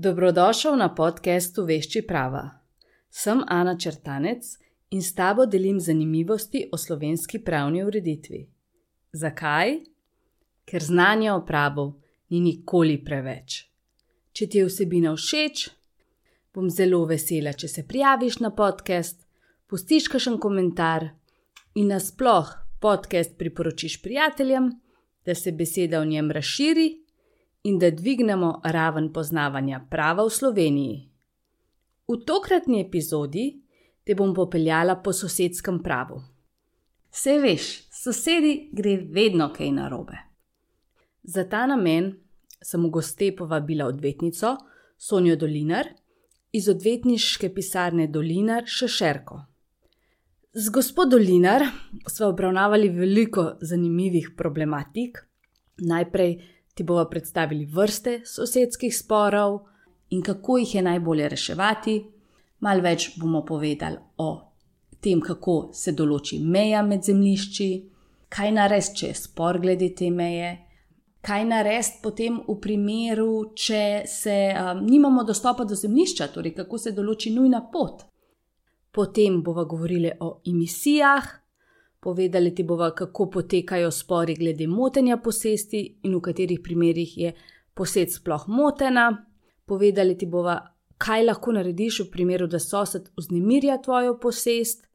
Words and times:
Dobrodošel 0.00 0.76
na 0.76 0.94
podkastu 0.94 1.64
Vešči 1.66 2.04
prava. 2.06 2.44
Sem 3.10 3.40
Ana 3.46 3.72
Črtanec 3.78 4.46
in 4.94 5.02
s 5.02 5.14
tabo 5.14 5.46
delim 5.46 5.80
zanimivosti 5.80 6.68
o 6.72 6.78
slovenski 6.78 7.40
pravni 7.42 7.82
ureditvi. 7.82 8.44
Zakaj? 9.12 9.74
Ker 10.64 10.82
znanja 10.82 11.34
o 11.34 11.42
pravu 11.46 11.86
ni 12.30 12.40
nikoli 12.40 13.00
preveč. 13.04 13.56
Če 14.32 14.46
ti 14.46 14.62
je 14.62 14.68
vsebina 14.68 15.16
všeč, 15.16 15.64
bom 16.54 16.70
zelo 16.70 17.02
vesela, 17.10 17.56
če 17.58 17.66
se 17.68 17.86
prijaviš 17.88 18.38
na 18.38 18.52
podcast, 18.54 19.26
pustiš 19.66 20.06
kakšen 20.14 20.38
komentar 20.38 21.08
in 21.74 21.90
nasploh 21.90 22.54
podcast 22.78 23.34
priporočiš 23.34 23.98
prijateljem, 24.06 24.70
da 25.26 25.34
se 25.34 25.50
beseda 25.52 25.98
o 25.98 26.06
njem 26.06 26.30
razširi 26.30 27.07
in 27.62 27.78
da 27.78 27.90
dvignemo 27.90 28.60
raven 28.64 29.12
poznavanja 29.12 29.86
prava 29.90 30.24
v 30.24 30.30
Sloveniji. 30.30 30.98
V 32.08 32.16
tokratni 32.24 32.80
epizodi 32.80 33.60
te 34.04 34.14
bom 34.14 34.34
popeljala 34.34 34.96
po 35.04 35.12
sosedskem 35.12 35.82
pravu. 35.82 36.22
Vse 37.12 37.38
veš, 37.42 37.66
sosedi 37.92 38.70
gre 38.72 38.96
vedno 39.12 39.50
kaj 39.52 39.72
narobe. 39.72 40.16
Za 41.22 41.44
ta 41.48 41.66
namen 41.66 42.14
sem 42.62 42.82
v 42.84 42.90
goste 42.90 43.32
povabila 43.36 43.86
odvetnico 43.86 44.56
Sonjo 44.96 45.36
Dolinar 45.36 45.88
iz 46.52 46.68
odvetniške 46.68 47.52
pisarne 47.54 48.06
Dolinar 48.06 48.64
Šešerko. 48.66 49.42
Z 50.52 50.70
gospod 50.70 51.10
Dolinar 51.10 51.62
smo 52.08 52.26
obravnavali 52.26 52.88
veliko 52.88 53.52
zanimivih 53.60 54.30
problematik. 54.36 55.18
Najprej 55.76 56.38
ti 56.78 56.84
bomo 56.86 57.04
predstavili 57.10 57.64
vrste 57.66 58.20
sosedskih 58.24 58.94
sporov 58.94 59.58
in 60.14 60.22
kako 60.22 60.58
jih 60.58 60.74
je 60.74 60.82
najbolje 60.82 61.28
reševati. 61.28 61.94
Mal 62.60 62.80
več 62.80 63.08
bomo 63.18 63.42
povedali 63.46 63.98
o 64.22 64.28
tem, 65.02 65.20
kako 65.20 65.70
se 65.74 65.92
določi 65.92 66.38
meja 66.38 66.84
med 66.86 67.02
zemljišči, 67.02 67.68
kaj 68.30 68.52
narediti, 68.54 68.94
če 69.00 69.10
je 69.10 69.18
spor 69.18 69.58
glede 69.62 69.88
te 69.98 70.10
meje, 70.14 70.52
kaj 71.26 71.44
narediti 71.50 71.98
potem 72.02 72.38
v 72.46 72.56
primeru, 72.62 73.32
če 73.58 73.82
se, 74.06 74.38
um, 74.54 74.84
nimamo 74.86 75.26
dostopa 75.26 75.66
do 75.66 75.74
zemljišča, 75.74 76.30
torej 76.34 76.54
kako 76.60 76.78
se 76.78 76.94
določi 76.94 77.34
nujna 77.34 77.64
pot. 77.72 78.06
Potem 78.94 79.42
bomo 79.42 79.66
govorili 79.66 80.14
o 80.20 80.36
emisijah, 80.46 81.26
Povedali 82.00 82.54
ti 82.54 82.62
bomo, 82.62 82.90
kako 82.96 83.30
potekajo 83.30 83.90
spori 83.90 84.34
glede 84.34 84.66
motenja 84.66 85.16
posesti 85.16 85.98
in 86.02 86.14
v 86.14 86.20
katerih 86.20 86.60
primerjih 86.64 87.18
je 87.18 87.32
posed 87.74 88.12
sploh 88.14 88.44
motena. 88.48 89.26
Povedali 89.66 90.18
ti 90.18 90.26
bomo, 90.26 90.54
kaj 90.98 91.24
lahko 91.24 91.52
narediš 91.52 92.00
v 92.04 92.10
primeru, 92.12 92.46
da 92.46 92.58
sosed 92.58 93.10
vznemirja 93.16 93.80
tvojo 93.82 94.18
posest. 94.18 94.86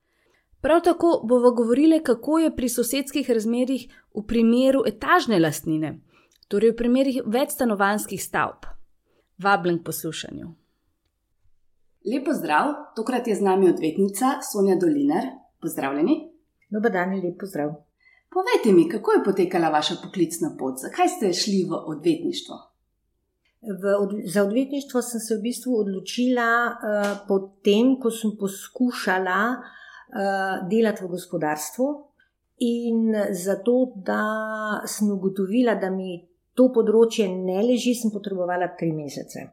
Prav 0.62 0.82
tako 0.82 1.22
bomo 1.28 1.52
govorili, 1.52 2.04
kako 2.04 2.40
je 2.40 2.56
pri 2.56 2.70
sosedskih 2.70 3.30
razmerjih 3.30 3.88
v 4.16 4.24
primeru 4.28 4.84
etažne 4.88 5.40
lastnine, 5.40 6.00
torej 6.48 6.72
v 6.72 6.78
primerih 6.78 7.22
večstanovanskih 7.26 8.24
stavb. 8.24 8.64
Vabljen 9.44 9.80
k 9.80 9.84
poslušanju. 9.84 10.54
Lepo 12.14 12.34
zdrav, 12.34 12.96
tokrat 12.96 13.28
je 13.28 13.36
z 13.36 13.44
nami 13.44 13.70
odvetnica 13.70 14.40
Sonja 14.52 14.76
Dolinar. 14.76 15.24
Pozdravljeni. 15.60 16.33
Dober 16.74 16.92
dan 16.92 17.14
in 17.14 17.22
lep 17.22 17.38
pozdrav. 17.40 17.74
Povejte 18.34 18.74
mi, 18.74 18.88
kako 18.90 19.12
je 19.12 19.24
potekala 19.26 19.70
vaša 19.70 20.00
poklicna 20.04 20.56
pot, 20.60 20.80
zakaj 20.82 21.10
ste 21.16 21.34
šli 21.34 21.60
v 21.70 21.78
odvetništvo? 21.94 22.56
V 23.64 23.94
od, 24.00 24.16
za 24.26 24.44
odvetništvo 24.44 25.02
sem 25.02 25.22
se 25.22 25.38
v 25.38 25.42
bistvu 25.42 25.76
odločila 25.80 26.50
uh, 26.68 27.12
potem, 27.28 27.94
ko 28.02 28.12
sem 28.12 28.34
poskušala 28.40 29.40
uh, 29.54 30.68
delati 30.70 31.06
v 31.06 31.12
gospodarstvu 31.14 31.88
in 32.66 33.14
zato, 33.32 33.94
da 33.96 34.24
sem 34.88 35.12
ugotovila, 35.12 35.76
da 35.76 35.94
mi 35.94 36.18
to 36.58 36.72
področje 36.74 37.30
ne 37.30 37.62
leži, 37.64 37.94
sem 37.96 38.12
potrebovala 38.12 38.74
tri 38.80 38.92
mesece. 38.94 39.46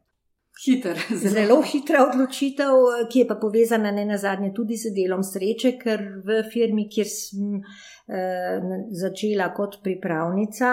Hiter, 0.60 0.97
zelo. 1.09 1.32
zelo 1.37 1.62
hitra 1.62 2.03
odločitev, 2.04 3.06
ki 3.10 3.22
je 3.22 3.26
pa 3.28 3.37
povezana 3.41 3.93
ne 3.97 4.04
na 4.04 4.19
zadnje 4.21 4.53
tudi 4.56 4.76
z 4.76 4.93
delom 4.97 5.22
sreče, 5.25 5.76
ker 5.81 6.03
v 6.26 6.43
firmi, 6.53 6.84
kjer 6.93 7.09
sem 7.09 7.60
eh, 7.60 8.72
začela 9.03 9.50
kot 9.56 9.81
pripravnica, 9.84 10.72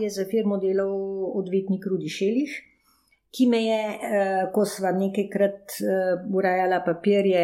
je 0.00 0.10
za 0.10 0.26
firmo 0.30 0.58
delal 0.58 0.90
odvetnik 1.38 1.86
Rudi 1.86 2.10
Šelih 2.10 2.56
ki 3.30 3.46
me 3.46 3.58
je, 3.64 3.80
eh, 3.80 4.50
ko 4.52 4.64
sva 4.64 4.92
nekajkrat 4.96 5.74
eh, 5.80 6.22
urejala 6.34 6.80
papirje, 6.84 7.42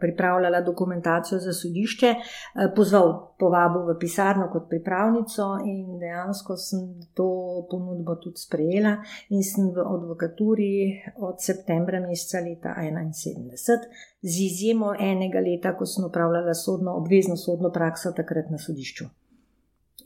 pripravljala 0.00 0.60
dokumentacijo 0.60 1.38
za 1.38 1.52
sodišče, 1.52 2.10
eh, 2.10 2.72
pozval, 2.76 3.12
povabil 3.38 3.86
v 3.92 3.98
pisarno 4.00 4.48
kot 4.52 4.66
pripravnico 4.68 5.46
in 5.64 5.98
dejansko 5.98 6.56
sem 6.56 6.82
to 7.14 7.28
ponudbo 7.70 8.16
tudi 8.18 8.42
sprejela 8.42 8.96
in 9.30 9.42
sem 9.46 9.70
v 9.70 9.86
advokaturi 9.86 10.74
od 11.16 11.38
septembra 11.38 12.00
meseca 12.00 12.42
leta 12.42 12.74
1971, 12.74 13.88
z 14.22 14.34
izjemo 14.50 14.94
enega 14.98 15.38
leta, 15.40 15.76
ko 15.78 15.86
sem 15.86 16.04
upravljala 16.04 16.54
sodno, 16.54 16.98
obvezno 16.98 17.36
sodno 17.36 17.70
prakso 17.70 18.12
takrat 18.12 18.50
na 18.50 18.58
sodišču. 18.58 19.06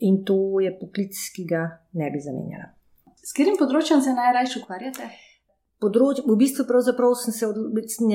In 0.05 0.23
to 0.23 0.59
je 0.61 0.71
poklic, 0.79 1.17
ki 1.33 1.45
ga 1.49 1.69
ne 1.93 2.11
bi 2.13 2.21
zamenjala. 2.21 2.76
S 3.27 3.35
katerim 3.35 3.57
področjem 3.59 3.99
se 4.03 4.13
najraje 4.15 4.61
ukvarjate? 4.61 5.09
Področ, 5.77 6.23
v 6.25 6.33
bistvu 6.39 6.63
sem 7.19 7.33
se 7.35 7.47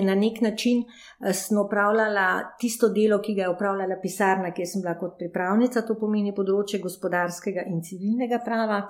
na 0.02 0.16
nek 0.18 0.40
način 0.42 0.80
eh, 0.82 1.34
opravljala 1.60 2.56
tisto 2.58 2.88
delo, 2.88 3.20
ki 3.22 3.36
ga 3.36 3.44
je 3.44 3.50
opravljala 3.52 4.00
pisarna, 4.02 4.50
kjer 4.56 4.66
sem 4.66 4.82
bila 4.82 4.96
kot 4.98 5.14
pripravnica, 5.20 5.84
to 5.86 5.94
pomeni 6.00 6.32
področje 6.34 6.80
gospodarskega 6.82 7.68
in 7.70 7.84
civilnega 7.86 8.40
prava. 8.42 8.80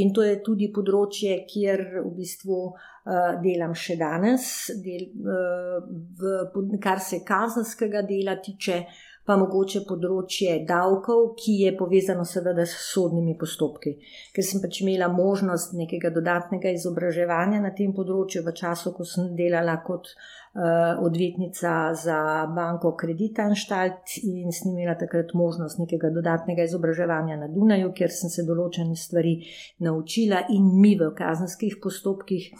In 0.00 0.14
to 0.14 0.24
je 0.24 0.38
tudi 0.40 0.70
področje, 0.72 1.42
kjer 1.50 1.84
v 1.98 2.14
bistvu 2.22 2.62
uh, 2.62 3.36
delam 3.44 3.74
še 3.74 3.98
danes, 4.00 4.48
del, 4.80 5.10
uh, 5.26 5.82
v, 6.22 6.78
kar 6.80 7.04
se 7.04 7.20
kazenskega 7.26 8.06
dela 8.08 8.38
tiče. 8.40 8.84
Uh, 8.86 9.11
pa 9.26 9.36
mogoče 9.38 9.84
področje 9.86 10.56
davkov, 10.66 11.36
ki 11.38 11.54
je 11.60 11.72
povezano 11.78 12.24
seveda 12.26 12.64
s 12.66 12.74
sodnimi 12.90 13.36
postopki. 13.38 13.94
Ker 14.34 14.46
sem 14.46 14.62
pač 14.62 14.80
imela 14.82 15.08
možnost 15.12 15.76
nekega 15.78 16.10
dodatnega 16.14 16.72
izobraževanja 16.74 17.60
na 17.62 17.70
tem 17.76 17.94
področju 17.94 18.42
v 18.42 18.54
času, 18.58 18.94
ko 18.96 19.06
sem 19.06 19.30
delala 19.38 19.76
kot 19.86 20.10
uh, 20.10 20.98
odvetnica 21.06 21.92
za 22.02 22.18
banko 22.50 22.96
Kreditanštalt 22.98 24.18
in 24.26 24.50
sem 24.50 24.74
imela 24.74 24.98
takrat 24.98 25.34
možnost 25.38 25.78
nekega 25.78 26.10
dodatnega 26.10 26.66
izobraževanja 26.66 27.38
na 27.44 27.50
Dunaju, 27.52 27.94
kjer 27.94 28.10
sem 28.10 28.32
se 28.32 28.46
določene 28.48 28.98
stvari 28.98 29.38
naučila 29.86 30.48
in 30.50 30.66
mi 30.82 30.96
v 30.98 31.14
kazenskih 31.14 31.78
postopkih. 31.82 32.50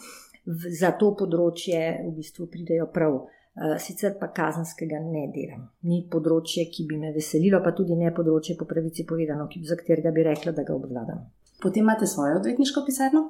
Za 0.43 0.89
to 0.99 1.13
področje 1.15 1.79
v 2.03 2.09
bistvu 2.17 2.49
pridejo 2.51 2.89
prav 2.91 3.13
uh, 3.15 3.42
sicer 3.77 4.15
pa 4.19 4.31
kazenskega 4.33 4.97
ne 5.03 5.27
delam. 5.33 5.67
Ni 5.85 6.01
področje, 6.09 6.65
ki 6.73 6.87
bi 6.89 6.97
me 6.97 7.11
veselilo, 7.13 7.61
pa 7.61 7.73
tudi 7.77 7.93
ne 7.99 8.09
področje, 8.15 8.57
po 8.57 8.65
pravici 8.65 9.05
povedano, 9.05 9.47
za 9.47 9.77
katerega 9.77 10.11
bi 10.11 10.25
rekla, 10.25 10.55
da 10.57 10.65
ga 10.65 10.73
obvladam. 10.73 11.21
Potem 11.61 11.85
imate 11.85 12.09
svojo 12.09 12.39
odvetniško 12.41 12.83
pisarno? 12.85 13.21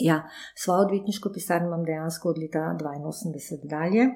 Ja, 0.00 0.24
svojo 0.56 0.88
odvetniško 0.88 1.30
pisarno 1.32 1.70
imam 1.70 1.84
dejansko 1.84 2.28
od 2.28 2.38
leta 2.38 2.66
82 2.80 3.68
dalje. 3.68 4.08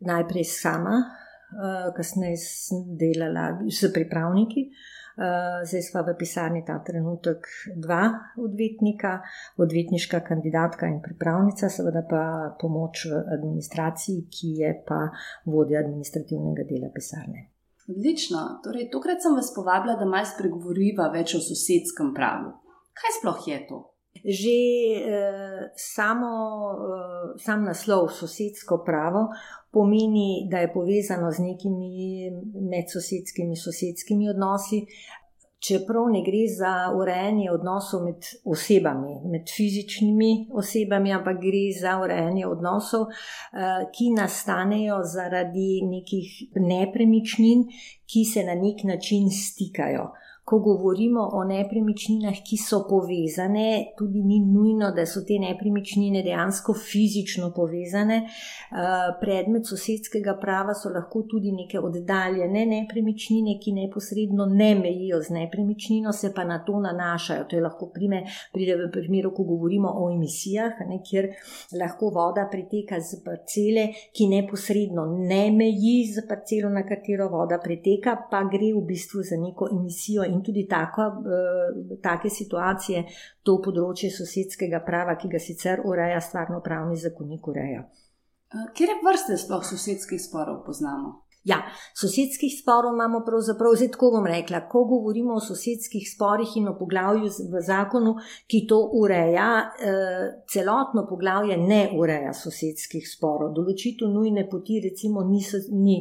Najprej 0.00 0.44
sama, 0.44 0.96
eh, 0.96 1.92
kasneje 1.96 2.36
sem 2.36 2.84
delala 2.96 3.58
s 3.68 3.92
pripravniki. 3.92 4.60
Eh, 4.60 4.95
zdaj 5.64 5.82
smo 5.82 6.02
v 6.04 6.14
pisarni 6.18 6.60
ta 6.66 6.76
trenutek 6.84 7.48
dva 7.72 8.02
odvetnika, 8.36 9.18
odvetniška 9.56 10.20
kandidatka 10.20 10.86
in 10.92 11.00
pripravnica, 11.02 11.70
seveda 11.72 12.04
pa 12.10 12.22
pomoč 12.60 13.06
v 13.08 13.24
administraciji, 13.38 14.28
ki 14.28 14.54
je 14.60 14.72
pa 14.86 15.06
vodja 15.48 15.80
administrativnega 15.80 16.68
dela 16.68 16.92
pisarne. 16.94 17.48
Odlično. 17.88 18.60
Torej, 18.64 18.90
tokrat 18.90 19.22
sem 19.22 19.34
vas 19.34 19.52
povabila, 19.54 19.94
da 19.96 20.08
malo 20.10 20.26
spregovoriva 20.26 21.06
več 21.14 21.36
o 21.38 21.42
sosedskem 21.42 22.10
pravu. 22.16 22.50
Kaj 22.96 23.20
sploh 23.20 23.44
je 23.46 23.58
to? 23.68 23.82
Že 24.16 24.56
eh, 24.96 25.60
samo, 25.78 26.30
eh, 26.72 27.36
sam 27.38 27.62
naslov 27.68 28.08
sosedsko 28.16 28.80
pravo 28.82 29.28
pomeni, 29.76 30.48
da 30.50 30.58
je 30.64 30.72
povezano 30.72 31.28
z 31.36 31.44
nekimi 31.44 31.90
medsosedskimi 32.72 33.56
sosedskimi 33.56 34.30
odnosi, 34.32 34.86
čeprav 35.66 36.08
ne 36.12 36.22
gre 36.26 36.44
za 36.58 36.72
urejanje 36.96 37.50
odnosov 37.52 38.04
med 38.06 38.28
osebami, 38.44 39.14
med 39.32 39.52
fizičnimi 39.56 40.48
osebami, 40.52 41.12
ampak 41.12 41.40
gre 41.44 41.64
za 41.80 41.96
urejanje 42.04 42.46
odnosov, 42.46 43.06
eh, 43.10 43.88
ki 43.94 44.10
nastanejo 44.16 45.02
zaradi 45.14 45.82
nekih 45.84 46.30
nepremičnin, 46.72 47.66
ki 48.06 48.24
se 48.24 48.44
na 48.48 48.54
nek 48.54 48.84
način 48.84 49.28
stikajo. 49.30 50.12
Ko 50.46 50.58
govorimo 50.58 51.22
o 51.32 51.40
nepremičninah, 51.44 52.36
ki 52.46 52.56
so 52.56 52.84
povezane, 52.86 53.92
tudi 53.98 54.20
ni 54.22 54.38
nujno, 54.46 54.92
da 54.94 55.02
so 55.06 55.24
te 55.26 55.40
nepremičnine 55.42 56.20
dejansko 56.22 56.74
fizično 56.78 57.48
povezane. 57.56 58.16
Eh, 58.16 59.08
predmet 59.20 59.66
sosedskega 59.66 60.36
prava 60.40 60.74
so 60.78 60.92
lahko 60.94 61.24
tudi 61.26 61.50
neke 61.50 61.80
oddaljene 61.82 62.62
nepremičnine, 62.66 63.56
ki 63.58 63.72
neposredno 63.80 64.46
ne 64.46 64.68
mejijo 64.78 65.18
z 65.26 65.34
nepremičnino, 65.34 66.12
se 66.12 66.30
pa 66.36 66.44
na 66.44 66.60
to 66.64 66.78
nanašajo. 66.80 67.48
To 67.50 67.58
je 67.58 67.64
lahko 67.66 67.90
prime, 67.94 68.22
pride 68.54 68.78
v 68.84 68.86
primeru, 68.94 69.34
ko 69.34 69.48
govorimo 69.50 69.90
o 69.98 70.06
emisijah, 70.14 70.78
ne, 70.86 71.00
kjer 71.10 71.32
lahko 71.74 72.12
voda 72.14 72.46
priteka 72.52 73.00
z 73.00 73.18
parcele, 73.26 73.88
ki 74.14 74.30
neposredno 74.30 75.10
ne 75.26 75.50
meji 75.50 76.06
z 76.14 76.22
parcelo, 76.28 76.70
na 76.70 76.86
katero 76.86 77.26
voda 77.34 77.58
priteka, 77.58 78.14
pa 78.30 78.46
gre 78.46 78.70
v 78.78 78.86
bistvu 78.86 79.26
za 79.26 79.42
neko 79.42 79.72
emisijo 79.74 80.22
in 80.36 80.42
tudi 80.44 80.66
tako, 80.70 81.08
eh, 81.08 81.98
take 82.04 82.30
situacije 82.30 83.04
to 83.42 83.58
področje 83.64 84.12
sosedskega 84.12 84.84
prava, 84.86 85.16
ki 85.16 85.32
ga 85.32 85.42
sicer 85.42 85.82
ureja 85.84 86.20
stvarno 86.20 86.60
pravni 86.60 86.96
zakonik, 87.00 87.48
ureja. 87.48 87.86
Kje 88.76 89.00
vrste 89.02 89.36
sploh 89.36 89.64
sosedskih 89.66 90.20
sporov 90.22 90.62
poznamo? 90.66 91.25
Ja, 91.46 91.60
sosedskih 91.94 92.50
sporov 92.62 92.94
imamo 92.96 93.20
pravzaprav, 93.26 93.76
zdaj 93.78 93.92
tako 93.94 94.08
bom 94.16 94.24
rekla, 94.26 94.64
ko 94.68 94.80
govorimo 94.84 95.36
o 95.38 95.40
sosedskih 95.40 96.02
sporih 96.10 96.56
in 96.58 96.64
o 96.66 96.72
poglavju 96.74 97.28
v 97.52 97.60
zakonu, 97.62 98.16
ki 98.50 98.64
to 98.66 98.80
ureja, 98.98 99.50
eh, 99.62 100.24
celotno 100.50 101.04
poglavje 101.06 101.56
ne 101.56 101.92
ureja 101.94 102.32
sosedskih 102.34 103.06
sporov. 103.06 103.52
Določitev 103.54 104.10
nujne 104.10 104.48
poti, 104.50 104.80
recimo, 104.88 105.22
ni, 105.22 105.38
ni. 105.70 105.96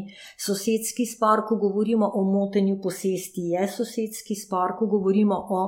Sosedski 0.47 1.05
spor, 1.05 1.45
ko 1.45 1.59
govorimo 1.61 2.09
o 2.09 2.23
motenju 2.25 2.79
posesti, 2.81 3.51
je 3.53 3.67
sosedski 3.67 4.33
spor, 4.35 4.73
ko 4.79 4.89
govorimo 4.95 5.37
o 5.37 5.61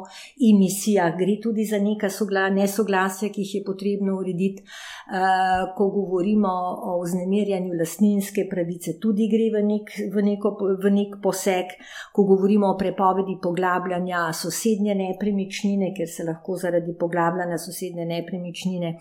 emisijah, 0.49 1.13
gre 1.21 1.37
tudi 1.43 1.67
za 1.69 1.77
neka 1.77 2.09
nesoglasja, 2.57 3.29
ki 3.29 3.45
jih 3.45 3.55
je 3.55 3.63
potrebno 3.63 4.17
urediti, 4.17 4.63
eh, 4.63 5.69
ko 5.77 5.89
govorimo 5.99 6.49
o 6.81 6.99
vznemirjanju 7.03 7.77
lasninske 7.77 8.49
pravice, 8.49 8.97
tudi 8.99 9.29
gre 9.29 9.53
v 9.53 9.66
nek, 9.67 9.93
v, 10.13 10.23
neko, 10.31 10.53
v 10.83 10.93
nek 10.95 11.19
poseg, 11.23 11.77
ko 12.13 12.25
govorimo 12.31 12.71
o 12.71 12.77
prepovedi 12.79 13.37
poglabljanja 13.43 14.25
sosednje 14.33 14.95
nepremičnine, 15.03 15.93
ker 15.97 16.09
se 16.09 16.25
lahko 16.27 16.57
zaradi 16.57 16.97
poglabljanja 16.99 17.59
sosednje 17.61 18.09
nepremičnine 18.15 18.97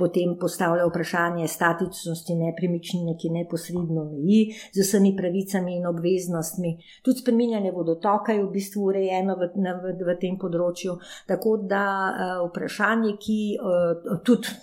potem 0.00 0.36
postavlja 0.40 0.86
vprašanje 0.88 1.48
statičnosti 1.48 2.34
nepremičnine, 2.34 3.16
ki 3.20 3.32
neposredno 3.34 4.06
meji 4.08 4.40
z 4.72 4.86
vsemi 4.86 5.12
pravicami 5.16 5.76
in 5.76 5.86
obveznostmi. 5.92 6.72
Tudi 7.04 7.20
spreminjanje 7.20 7.74
vodotoka 7.76 8.32
je 8.32 8.44
v 8.44 8.50
bistvu 8.56 8.88
urejeno 8.92 9.36
v, 9.40 9.50
v, 9.84 9.94
v 10.08 10.16
tem 10.22 10.40
področju. 10.40 10.96
Tako 11.28 11.56
da 11.68 11.84
uh, 11.84 12.34
vprašanje, 12.48 13.16
ki 13.20 13.40
uh, 13.60 14.20
tudi, 14.24 14.56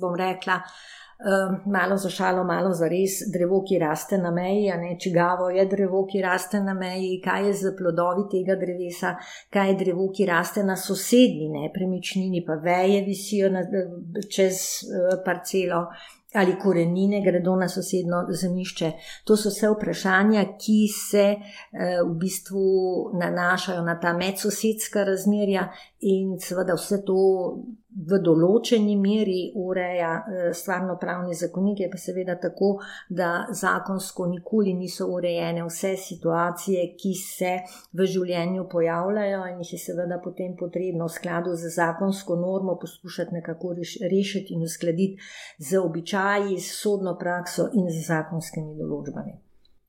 bom 0.00 0.16
rekla, 0.16 0.60
uh, 0.62 0.96
malo 1.66 1.96
za 1.96 2.10
šalo, 2.10 2.44
malo 2.44 2.72
za 2.72 2.88
res, 2.88 3.22
drevo, 3.32 3.62
ki 3.64 3.78
raste 3.78 4.18
na 4.18 4.30
meji, 4.30 4.68
ne 4.76 4.96
čigavo 5.00 5.48
je 5.50 5.64
drevo, 5.66 6.04
ki 6.06 6.22
raste 6.22 6.60
na 6.60 6.74
meji, 6.74 7.20
kaj 7.24 7.46
je 7.46 7.54
z 7.54 7.72
plodovi 7.78 8.26
tega 8.30 8.58
drevesa, 8.60 9.14
kaj 9.50 9.70
je 9.70 9.78
drevo, 9.84 10.10
ki 10.12 10.26
raste 10.26 10.64
na 10.64 10.76
sosednji 10.76 11.48
nepremičnini, 11.54 12.44
pa 12.46 12.60
veje 12.60 13.00
visijo 13.06 13.50
na, 13.50 13.64
čez 14.28 14.60
uh, 14.84 15.16
parcelo. 15.24 15.86
Ali 16.36 16.58
korenine 16.60 17.22
gredo 17.24 17.54
na 17.56 17.68
sosedno 17.68 18.26
zemljišče. 18.28 18.90
To 19.24 19.36
so 19.40 19.48
vse 19.48 19.70
vprašanja, 19.72 20.42
ki 20.60 20.80
se 20.92 21.22
e, 21.22 21.38
v 22.02 22.10
bistvu 22.20 22.64
nanašajo 23.16 23.84
na 23.86 23.94
ta 24.00 24.12
medsosedska 24.12 25.06
razmerja, 25.06 25.70
in 26.00 26.34
seveda 26.42 26.76
vse 26.76 26.98
to 27.06 27.22
v 27.96 28.18
določeni 28.20 28.96
meri 29.00 29.52
ureja 29.56 30.10
eh, 30.20 30.50
stvarno 30.54 30.98
pravni 31.00 31.34
zakonik, 31.34 31.80
je 31.80 31.88
pa 31.92 32.00
seveda 32.00 32.36
tako, 32.40 32.76
da 33.08 33.46
zakonsko 33.50 34.26
nikoli 34.28 34.74
niso 34.76 35.08
urejene 35.12 35.64
vse 35.64 35.94
situacije, 35.96 36.84
ki 37.00 37.14
se 37.16 37.52
v 37.96 38.08
življenju 38.12 38.66
pojavljajo 38.72 39.40
in 39.52 39.64
jih 39.64 39.72
je 39.76 39.80
seveda 39.86 40.20
potem 40.24 40.56
potrebno 40.58 41.08
v 41.08 41.16
skladu 41.16 41.56
z 41.56 41.72
zakonsko 41.76 42.36
normo 42.36 42.76
poskušati 42.80 43.40
nekako 43.40 43.74
rešiti 44.12 44.54
in 44.54 44.62
uskladiti 44.68 45.16
z 45.58 45.80
običaji, 45.80 46.60
s 46.60 46.80
sodno 46.82 47.16
prakso 47.18 47.70
in 47.72 47.88
z 47.90 48.06
zakonskimi 48.06 48.76
določbami. 48.76 49.36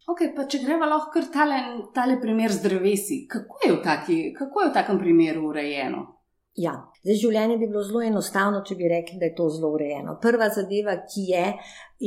Ok, 0.08 0.30
pa 0.36 0.46
če 0.48 0.62
gremo 0.64 0.88
lahko 0.88 1.12
kar 1.12 1.26
tale, 1.34 1.58
tale 1.94 2.16
primer 2.22 2.54
z 2.54 2.64
drevesi, 2.64 3.26
kako 3.28 3.60
je 3.66 3.72
v, 3.74 3.80
taki, 3.84 4.20
kako 4.38 4.64
je 4.64 4.70
v 4.70 4.76
takem 4.78 5.00
primeru 5.02 5.50
urejeno? 5.50 6.17
Ja, 6.58 6.72
zdaj 7.04 7.20
življenje 7.22 7.60
bi 7.62 7.68
bilo 7.70 7.84
zelo 7.86 8.02
enostavno, 8.02 8.64
če 8.66 8.76
bi 8.80 8.88
rekli, 8.90 9.20
da 9.22 9.28
je 9.28 9.36
to 9.38 9.46
zelo 9.54 9.70
urejeno. 9.76 10.16
Prva 10.22 10.48
zadeva, 10.56 10.96
ki 11.06 11.26
je 11.30 11.44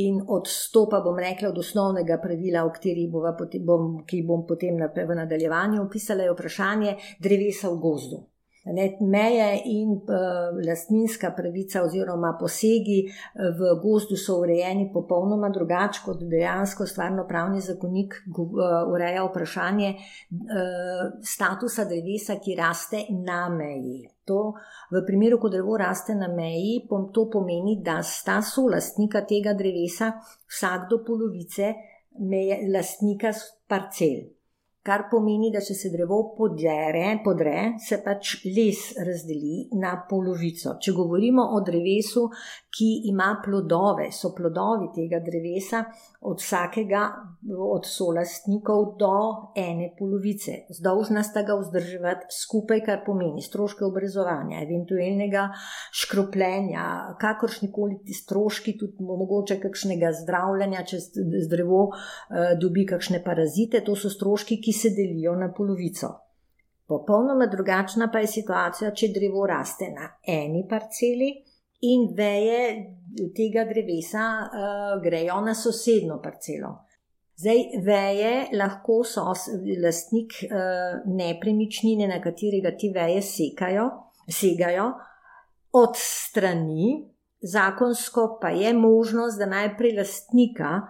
in 0.03 0.19
odstopa, 0.27 0.99
bom 1.05 1.19
rekla, 1.23 1.53
od 1.53 1.61
osnovnega 1.63 2.19
pravila, 2.23 2.65
bova, 3.13 3.37
bom, 3.69 3.87
ki 4.07 4.23
bom 4.27 4.43
potem 4.49 4.83
v 4.83 5.19
nadaljevanju 5.23 5.85
opisala, 5.85 6.27
je 6.27 6.35
vprašanje 6.35 6.97
drevesa 7.23 7.71
v 7.71 7.79
gozdu. 7.85 8.25
Ne, 8.65 8.97
meje 9.01 9.63
in 9.65 9.89
uh, 9.91 10.67
lastninska 10.67 11.31
pravica, 11.37 11.81
oziroma 11.83 12.35
posegi 12.41 12.99
uh, 13.09 13.47
v 13.57 13.71
gozdu, 13.81 14.19
so 14.21 14.37
urejeni 14.43 14.91
popolnoma 14.93 15.49
drugače 15.49 16.03
kot 16.05 16.21
dejansko 16.29 16.85
stvarno 16.87 17.25
pravni 17.29 17.63
zakonik 17.65 18.19
uh, 18.29 18.45
ureja 18.93 19.23
vprašanje 19.25 19.95
uh, 19.97 21.07
statusa 21.25 21.87
drevesa, 21.89 22.37
ki 22.45 22.57
raste 22.59 23.01
na 23.25 23.47
meji. 23.49 24.03
To, 24.29 24.53
v 24.93 25.03
primeru, 25.07 25.39
ko 25.41 25.49
drevo 25.49 25.79
raste 25.81 26.15
na 26.15 26.29
meji, 26.29 26.83
to 27.15 27.25
pomeni, 27.33 27.79
da 27.81 28.03
sta 28.05 28.43
solastnika 28.45 29.25
tega 29.25 29.57
drevesa 29.57 30.13
vsak 30.53 30.85
do 30.91 31.01
polovice 31.07 31.73
meje, 32.29 32.61
lastnika 32.69 33.33
parcel. 33.67 34.40
Kar 34.81 35.03
pomeni, 35.11 35.51
da 35.53 35.61
če 35.61 35.75
se 35.77 35.91
drevo 35.93 36.23
podre, 36.39 37.19
podre, 37.21 37.75
se 37.85 37.99
pač 38.01 38.39
les 38.47 38.79
razdeli 39.05 39.67
na 39.77 39.91
polovico. 40.09 40.79
Če 40.81 40.95
govorimo 40.97 41.45
o 41.53 41.59
drevesu, 41.67 42.23
ki 42.73 42.89
ima 43.11 43.35
plodove, 43.45 44.09
so 44.09 44.31
plodovi 44.33 44.89
tega 44.95 45.21
drevesa 45.21 45.83
od 46.25 46.41
vsakega 46.41 47.03
od 47.51 47.87
solastnikov 47.89 48.97
do 49.01 49.13
ene 49.57 49.91
polovice. 49.99 50.67
Zdolžna 50.77 51.23
sta 51.25 51.43
ga 51.49 51.57
vzdrževati 51.61 52.29
skupaj, 52.33 52.83
kar 52.85 53.01
pomeni 53.07 53.43
stroške 53.43 53.85
obrezovanja, 53.85 54.61
eventualnega 54.65 55.47
škropljenja, 56.03 56.85
kakršnikoli 57.21 58.01
ti 58.05 58.17
stroški, 58.17 58.77
tudi 58.81 59.05
mogoče 59.05 59.57
kakšnega 59.61 60.13
zdravljenja, 60.23 60.85
če 60.89 61.01
drevo 61.51 61.87
uh, 61.89 62.53
dobi 62.61 62.85
kakšne 62.89 63.23
parazite, 63.25 63.81
to 63.85 63.97
so 63.97 64.13
stroški, 64.13 64.61
ki 64.61 64.77
se 64.81 64.91
delijo 64.97 65.37
na 65.37 65.53
polovico. 65.57 66.15
Popolnoma 66.91 67.47
drugačna 67.47 68.09
pa 68.13 68.19
je 68.19 68.27
situacija, 68.27 68.91
če 68.91 69.13
drevo 69.15 69.47
raste 69.47 69.93
na 69.95 70.09
eni 70.27 70.65
parceli 70.71 71.31
in 71.87 72.09
veje 72.17 72.63
tega 73.37 73.65
drevesa 73.69 74.25
uh, 74.43 75.03
grejo 75.03 75.39
na 75.45 75.55
sosedno 75.55 76.19
parcelo. 76.23 76.73
Zdaj, 77.41 77.63
veje 77.87 78.33
lahko 78.59 78.99
so 79.07 79.23
lastnik 79.85 80.35
uh, 80.45 80.99
nepremičnine, 81.09 82.09
na 82.11 82.19
katerega 82.21 82.75
ti 82.77 82.91
veje 82.95 83.23
sekajo, 83.25 83.87
segajo, 84.29 84.91
odstrani, 85.79 86.97
zakonsko 87.41 88.27
pa 88.43 88.51
je 88.51 88.75
možnost, 88.75 89.39
da 89.39 89.47
najprej 89.47 89.97
lastnika 90.03 90.81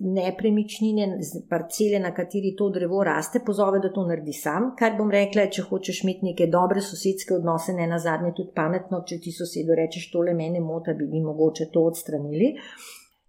nepremičnine, 0.00 1.18
parcele, 1.48 1.98
na 1.98 2.12
kateri 2.14 2.54
to 2.56 2.68
drevo 2.70 3.04
raste, 3.04 3.40
pozove, 3.46 3.80
da 3.80 3.92
to 3.92 4.04
naredi 4.06 4.32
sam. 4.32 4.72
Kar 4.78 4.96
bom 4.98 5.10
rekla, 5.10 5.46
če 5.48 5.64
hočeš 5.68 6.02
imeti 6.04 6.28
neke 6.28 6.46
dobre 6.52 6.82
sosedske 6.84 7.34
odnose, 7.38 7.72
ne 7.72 7.86
na 7.88 7.98
zadnje 7.98 8.34
tudi 8.36 8.52
pametno, 8.54 9.00
če 9.08 9.18
ti 9.24 9.32
sosedo 9.32 9.76
rečeš, 9.78 10.10
tole 10.12 10.34
mene 10.36 10.60
mota, 10.60 10.92
bi 10.98 11.08
mi 11.08 11.24
mogoče 11.24 11.70
to 11.72 11.86
odstranili. 11.88 12.52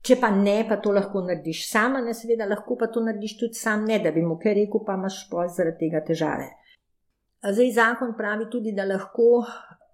Če 0.03 0.19
pa 0.19 0.33
ne, 0.35 0.57
pa 0.67 0.81
to 0.83 0.91
lahko 0.91 1.23
narediš 1.23 1.63
sama, 1.69 2.01
ne 2.03 2.11
seveda, 2.11 2.49
lahko 2.49 2.75
pa 2.75 2.91
to 2.91 2.99
narediš 3.05 3.37
tudi 3.39 3.55
sam, 3.55 3.87
ne 3.87 4.01
da 4.03 4.11
bi 4.11 4.21
mu 4.21 4.35
kaj 4.35 4.57
rekel, 4.59 4.83
pa 4.83 4.97
imaš 4.99 5.23
poj 5.31 5.47
zaradi 5.55 5.85
tega 5.85 6.03
težave. 6.03 6.49
Zdaj 7.43 7.71
zakon 7.75 8.11
pravi 8.17 8.49
tudi, 8.51 8.75
da 8.75 8.83
lahko 8.83 9.45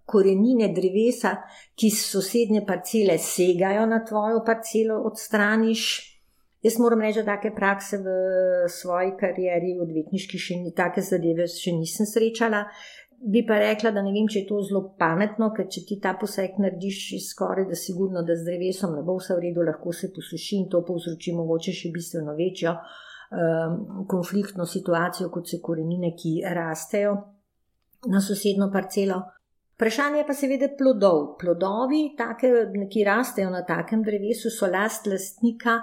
korenine 0.09 0.71
drevesa, 0.73 1.35
ki 1.77 1.91
sosednje 1.93 2.65
parcele 2.65 3.19
segajo 3.21 3.85
na 3.85 4.01
tvojo 4.05 4.41
parcelo, 4.45 5.03
odstraniš. 5.05 6.09
Jaz 6.63 6.75
moram 6.79 7.01
reči, 7.01 7.21
da 7.23 7.37
take 7.37 7.53
prakse 7.55 7.97
v 8.03 8.15
svoji 8.67 9.13
karieri, 9.19 9.77
odvetniški, 9.79 10.39
še 10.39 10.57
ni 10.59 10.73
take 10.75 11.01
zadeve, 11.01 11.47
še 11.47 11.71
nisem 11.77 12.07
srečala. 12.09 12.65
Bi 13.19 13.45
pa 13.47 13.57
rekla, 13.59 13.91
da 13.95 14.03
ne 14.03 14.11
vem, 14.15 14.27
če 14.31 14.41
je 14.41 14.47
to 14.47 14.59
zelo 14.67 14.81
pametno, 14.99 15.49
ker 15.55 15.67
če 15.71 15.85
ti 15.87 15.97
ta 16.03 16.13
poseg 16.19 16.59
narediš, 16.59 16.99
je 17.15 17.19
skoraj 17.23 17.67
da 17.67 17.79
sigurno, 17.79 18.23
da 18.27 18.35
z 18.35 18.47
drevesom 18.47 18.95
ne 18.95 19.03
bo 19.07 19.17
vse 19.19 19.35
v 19.35 19.43
redu, 19.47 19.63
lahko 19.67 19.95
se 19.95 20.11
posuši 20.15 20.59
in 20.59 20.69
to 20.71 20.83
povzroči 20.87 21.35
mogoče 21.35 21.75
še 21.75 21.91
bistveno 21.95 22.35
večjo 22.35 22.75
um, 22.75 24.05
konfliktno 24.07 24.67
situacijo, 24.67 25.27
kot 25.31 25.51
so 25.51 25.59
korenine, 25.63 26.13
ki 26.15 26.39
rastejo 26.43 27.15
na 28.11 28.23
sosedno 28.23 28.69
parcelo. 28.71 29.19
Vprašanje 29.79 30.25
pa 30.27 30.35
seveda 30.35 30.67
plodov. 30.75 31.37
Plodovi, 31.39 32.01
take, 32.19 32.51
ki 32.91 33.03
rastejo 33.07 33.51
na 33.51 33.63
takem 33.67 34.03
drevesu, 34.03 34.51
so 34.51 34.67
last 34.67 35.07
lastnika 35.07 35.77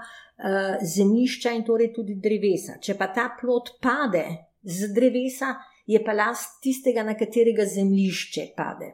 zemljišča 0.96 1.52
in 1.56 1.64
torej 1.64 1.92
tudi 1.94 2.18
drevesa. 2.22 2.78
Če 2.80 2.96
pa 2.98 3.08
ta 3.14 3.30
plod 3.40 3.76
pade 3.82 4.24
z 4.62 4.92
drevesa, 4.94 5.54
je 5.86 6.02
pa 6.04 6.12
last 6.12 6.60
tistega, 6.62 7.02
na 7.06 7.14
katerega 7.16 7.64
zemljišče 7.64 8.48
pade. 8.56 8.92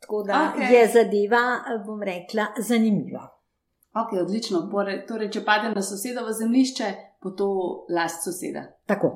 Tako 0.00 0.22
da 0.22 0.52
okay. 0.54 0.70
je 0.72 0.86
zadeva, 0.92 1.42
bom 1.86 2.02
rekla, 2.02 2.52
zanimiva. 2.58 3.24
Ok, 3.96 4.12
odlično. 4.20 4.66
Torej, 5.08 5.30
če 5.32 5.44
pade 5.44 5.72
na 5.72 5.82
sosedovo 5.82 6.32
zemljišče, 6.32 6.90
bo 7.24 7.32
to 7.32 7.48
last 7.96 8.24
soseda. 8.24 8.66
Tako. 8.86 9.10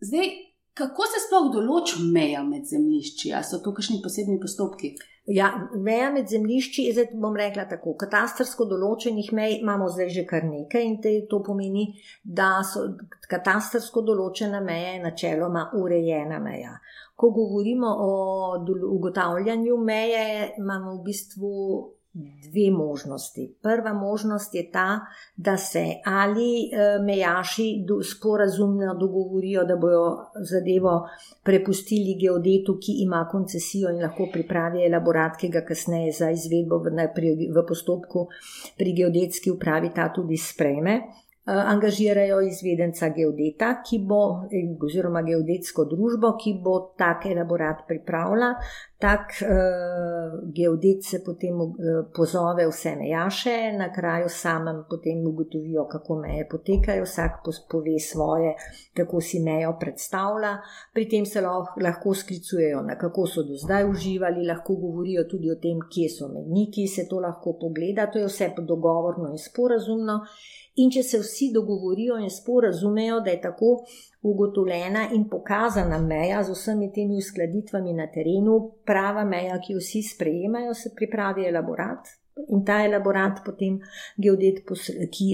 Zdaj, 0.00 0.30
kako 0.74 1.06
se 1.06 1.22
sploh 1.26 1.50
določi 1.54 2.02
meja 2.12 2.42
med 2.46 2.66
zemljišči? 2.66 3.32
Ali 3.34 3.46
so 3.46 3.60
to 3.62 3.72
kakšni 3.74 4.00
posebni 4.02 4.40
postopki? 4.42 4.94
Ja, 5.30 5.48
meja 5.80 6.10
med 6.12 6.28
zemljišči, 6.28 6.90
zdaj 6.92 7.14
bom 7.16 7.36
rekla 7.38 7.64
tako. 7.70 7.94
Katastarsko 8.00 8.66
določenih 8.68 9.30
mej 9.32 9.54
imamo 9.62 9.86
zdaj 9.88 10.10
že 10.12 10.24
kar 10.28 10.44
nekaj 10.44 10.84
in 10.84 10.98
te, 11.00 11.14
to 11.30 11.40
pomeni, 11.46 11.86
da 12.22 12.58
so 12.66 12.84
katastarsko 13.30 14.02
določena 14.04 14.60
meja 14.60 14.98
načeloma 15.00 15.70
urejena 15.80 16.42
meja. 16.44 16.76
Ko 17.16 17.30
govorimo 17.32 17.88
o 18.04 18.10
ugotavljanju 18.98 19.78
meje, 19.80 20.26
imamo 20.60 20.98
v 20.98 21.04
bistvu 21.06 21.52
dve 22.14 22.70
možnosti. 22.70 23.56
Prva 23.62 23.92
možnost 23.92 24.54
je 24.54 24.70
ta, 24.70 25.00
da 25.36 25.56
se 25.56 25.84
ali 26.04 26.70
eh, 26.72 26.98
mejaši 27.02 27.86
sporazumno 28.10 28.94
dogovorijo, 28.94 29.64
da 29.64 29.76
bojo 29.76 30.16
zadevo 30.50 31.08
prepustili 31.42 32.14
geodetu, 32.20 32.78
ki 32.78 32.92
ima 33.02 33.28
koncesijo 33.30 33.90
in 33.90 34.02
lahko 34.02 34.28
pripravi 34.32 34.86
elaborat, 34.86 35.36
ki 35.40 35.48
ga 35.48 35.64
kasneje 35.66 36.12
za 36.12 36.30
izvedbo 36.30 36.78
v, 36.78 36.94
v 37.50 37.66
postopku 37.68 38.28
pri 38.78 38.92
geodetski 38.92 39.50
upravi 39.50 39.90
ta 39.94 40.12
tudi 40.12 40.36
sprejme. 40.36 41.00
Eh, 41.46 41.52
angažirajo 41.52 42.38
izvedenca 42.40 43.10
geodeta, 43.12 43.66
ki 43.84 43.98
bo, 44.08 44.20
eh, 44.48 44.70
oziroma 44.86 45.20
geodetsko 45.22 45.84
družbo, 45.90 46.30
ki 46.40 46.54
bo 46.64 46.94
tak 46.96 47.26
elaborat 47.26 47.82
pripravila. 47.88 48.54
Tak 49.04 49.34
uh, 49.42 50.38
geodet 50.56 51.04
se 51.04 51.18
potem 51.24 51.58
uh, 51.60 51.74
pozove 52.16 52.64
vse 52.70 52.94
mejaše, 52.96 53.56
na 53.76 53.90
kraju 53.92 54.30
samem 54.32 54.78
potem 54.88 55.20
ugotovijo, 55.28 55.84
kako 55.90 56.16
meje 56.22 56.46
potekajo, 56.48 57.04
vsak 57.04 57.42
pove 57.70 57.98
svoje, 58.00 58.54
kako 58.96 59.20
si 59.20 59.42
mejo 59.44 59.74
predstavlja. 59.80 60.54
Pri 60.94 61.08
tem 61.08 61.26
se 61.26 61.42
lahko 61.44 62.14
sklicujejo 62.14 62.80
na 62.82 62.96
kako 62.96 63.26
so 63.26 63.42
do 63.42 63.58
zdaj 63.60 63.84
uživali, 63.90 64.46
lahko 64.46 64.78
govorijo 64.86 65.26
tudi 65.28 65.52
o 65.52 65.60
tem, 65.60 65.84
kje 65.92 66.08
so 66.08 66.32
medniki, 66.32 66.88
se 66.88 67.04
to 67.10 67.20
lahko 67.20 67.58
pogleda, 67.60 68.06
to 68.06 68.24
je 68.24 68.30
vse 68.32 68.54
dogovorno 68.56 69.34
in 69.36 69.38
sporazumno. 69.38 70.22
In 70.82 70.90
če 70.90 71.02
se 71.06 71.20
vsi 71.22 71.52
dogovorijo 71.54 72.16
in 72.18 72.30
sporazumejo, 72.30 73.20
da 73.20 73.30
je 73.30 73.40
tako 73.40 73.68
ugotovljena 74.26 75.04
in 75.14 75.28
pokazana 75.30 76.00
meja 76.02 76.42
z 76.42 76.56
vsemi 76.56 76.90
temi 76.92 77.20
uskladitvami 77.22 77.92
na 77.94 78.08
terenu, 78.10 78.56
prava 78.86 79.22
meja, 79.24 79.60
ki 79.62 79.76
jo 79.76 79.82
vsi 79.82 80.02
sprejemajo, 80.02 80.74
se 80.74 80.90
pripravi 80.96 81.46
elaborat, 81.46 82.10
In 82.34 82.64
ta 82.64 82.80
elaborat 82.82 83.44
potem 83.44 83.76
geodet, 84.18 84.64
ki 85.14 85.26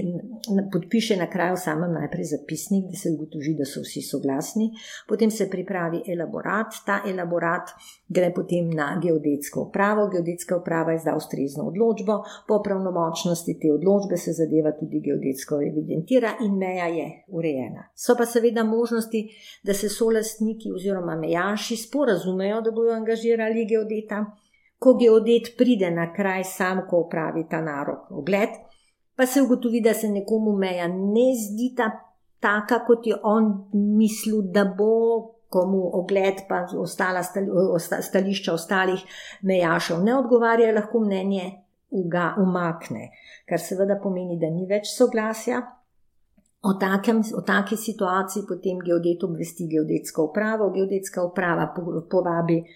podpiše 0.72 1.16
na 1.16 1.30
kraju 1.32 1.56
samem 1.56 1.94
najprej 1.96 2.24
zapisnik, 2.24 2.90
da 2.92 2.96
se 2.96 3.12
ugotovi, 3.14 3.54
da 3.56 3.64
so 3.64 3.80
vsi 3.80 4.02
soglasni, 4.04 4.66
potem 5.08 5.30
se 5.30 5.48
pripravi 5.50 6.02
elaborat, 6.12 6.76
ta 6.86 7.00
elaborat 7.08 7.72
gre 8.08 8.28
potem 8.36 8.68
na 8.76 8.90
geodetsko 9.02 9.62
upravo, 9.70 10.10
geodetska 10.12 10.58
uprava 10.60 10.94
izda 10.94 11.14
ustrezno 11.16 11.64
odločbo, 11.70 12.18
po 12.48 12.60
pravnomočnosti 12.62 13.56
te 13.62 13.72
odločbe 13.72 14.20
se 14.20 14.36
zadeva 14.36 14.74
tudi 14.76 15.00
geodetsko 15.00 15.62
evidentira 15.70 16.34
in 16.44 16.58
meja 16.60 16.90
je 16.92 17.08
urejena. 17.28 17.88
So 17.96 18.14
pa 18.18 18.28
seveda 18.28 18.64
možnosti, 18.64 19.24
da 19.64 19.74
se 19.74 19.88
solastniki 19.88 20.72
oziroma 20.76 21.16
mejaši 21.16 21.80
sporazumejo, 21.80 22.60
da 22.60 22.76
bodo 22.76 22.92
angažirali 22.92 23.64
geodeta 23.66 24.24
ko 24.80 24.94
geodet 24.96 25.52
pride 25.58 25.90
na 25.92 26.08
kraj, 26.12 26.44
sam, 26.48 26.84
ko 26.88 27.04
upravi 27.04 27.44
ta 27.50 27.60
narok 27.60 28.10
ogled, 28.16 28.54
pa 29.16 29.26
se 29.26 29.42
ugotovi, 29.42 29.82
da 29.84 29.92
se 29.94 30.08
nekomu 30.08 30.56
meja 30.56 30.88
ne 30.88 31.26
zdi 31.36 31.74
ta 31.76 31.90
taka, 32.40 32.80
kot 32.86 33.06
je 33.06 33.18
on 33.22 33.52
mislil, 33.72 34.42
da 34.52 34.64
bo. 34.64 35.36
Komu 35.50 35.80
ogled, 35.98 36.44
pa 36.46 36.60
ostala 36.78 37.24
stališča 38.02 38.52
ostalih 38.54 39.00
mejašev 39.42 39.98
ne 39.98 40.12
odgovarja, 40.14 40.68
lahko 40.70 41.00
mnenje 41.02 41.48
uga, 41.90 42.28
umakne, 42.38 43.08
kar 43.50 43.58
seveda 43.58 43.96
pomeni, 43.98 44.36
da 44.38 44.46
ni 44.46 44.68
več 44.70 44.92
soglasja. 44.94 45.58
O, 46.62 46.76
takem, 46.78 47.24
o 47.34 47.42
taki 47.42 47.74
situaciji 47.74 48.44
potem 48.46 48.78
geodet 48.86 49.26
obvesti 49.26 49.66
geodetsko 49.72 50.28
upravo, 50.30 50.70
geodetska 50.76 51.26
uprava 51.26 51.66
povabi 51.74 52.60
Eh, 52.60 52.68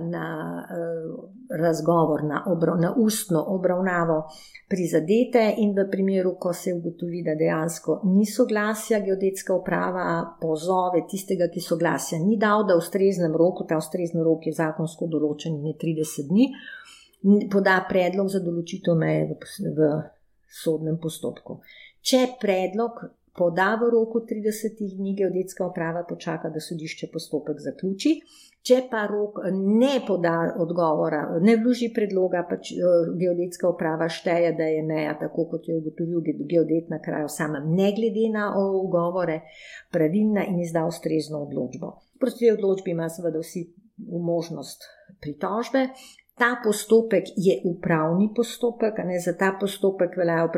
na 0.00 0.66
eh, 0.70 1.56
razgovor, 1.58 2.24
na, 2.24 2.44
obro, 2.46 2.74
na 2.76 2.94
ustno 2.96 3.44
obravnavo 3.48 4.22
prizadete, 4.68 5.54
in 5.58 5.72
v 5.74 5.88
primeru, 5.90 6.36
ko 6.40 6.52
se 6.52 6.72
ugotovi, 6.74 7.22
da 7.26 7.34
dejansko 7.34 8.00
ni 8.04 8.26
soglasja, 8.26 9.00
geodetska 9.00 9.54
uprava 9.54 10.36
pozove 10.40 11.02
tistega, 11.10 11.48
ki 11.50 11.60
soglasja 11.60 12.20
ni 12.22 12.38
dal, 12.38 12.66
da 12.68 12.76
v 12.76 12.84
ustreznem 12.84 13.34
roku, 13.36 13.66
ta 13.66 13.80
ustrezni 13.82 14.22
rok 14.22 14.46
je 14.46 14.54
zakonsko 14.54 15.10
določen 15.10 15.58
in 15.58 15.72
je 15.72 15.78
30 15.82 16.30
dni, 16.30 16.48
poda 17.50 17.80
predlog 17.88 18.30
za 18.30 18.38
določitev 18.44 18.94
meje 18.94 19.26
v, 19.26 19.38
v 19.74 19.90
sodnem 20.62 21.02
postopku. 21.02 21.58
Če 21.98 22.28
predlog 22.38 23.02
poda 23.36 23.74
v 23.80 23.90
roku 23.92 24.20
30 24.20 24.78
dni, 24.96 25.14
geodetska 25.14 25.66
uprava 25.66 26.04
počaka, 26.08 26.50
da 26.50 26.60
sodišče 26.60 27.10
postopek 27.12 27.60
zaključi. 27.60 28.20
Če 28.68 28.82
pa 28.90 29.04
rok 29.08 29.38
ne 29.54 30.00
poda 30.06 30.34
odgovora, 30.60 31.20
ne 31.40 31.54
vloži 31.60 31.88
predloga, 31.94 32.42
pač 32.50 32.72
eh, 32.74 33.12
geodetska 33.20 33.70
uprava 33.70 34.08
šteje, 34.12 34.52
da 34.58 34.66
je 34.68 34.82
meja, 34.84 35.14
tako 35.20 35.46
kot 35.52 35.68
je 35.68 35.76
ugotovil 35.78 36.20
geodet 36.50 36.90
na 36.92 36.98
kraju 37.00 37.30
samem, 37.32 37.70
ne 37.78 37.92
glede 37.96 38.26
na 38.34 38.50
ugovore, 38.58 39.40
pravilna 39.94 40.44
in 40.50 40.60
izda 40.66 40.84
ustrezno 40.90 41.44
odločbo. 41.46 41.94
Proti 42.20 42.50
odločbi 42.50 42.92
ima 42.92 43.08
seveda 43.08 43.40
vsi 43.40 43.64
možnost 44.06 44.84
pritožbe, 45.22 45.88
Ta 46.38 46.60
postopek 46.64 47.24
je 47.36 47.60
upravni 47.64 48.28
postopek, 48.36 48.98
ne 49.04 49.18
za 49.20 49.32
ta 49.38 49.56
postopek 49.60 50.16
veljajo 50.16 50.50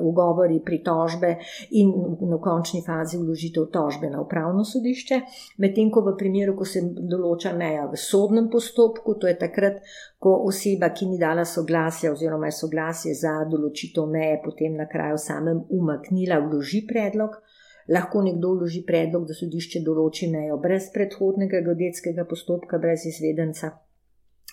ugovori, 0.00 0.60
pritožbe 0.64 1.30
in 1.70 1.92
v 2.20 2.38
končni 2.42 2.82
fazi 2.86 3.16
vložitev 3.18 3.70
tožbe 3.72 4.10
na 4.10 4.20
upravno 4.20 4.64
sodišče, 4.64 5.20
medtem 5.58 5.90
ko 5.90 6.02
v 6.04 6.16
primeru, 6.20 6.52
ko 6.58 6.68
se 6.68 6.82
določa 6.84 7.54
meja 7.56 7.86
v 7.88 7.96
sodnem 7.96 8.50
postopku, 8.52 9.16
to 9.16 9.30
je 9.30 9.38
takrat, 9.40 9.80
ko 10.20 10.34
oseba, 10.50 10.92
ki 10.92 11.08
ni 11.08 11.18
dala 11.18 11.44
soglasja 11.48 12.12
oziroma 12.12 12.52
je 12.52 12.58
soglasje 12.60 13.14
za 13.16 13.38
določitev 13.48 14.04
meje, 14.12 14.42
potem 14.44 14.76
na 14.76 14.84
kraju 14.90 15.16
samem 15.16 15.64
umaknila, 15.70 16.42
vloži 16.44 16.84
predlog. 16.88 17.40
Lahko 17.88 18.20
nekdo 18.26 18.52
vloži 18.58 18.82
predlog, 18.84 19.24
da 19.28 19.34
sodišče 19.38 19.84
določi 19.86 20.28
mejo 20.28 20.60
brez 20.60 20.90
predhodnega 20.92 21.62
geodetskega 21.64 22.26
postopka, 22.28 22.82
brez 22.82 23.06
izvedenca. 23.06 23.85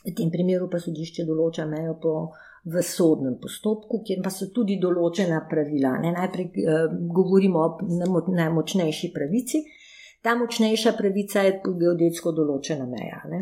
V 0.04 0.12
tem 0.16 0.32
primeru 0.32 0.68
pa 0.72 0.82
sodišče 0.84 1.24
določa 1.28 1.66
mejo 1.70 1.96
po, 2.02 2.14
v 2.66 2.84
sodnem 2.84 3.38
postopku, 3.40 4.02
kjer 4.08 4.22
pa 4.24 4.32
so 4.32 4.50
tudi 4.56 4.78
določena 4.80 5.42
pravila. 5.50 5.98
Ne? 6.04 6.14
Najprej 6.16 6.46
eh, 6.48 6.86
govorimo 7.16 7.64
o 7.64 8.22
najmočnejši 8.32 9.12
pravici. 9.16 9.64
Ta 10.24 10.38
močnejša 10.40 10.94
pravica 10.96 11.44
je 11.44 11.58
geodetsko 11.66 12.32
določena 12.32 12.88
meja. 12.88 13.20
Ne? 13.28 13.42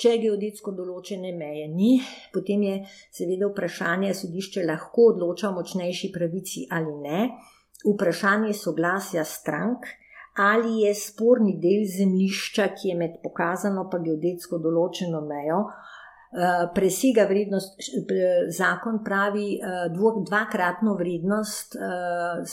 Če 0.00 0.16
geodetsko 0.18 0.72
določene 0.74 1.30
meje 1.36 1.68
ni, 1.70 1.92
potem 2.34 2.62
je 2.64 2.76
seveda 3.14 3.50
vprašanje, 3.50 4.14
sodišče 4.16 4.64
lahko 4.66 5.10
odloča 5.12 5.50
o 5.50 5.56
močnejši 5.58 6.10
pravici 6.14 6.64
ali 6.72 6.94
ne. 7.04 7.26
Vprašanje 7.84 8.54
soglasja 8.56 9.22
strank, 9.28 9.86
ali 10.36 10.80
je 10.80 10.94
sporni 10.94 11.56
del 11.62 11.86
zemljišča, 11.98 12.68
ki 12.74 12.88
je 12.88 12.96
med 12.96 13.18
pokazano 13.22 13.88
pa 13.90 13.98
geodetsko 13.98 14.58
določeno 14.58 15.20
mejo, 15.26 15.64
eh, 15.66 16.68
presega 16.74 17.26
vrednost, 17.30 17.80
zakon 18.56 19.02
pravi 19.04 19.48
eh, 19.58 19.88
dvakratno 20.28 20.94
vrednost 20.94 21.76
eh, 21.76 22.44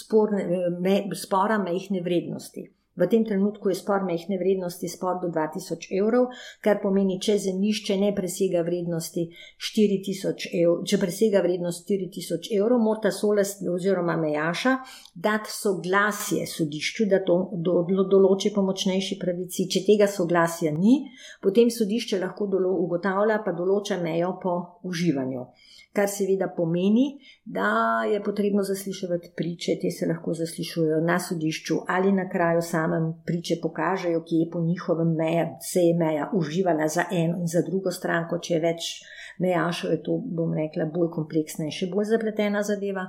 sporne, 0.00 0.44
me, 0.80 1.00
spora 1.14 1.58
mehne 1.58 2.02
vrednosti. 2.02 2.68
V 2.98 3.06
tem 3.06 3.24
trenutku 3.24 3.70
je 3.70 3.78
spor 3.78 4.02
mehne 4.02 4.38
vrednosti 4.38 4.88
spor 4.90 5.20
do 5.22 5.30
2000 5.30 5.86
evrov, 6.00 6.32
kar 6.64 6.80
pomeni, 6.82 7.20
če 7.22 7.36
zemljišče 7.46 7.96
ne 8.00 8.10
presega 8.16 8.64
vrednosti 8.66 9.28
4000 9.68 10.48
evrov, 10.62 10.82
če 10.82 10.98
presega 10.98 11.42
vrednost 11.44 11.86
4000 11.86 12.50
evrov, 12.58 12.82
mora 12.82 13.12
solest 13.14 13.62
oziroma 13.62 14.16
mejaša 14.18 14.74
dati 15.14 15.54
soglasje 15.54 16.46
sodišču, 16.50 17.06
da 17.06 17.22
to 17.22 17.38
do, 17.54 17.84
do, 17.86 18.08
določi 18.10 18.50
po 18.54 18.66
močnejši 18.66 19.20
pravici. 19.22 19.68
Če 19.70 19.84
tega 19.86 20.10
soglasja 20.10 20.74
ni, 20.74 20.98
potem 21.44 21.70
sodišče 21.70 22.18
lahko 22.18 22.50
dolo, 22.50 22.74
ugotavlja 22.82 23.38
pa 23.46 23.54
določa 23.54 24.02
mejo 24.02 24.34
po 24.42 24.58
uživanju 24.88 25.46
kar 25.92 26.08
seveda 26.08 26.48
pomeni, 26.56 27.18
da 27.44 28.02
je 28.12 28.22
potrebno 28.22 28.62
zaslišati 28.62 29.32
priče, 29.36 29.78
te 29.82 29.90
se 29.90 30.06
lahko 30.06 30.34
zaslišujejo 30.34 31.00
na 31.00 31.18
sodišču 31.18 31.74
ali 31.88 32.12
na 32.12 32.28
kraju 32.30 32.62
samem, 32.62 33.12
priče 33.26 33.58
pokažejo, 33.62 34.22
kje 34.28 34.42
je 34.44 34.50
po 34.52 34.60
njihovem 34.60 35.14
meja, 35.16 35.48
se 35.72 35.80
je 35.80 35.96
meja 35.98 36.30
uživala 36.34 36.88
za 36.88 37.04
eno 37.12 37.40
in 37.40 37.46
za 37.46 37.62
drugo 37.70 37.90
stranko, 37.90 38.38
če 38.38 38.54
je 38.54 38.60
več 38.60 38.92
mejašov, 39.38 39.90
je 39.90 40.02
to, 40.02 40.20
bom 40.38 40.54
rekla, 40.54 40.90
bolj 40.94 41.10
kompleksna 41.14 41.68
in 41.68 41.74
še 41.74 41.90
bolj 41.92 42.12
zapletena 42.12 42.62
zadeva. 42.62 43.08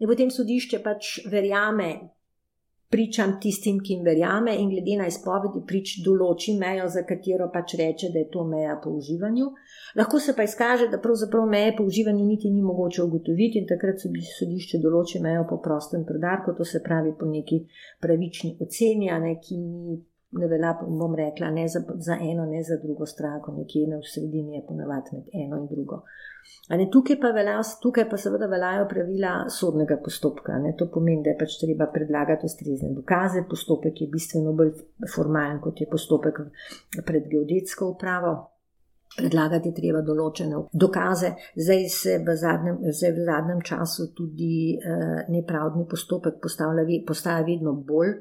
In 0.00 0.08
potem 0.10 0.30
sodišče 0.30 0.82
pač 0.82 1.18
verjame 1.30 1.92
pričam 2.92 3.38
tistim, 3.40 3.80
ki 3.80 3.94
jim 3.94 4.04
verjame, 4.04 4.54
in 4.60 4.68
glede 4.70 4.98
na 5.00 5.08
izpovedi 5.08 5.62
prič 5.66 5.94
določi 6.04 6.54
mejo, 6.60 6.88
za 6.92 7.02
katero 7.08 7.48
pač 7.54 7.74
reče, 7.80 8.12
da 8.12 8.20
je 8.20 8.28
to 8.34 8.44
meja 8.48 8.76
po 8.84 8.92
uživanju. 8.98 9.48
Lahko 9.96 10.20
se 10.20 10.36
pa 10.36 10.44
izkaže, 10.48 10.90
da 10.92 11.00
pravzaprav 11.00 11.48
meje 11.48 11.74
po 11.78 11.88
uživanju 11.88 12.28
niti 12.28 12.50
ni 12.50 12.62
mogoče 12.62 13.02
ugotoviti, 13.02 13.62
in 13.62 13.68
takrat 13.70 14.04
sodišče 14.04 14.82
določi 14.84 15.24
mejo 15.24 15.46
po 15.48 15.60
prostem 15.64 16.04
predarku, 16.08 16.56
to 16.58 16.68
se 16.68 16.82
pravi 16.84 17.16
po 17.18 17.28
neki 17.28 17.64
pravični 18.00 18.56
oceni, 18.60 19.12
ne, 19.26 19.36
ki 19.40 19.60
ni. 19.64 20.00
Ne 20.32 20.48
velja, 20.48 20.72
bom 20.88 21.14
rekla, 21.14 21.50
ne 21.50 21.66
za, 21.68 21.82
za 22.00 22.16
eno, 22.16 22.46
ne 22.48 22.62
za 22.64 22.78
drugo 22.82 23.06
stranko, 23.06 23.52
nekje 23.52 23.88
na 23.88 23.98
sredini 24.14 24.56
je 24.56 24.62
ponovadi 24.68 25.16
med 25.16 25.26
eno 25.44 25.58
in 25.60 25.66
drugo. 25.68 26.02
Ne, 26.70 26.86
tukaj, 26.90 27.18
pa 27.20 27.30
velja, 27.36 27.58
tukaj 27.82 28.06
pa 28.10 28.16
seveda 28.16 28.46
veljajo 28.48 28.86
pravila 28.88 29.32
sodnega 29.52 29.98
postopka. 30.04 30.56
Ne, 30.62 30.72
to 30.78 30.88
pomeni, 30.94 31.20
da 31.26 31.34
je 31.34 31.38
pač 31.42 31.58
treba 31.60 31.90
predlagati 31.92 32.48
ustrezne 32.48 32.94
dokaze. 32.96 33.44
Postopek 33.50 34.00
je 34.00 34.08
bistveno 34.14 34.54
bolj 34.56 34.72
formalen, 35.14 35.60
kot 35.60 35.84
je 35.84 35.90
postopek 35.90 36.40
pred 37.04 37.28
geodetsko 37.28 37.92
upravo. 37.92 38.32
Predlagati 39.12 39.68
je 39.68 39.76
treba 39.76 40.00
določene 40.00 40.56
dokaze, 40.72 41.34
zdaj 41.52 41.82
se 41.92 42.14
v 42.24 42.34
zadnjem, 42.40 42.78
v 42.86 43.24
zadnjem 43.26 43.58
času 43.60 44.06
tudi 44.16 44.78
eh, 44.78 45.26
nepravdni 45.28 45.84
postopek 45.90 46.40
postaja 46.40 47.42
vedno 47.44 47.74
bolj 47.76 48.14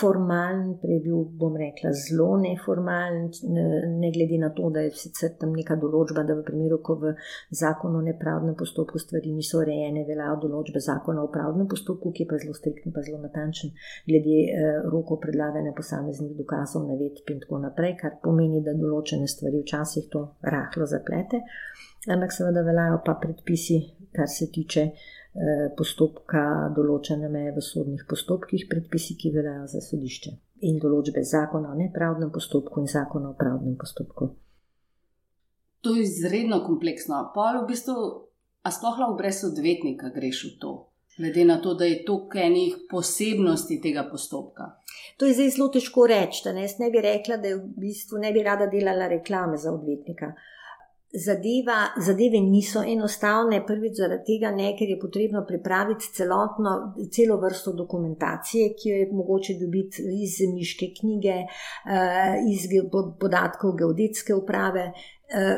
formalen, 0.00 0.78
prej 0.82 1.00
bil, 1.04 1.22
bom 1.38 1.54
rekla, 1.56 1.92
zelo 1.92 2.36
neformalen, 2.40 3.28
ne 4.00 4.10
glede 4.14 4.38
na 4.40 4.50
to, 4.56 4.70
da 4.74 4.80
je 4.80 4.90
sicer 4.98 5.34
tam 5.40 5.52
neka 5.54 5.76
določba, 5.78 6.24
da 6.26 6.34
v 6.34 6.44
primeru, 6.46 6.80
ko 6.82 6.96
v 7.02 7.12
zakonu 7.54 8.00
o 8.00 8.04
nepravdnem 8.06 8.56
postopku 8.58 8.98
stvari 8.98 9.34
niso 9.36 9.60
urejene, 9.62 10.06
veljajo 10.08 10.40
določbe 10.46 10.82
zakona 10.82 11.22
o 11.22 11.30
pravdnem 11.32 11.68
postopku, 11.70 12.14
ki 12.16 12.24
je 12.24 12.30
pa 12.32 12.40
zelo 12.42 12.56
striktni, 12.58 12.94
pa 12.94 13.04
zelo 13.06 13.20
natančen, 13.22 13.74
glede 14.08 14.38
eh, 14.44 14.78
rokov 14.90 15.20
predlaganja 15.22 15.74
posameznih 15.76 16.32
dokazov, 16.40 16.88
navedb 16.90 17.34
in 17.34 17.42
tako 17.44 17.60
naprej, 17.62 17.98
kar 18.00 18.18
pomeni, 18.24 18.64
da 18.66 18.74
določene 18.78 19.28
stvari 19.30 19.62
včasih 19.62 20.08
to 20.10 20.26
rahlo 20.42 20.88
zaplete. 20.90 21.44
Ampak 22.10 22.34
seveda 22.34 22.64
veljajo 22.66 22.98
pa 23.04 23.14
predpisi, 23.20 23.78
kar 24.14 24.28
se 24.28 24.50
tiče 24.52 24.90
Eh, 24.90 25.23
postopka, 25.76 26.70
določene 26.76 27.28
meje 27.28 27.56
v 27.56 27.62
sodnih 27.62 28.04
postopkih, 28.08 28.68
predpisi, 28.70 29.16
ki 29.18 29.32
veljajo 29.34 29.66
za 29.72 29.82
sodišče 29.82 30.32
in 30.64 30.78
določbe 30.80 31.24
zakona 31.26 31.72
o 31.72 31.78
nepravdnem 31.78 32.30
postopku 32.32 32.80
in 32.80 32.88
zakona 32.88 33.32
o 33.32 33.36
pravdnem 33.36 33.74
postopku. 33.76 34.30
To 35.84 35.92
je 35.96 36.06
izredno 36.06 36.62
kompleksno. 36.64 37.18
Pol 37.34 37.64
v 37.64 37.66
bistvu, 37.68 37.96
a 38.64 38.72
sploh 38.72 39.02
lahko 39.02 39.18
brez 39.18 39.42
odvetnika 39.44 40.08
greš 40.14 40.44
v 40.46 40.52
to, 40.62 40.72
glede 41.18 41.44
na 41.44 41.58
to, 41.60 41.74
da 41.74 41.84
je 41.84 42.00
to 42.06 42.16
enih 42.46 42.86
posebnosti 42.88 43.80
tega 43.82 44.06
postopka. 44.08 44.70
To 45.18 45.26
je 45.26 45.34
zdaj 45.36 45.50
zelo 45.58 45.68
težko 45.74 46.06
reči. 46.08 46.46
Jaz 46.46 46.78
ne 46.78 46.88
bi 46.94 47.02
rekla, 47.04 47.42
da 47.42 47.58
v 47.58 47.74
bistvu 47.84 48.22
ne 48.22 48.32
bi 48.32 48.46
rada 48.46 48.70
delala 48.70 49.10
reklame 49.10 49.58
za 49.60 49.74
odvetnika. 49.74 50.32
Uh, 50.32 50.53
zadeva, 51.14 51.94
zadeve 51.96 52.40
niso 52.40 52.82
enostavne, 52.82 53.60
prvič 53.66 53.98
zaradi 53.98 54.24
tega, 54.32 54.50
ne, 54.54 54.72
ker 54.78 54.90
je 54.90 54.98
potrebno 55.00 55.44
pripraviti 55.46 56.10
celotno, 56.14 56.94
celo 57.12 57.38
vrsto 57.42 57.72
dokumentacije, 57.72 58.72
ki 58.74 58.88
jo 58.90 58.96
je 58.96 59.08
mogoče 59.12 59.58
dobiti 59.60 60.02
iz 60.22 60.38
zemljiške 60.38 60.90
knjige, 61.00 61.36
eh, 61.44 62.38
iz 62.50 62.66
podatkov 63.20 63.76
geodetske 63.78 64.34
uprave, 64.34 64.90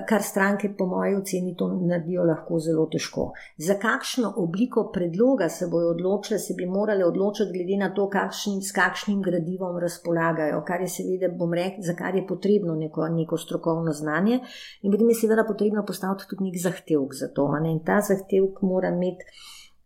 kar 0.08 0.22
stranke, 0.22 0.70
po 0.78 0.86
moji 0.86 1.14
oceni, 1.14 1.54
to 1.56 1.68
naredijo 1.74 2.24
lahko 2.24 2.58
zelo 2.58 2.86
težko. 2.92 3.26
Za 3.58 3.74
kakšno 3.80 4.32
obliko 4.36 4.86
predloga 4.92 5.48
se 5.48 5.68
bodo 5.70 5.90
odločile, 5.94 6.38
se 6.38 6.54
bi 6.58 6.66
morale 6.66 7.04
odločiti, 7.04 7.52
glede 7.52 7.76
na 7.80 7.90
to, 7.94 8.08
kakšnim, 8.10 8.62
s 8.62 8.72
kakšnim 8.72 9.22
gradivom 9.22 9.78
razpolagajo, 9.82 10.62
kar 10.66 10.80
je 10.80 10.88
seveda, 10.88 11.28
bom 11.38 11.52
rekel, 11.54 11.84
za 11.84 11.94
kar 11.98 12.16
je 12.16 12.26
potrebno 12.26 12.74
neko, 12.74 13.08
neko 13.08 13.36
strokovno 13.36 13.92
znanje, 13.92 14.40
in 14.82 14.92
potem 14.92 15.12
je 15.12 15.20
seveda 15.20 15.44
potrebno 15.48 15.84
postaviti 15.86 16.28
tudi 16.30 16.50
nek 16.50 16.60
zahtevek 16.62 17.14
za 17.14 17.28
to. 17.34 17.50
In 17.66 17.84
ta 17.84 18.00
zahtevek 18.00 18.62
mora 18.62 18.88
imeti 18.94 19.24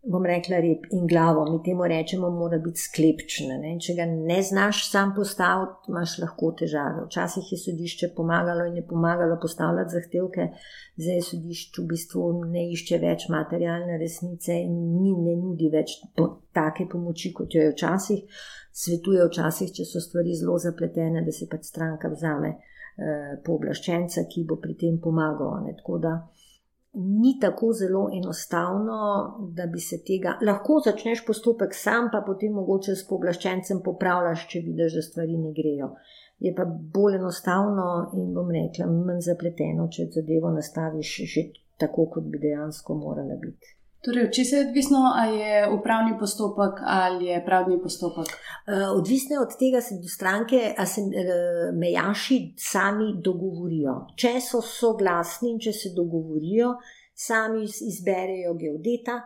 bom 0.03 0.25
rekla, 0.27 0.61
rep 0.65 0.87
in 0.91 1.07
glavo, 1.07 1.45
mi 1.53 1.59
temu 1.65 1.85
rečemo, 1.89 2.31
mora 2.31 2.59
biti 2.59 2.81
sklepčna. 2.81 3.59
Če 3.85 3.95
ga 3.99 4.07
ne 4.09 4.39
znaš 4.43 4.87
sam 4.89 5.13
postaviti, 5.17 5.91
imaš 5.93 6.17
lahko 6.23 6.53
težave. 6.57 7.05
Včasih 7.05 7.51
je 7.53 7.59
sodišče 7.61 8.11
pomagalo 8.17 8.65
in 8.71 8.79
je 8.81 8.87
pomagalo 8.87 9.37
postavljati 9.43 9.95
zahtevke, 9.99 10.49
zdaj 10.97 11.21
je 11.21 11.27
sodišče 11.29 11.83
v 11.83 11.87
bistvu 11.93 12.25
ne 12.49 12.65
išče 12.73 13.01
več 13.03 13.29
materialne 13.29 14.01
resnice 14.01 14.57
in 14.57 14.81
ni, 15.03 15.13
ne 15.27 15.37
nudi 15.37 15.69
več 15.73 15.99
po, 16.17 16.31
take 16.57 16.89
pomoči, 16.89 17.35
kot 17.37 17.55
jo 17.55 17.69
je 17.69 17.77
včasih. 17.77 18.43
Svetuje 18.73 19.29
včasih, 19.29 19.73
če 19.77 19.85
so 19.85 20.01
stvari 20.01 20.33
zelo 20.39 20.57
zapletene, 20.63 21.27
da 21.27 21.33
se 21.35 21.49
pač 21.51 21.69
stranka 21.69 22.09
vzame 22.09 22.55
eh, 22.57 23.37
pooblaščenca, 23.45 24.25
ki 24.33 24.49
bo 24.49 24.57
pri 24.63 24.79
tem 24.81 25.01
pomagal. 25.03 25.59
Ne? 25.67 25.77
Tako 25.77 26.01
da 26.01 26.15
ni 26.93 27.39
tako 27.41 27.73
zelo 27.73 28.11
enostavno, 28.19 28.99
da 29.57 29.67
bi 29.67 29.81
se 29.81 30.01
tega 30.07 30.39
lahko 30.47 30.81
začneš 30.85 31.25
postopek 31.27 31.75
sam, 31.75 32.09
pa 32.13 32.23
potem 32.27 32.53
mogoče 32.53 32.97
s 32.97 33.07
pooblaščencem 33.09 33.83
popravljaš, 33.85 34.47
če 34.51 34.63
vidiš, 34.67 34.97
da 34.99 35.03
stvari 35.07 35.39
ne 35.39 35.53
grejo. 35.57 35.93
Je 36.41 36.55
pa 36.57 36.65
bolj 36.67 37.19
enostavno 37.21 37.89
in 38.17 38.33
bom 38.35 38.51
rekla, 38.51 38.89
manj 38.91 39.21
zapleteno, 39.29 39.87
če 39.93 40.09
zadevo 40.17 40.51
nastaviš 40.57 41.17
že 41.35 41.47
tako, 41.79 42.09
kot 42.15 42.27
bi 42.33 42.41
dejansko 42.43 42.97
morala 42.97 43.37
biti. 43.43 43.80
Torej, 44.01 44.31
če 44.33 44.45
se 44.49 44.57
je 44.57 44.67
odvisno, 44.67 45.01
ali 45.13 45.41
je 45.43 45.65
upravni 45.75 46.15
postopek 46.19 46.79
ali 46.89 47.27
je 47.27 47.41
pravni 47.45 47.77
postopek? 47.83 48.31
Eh, 48.33 48.87
odvisno 48.89 49.35
je 49.37 49.41
od 49.41 49.57
tega, 49.61 49.83
se 49.85 49.99
stranke, 50.09 50.61
a 50.79 50.87
se 50.87 51.01
eh, 51.01 51.73
mejaši 51.77 52.39
sami 52.57 53.13
dogovorijo. 53.21 53.99
Če 54.17 54.39
so 54.41 54.63
soglasni 54.65 55.53
in 55.53 55.61
če 55.61 55.75
se 55.77 55.93
dogovorijo, 55.97 56.73
sami 57.13 57.67
izberejo 57.69 58.55
geodeta, 58.57 59.21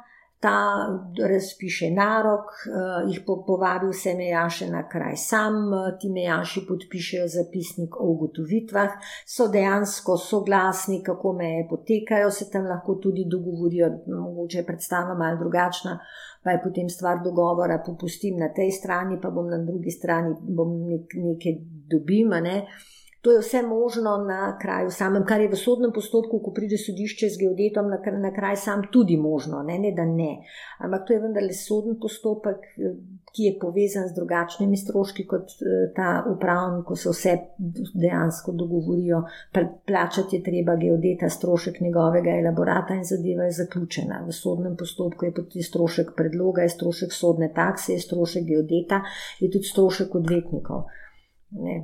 ta 0.45 0.89
razpiše 1.29 1.89
narok, 1.91 2.51
uh, 2.69 3.09
jih 3.09 3.23
po, 3.27 3.39
povabi 3.47 3.89
vse 3.89 4.13
mejaše 4.19 4.67
na 4.69 4.83
kraj 4.89 5.17
sam, 5.17 5.55
uh, 5.73 5.87
ti 6.01 6.11
mejaši 6.13 6.67
podpišejo 6.69 7.29
zapisnik 7.33 7.97
o 7.97 8.11
ugotovitvah, 8.13 8.99
so 9.37 9.49
dejansko 9.49 10.19
soglasni, 10.21 11.01
kako 11.07 11.33
meje 11.41 11.67
potekajo, 11.71 12.31
se 12.31 12.51
tam 12.53 12.69
lahko 12.69 12.99
tudi 13.03 13.25
dogovorijo, 13.31 13.91
mogoče 14.07 14.59
je 14.59 14.67
predstava 14.67 15.15
malo 15.15 15.41
drugačna. 15.41 15.99
Pa 16.45 16.53
je 16.53 16.61
potem 16.65 16.89
stvar 16.93 17.23
dogovora, 17.25 17.81
popustim 17.87 18.37
na 18.37 18.51
tej 18.53 18.69
strani, 18.71 19.17
pa 19.23 19.31
bom 19.31 19.47
na 19.49 19.63
drugi 19.65 19.91
strani 19.91 20.35
nek, 20.91 21.17
nekaj 21.17 21.57
dobima. 21.89 22.41
Ne. 22.45 22.59
Uh, 22.59 22.94
To 23.25 23.33
je 23.33 23.41
vse 23.41 23.63
možno 23.63 24.17
na 24.17 24.59
kraju 24.59 24.91
samem, 24.91 25.25
kar 25.25 25.41
je 25.41 25.49
v 25.49 25.57
sodnem 25.57 25.93
postopku, 25.97 26.43
ko 26.45 26.51
pride 26.53 26.77
sodišče 26.77 27.29
z 27.33 27.39
geodetom 27.41 27.87
na, 27.89 27.97
na 28.21 28.31
kraj 28.37 28.57
sam, 28.61 28.83
tudi 28.93 29.17
možno, 29.17 29.63
ne, 29.63 29.79
ne 29.79 29.93
da 29.97 30.05
ne. 30.05 30.43
Ampak 30.79 31.07
to 31.07 31.15
je 31.15 31.21
vendarle 31.23 31.55
soden 31.57 31.97
postopek, 32.03 32.67
ki 33.33 33.47
je 33.47 33.53
povezan 33.61 34.11
z 34.11 34.15
drugačnimi 34.19 34.77
stroški 34.77 35.25
kot 35.27 35.55
ta 35.97 36.09
upravni, 36.29 36.83
ko 36.85 36.97
se 36.97 37.15
vse 37.15 37.33
dejansko 37.95 38.53
dogovorijo. 38.53 39.23
Plačati 39.87 40.37
je 40.37 40.43
treba 40.43 40.77
geodeta 40.77 41.31
strošek 41.33 41.81
njegovega 41.81 42.35
elaborata 42.43 42.95
in 42.95 43.09
zadeva 43.09 43.49
je 43.49 43.57
zaključena. 43.63 44.21
V 44.29 44.37
sodnem 44.37 44.77
postopku 44.77 45.25
je 45.25 45.33
tudi 45.41 45.63
strošek 45.63 46.13
predloga, 46.17 46.69
je 46.69 46.77
strošek 46.77 47.17
sodne 47.17 47.49
takse, 47.57 47.97
je 47.97 48.05
strošek 48.05 48.45
geodeta, 48.53 49.01
je 49.41 49.49
tudi 49.49 49.73
strošek 49.73 50.15
odvetnikov. 50.15 50.85
Ne, 51.57 51.75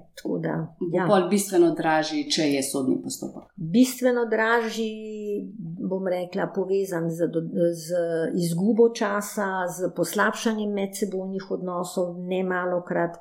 da, 0.42 0.74
ja. 0.94 1.04
Bolj 1.06 1.28
bistveno 1.30 1.68
dražji, 1.78 2.24
če 2.30 2.48
je 2.50 2.62
sodni 2.66 2.96
postopek. 3.02 3.52
Bistveno 3.54 4.24
dražji, 4.26 5.44
bom 5.90 6.08
rekla, 6.10 6.48
povezan 6.54 7.06
z, 7.10 7.28
z 7.78 8.00
izgubo 8.42 8.88
časa, 8.90 9.46
z 9.70 9.92
poslabšanjem 9.94 10.74
medsebojnih 10.74 11.46
odnosov, 11.54 12.16
ne 12.18 12.42
malo 12.44 12.82
krat. 12.88 13.20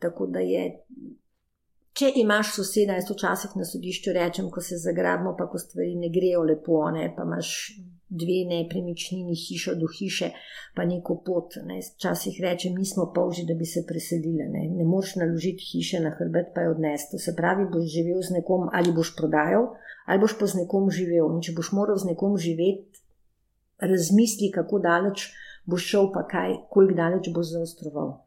Tako 0.00 0.30
da 0.32 0.40
je, 0.40 0.64
če 1.92 2.14
imaš 2.22 2.54
soseda, 2.56 2.96
jaz 2.96 3.12
včasih 3.12 3.60
na 3.60 3.68
sodišču 3.68 4.16
rečem, 4.16 4.48
ko 4.48 4.64
se 4.64 4.80
zagrabimo, 4.80 5.34
pa 5.36 5.50
ko 5.52 5.60
stvari 5.60 5.98
ne 6.00 6.08
grejo 6.08 6.46
lepo, 6.48 6.80
ne, 6.96 7.10
pa 7.12 7.28
imaš 7.28 7.52
dve 8.10 8.44
nepremičnini, 8.50 9.34
hišo 9.38 9.74
do 9.78 9.86
hiše, 9.98 10.30
pa 10.74 10.84
neko 10.84 11.20
pot. 11.26 11.56
Ne. 11.64 11.78
Včasih 11.94 12.40
rečem, 12.42 12.74
mi 12.74 12.86
smo 12.86 13.12
polži, 13.14 13.46
da 13.48 13.54
bi 13.54 13.66
se 13.66 13.84
preselili. 13.86 14.46
Ne, 14.50 14.66
ne 14.78 14.84
moreš 14.84 15.16
naložiti 15.22 15.66
hiše 15.72 16.00
na 16.00 16.10
hrbet, 16.18 16.50
pa 16.54 16.66
je 16.66 16.70
odnesti. 16.74 17.18
Se 17.18 17.36
pravi, 17.36 17.68
boš 17.72 17.86
živel 17.94 18.22
z 18.22 18.38
nekom 18.38 18.68
ali 18.72 18.92
boš 18.92 19.14
prodajal, 19.16 19.70
ali 20.06 20.20
boš 20.20 20.38
pa 20.38 20.46
z 20.46 20.62
nekom 20.62 20.90
živel. 20.90 21.30
In 21.34 21.44
če 21.46 21.54
boš 21.56 21.72
moral 21.72 21.98
z 22.02 22.10
nekom 22.12 22.34
živeti, 22.38 23.04
razmisli, 23.80 24.50
kako 24.54 24.82
daleč 24.82 25.30
boš 25.70 25.86
šel, 25.92 26.10
pa 26.14 26.26
kaj, 26.26 26.58
koliko 26.70 26.98
daleč 26.98 27.30
boš 27.34 27.54
zaostroval. 27.54 28.18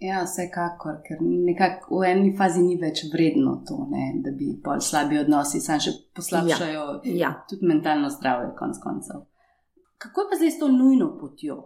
Ja, 0.00 0.22
vsekakor, 0.24 1.02
ker 1.04 1.18
nekako 1.20 1.98
v 2.00 2.08
eni 2.08 2.30
fazi 2.36 2.62
ni 2.64 2.78
več 2.80 3.02
vredno 3.12 3.58
to, 3.68 3.82
ne, 3.90 4.06
da 4.24 4.32
bi 4.32 4.54
bolj 4.64 4.80
slabi 4.86 5.18
odnosi, 5.20 5.60
samo 5.60 5.84
še 5.84 5.92
poslabšajo 6.16 6.86
ja, 7.04 7.16
ja. 7.18 7.32
tudi 7.50 7.68
mentalno 7.68 8.08
zdravje, 8.14 8.54
konc 8.56 8.80
koncev. 8.80 9.26
Kako 10.00 10.24
pa 10.30 10.38
zdaj 10.40 10.54
s 10.54 10.62
to 10.62 10.70
nujno 10.72 11.10
potjo? 11.20 11.58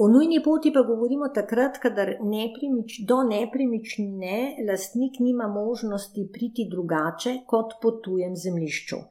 O 0.00 0.06
nujni 0.08 0.38
poti 0.40 0.72
pa 0.72 0.80
govorimo 0.86 1.28
takrat, 1.34 1.76
kadar 1.82 2.14
nepremič, 2.22 3.00
do 3.04 3.18
nepremičnine 3.28 4.64
lastnik 4.68 5.18
nima 5.20 5.48
možnosti 5.52 6.24
priti 6.32 6.68
drugače 6.70 7.40
kot 7.50 7.76
po 7.82 7.90
tujem 8.04 8.36
zemljišču. 8.36 9.02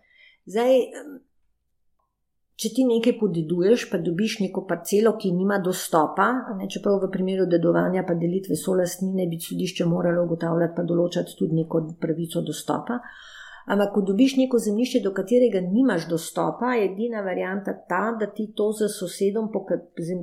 Zdaj, 0.47 0.79
če 2.57 2.71
ti 2.73 2.83
nekaj 2.89 3.19
podeduješ, 3.19 3.85
pa 3.91 3.99
dobiš 4.01 4.39
neko 4.41 4.63
parcelo, 4.69 5.13
ki 5.21 5.31
nima 5.35 5.59
dostopa, 5.61 6.27
ne, 6.57 6.65
čeprav 6.73 7.03
v 7.03 7.11
primeru 7.13 7.45
dedovanja 7.49 8.01
pa 8.07 8.15
delitve 8.17 8.57
solastnine 8.57 9.27
bi 9.29 9.37
sodišče 9.41 9.85
moralo 9.85 10.25
ugotavljati, 10.25 10.73
pa 10.77 10.85
določati 10.89 11.37
tudi 11.37 11.61
neko 11.61 11.83
pravico 12.01 12.41
dostopa. 12.41 12.97
Ampak, 13.67 13.91
ko 13.93 14.01
dobiš 14.07 14.37
neko 14.39 14.61
zemljišče, 14.63 15.03
do 15.03 15.11
katerega 15.13 15.61
nimaš 15.61 16.07
dostopa, 16.09 16.71
je 16.79 16.87
edina 16.87 17.21
varijanta 17.21 17.75
ta, 17.89 18.03
da 18.19 18.29
ti 18.31 18.47
to 18.55 18.71
za 18.71 18.87
sosedom, 18.89 19.51
po 19.51 19.65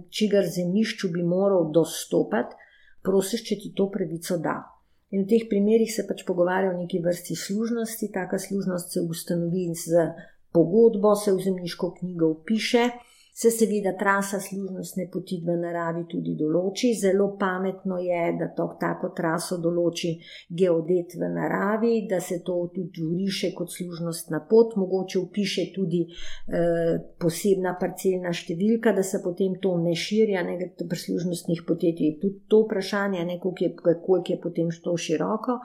čigar 0.08 0.48
zemljišču 0.48 1.12
bi 1.12 1.22
moral 1.22 1.68
dostopati, 1.70 2.56
prosiš, 3.04 3.44
če 3.46 3.60
ti 3.60 3.74
to 3.76 3.90
pravico 3.92 4.40
da. 4.42 4.62
In 5.14 5.22
v 5.22 5.30
teh 5.30 5.44
primerih 5.46 5.92
se 5.92 6.02
pač 6.08 6.24
pogovarja 6.26 6.72
o 6.72 6.78
neki 6.80 6.98
vrsti 7.04 7.36
služnosti, 7.38 8.10
taka 8.16 8.40
služnost 8.40 8.96
se 8.96 9.04
ustanovi 9.04 9.68
z 9.76 10.08
pogodbo, 10.54 11.14
se 11.18 11.32
v 11.32 11.42
zemljiško 11.48 11.94
knjigo 11.98 12.30
upiše, 12.36 12.88
se 13.36 13.50
seveda 13.50 13.96
trasa 13.98 14.38
služnostne 14.40 15.08
poti 15.12 15.40
v 15.42 15.56
naravi 15.58 16.04
tudi 16.10 16.36
določi. 16.38 16.92
Zelo 16.94 17.32
pametno 17.38 17.96
je, 17.98 18.20
da 18.38 18.46
to 18.54 18.68
tako 18.78 19.10
traso 19.16 19.58
določi 19.58 20.12
geodet 20.60 21.16
v 21.18 21.30
naravi, 21.34 22.04
da 22.10 22.20
se 22.22 22.38
to 22.46 22.60
tudi 22.74 23.02
uriše 23.02 23.50
kot 23.58 23.74
služnostna 23.74 24.44
pot, 24.50 24.76
mogoče 24.78 25.18
upiše 25.18 25.66
tudi 25.74 26.04
eh, 26.06 26.94
posebna 27.18 27.74
parcelna 27.80 28.30
številka, 28.30 28.94
da 28.94 29.02
se 29.02 29.18
potem 29.24 29.58
to 29.58 29.74
ne 29.82 29.96
širja, 29.98 30.46
ne 30.46 30.70
pri 30.78 31.00
služnostnih 31.02 31.66
poteh. 31.66 31.98
Tudi 32.22 32.46
to 32.46 32.62
vprašanje, 32.68 33.26
ne, 33.26 33.40
koliko, 33.42 33.66
je, 33.66 33.98
koliko 34.06 34.30
je 34.30 34.38
potem 34.46 34.70
to 34.84 34.94
široko. 34.94 35.58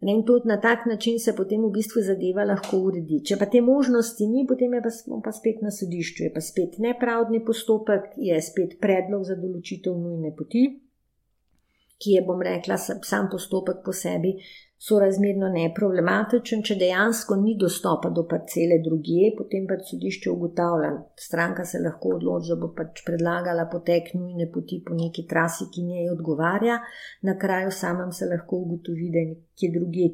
Ne, 0.00 0.14
in 0.16 0.22
tudi 0.24 0.48
na 0.48 0.56
tak 0.60 0.86
način 0.88 1.18
se 1.20 1.34
potem 1.36 1.64
v 1.64 1.70
bistvu 1.74 2.00
zadeva 2.02 2.44
lahko 2.48 2.78
uredi. 2.88 3.18
Če 3.20 3.36
pa 3.36 3.46
te 3.52 3.60
možnosti 3.60 4.26
ni, 4.26 4.46
potem 4.48 4.72
je 4.74 4.80
pa, 4.86 4.92
pa 5.26 5.32
spet 5.36 5.60
na 5.60 5.72
sodišču, 5.76 6.24
je 6.24 6.30
pa 6.32 6.40
spet 6.40 6.78
nepravdni 6.80 7.42
postopek, 7.44 8.14
je 8.16 8.38
spet 8.40 8.78
predlog 8.80 9.26
za 9.28 9.36
določitev 9.36 9.98
nujne 10.00 10.32
poti, 10.38 10.64
ki 12.00 12.16
je, 12.16 12.24
bom 12.24 12.40
rekla, 12.40 12.80
sam 12.80 13.28
postopek 13.28 13.84
po 13.84 13.92
sebi 13.92 14.38
sorazmerno 14.80 15.50
neproblematičen, 15.52 16.62
če 16.64 16.76
dejansko 16.80 17.36
ni 17.36 17.52
dostopa 17.60 18.08
do 18.16 18.24
parcele 18.28 18.78
drugje, 18.84 19.34
potem 19.36 19.66
pač 19.68 19.90
sodišče 19.92 20.30
ugotavlja, 20.32 20.92
stranka 21.20 21.66
se 21.68 21.82
lahko 21.84 22.14
odloči, 22.16 22.54
da 22.54 22.56
bo 22.62 22.70
pač 22.78 23.02
predlagala 23.04 23.66
potek 23.72 24.14
nujne 24.16 24.48
poti 24.54 24.80
po 24.86 24.96
neki 24.96 25.26
trasi, 25.28 25.68
ki 25.74 25.84
njej 25.90 26.08
odgovarja, 26.14 26.78
na 27.28 27.36
kraju 27.42 27.74
samem 27.80 28.14
se 28.16 28.30
lahko 28.30 28.62
ugotovi, 28.64 29.10
da 29.12 29.20
je 29.20 29.34
nekje 29.34 29.70
drugje 29.76 30.08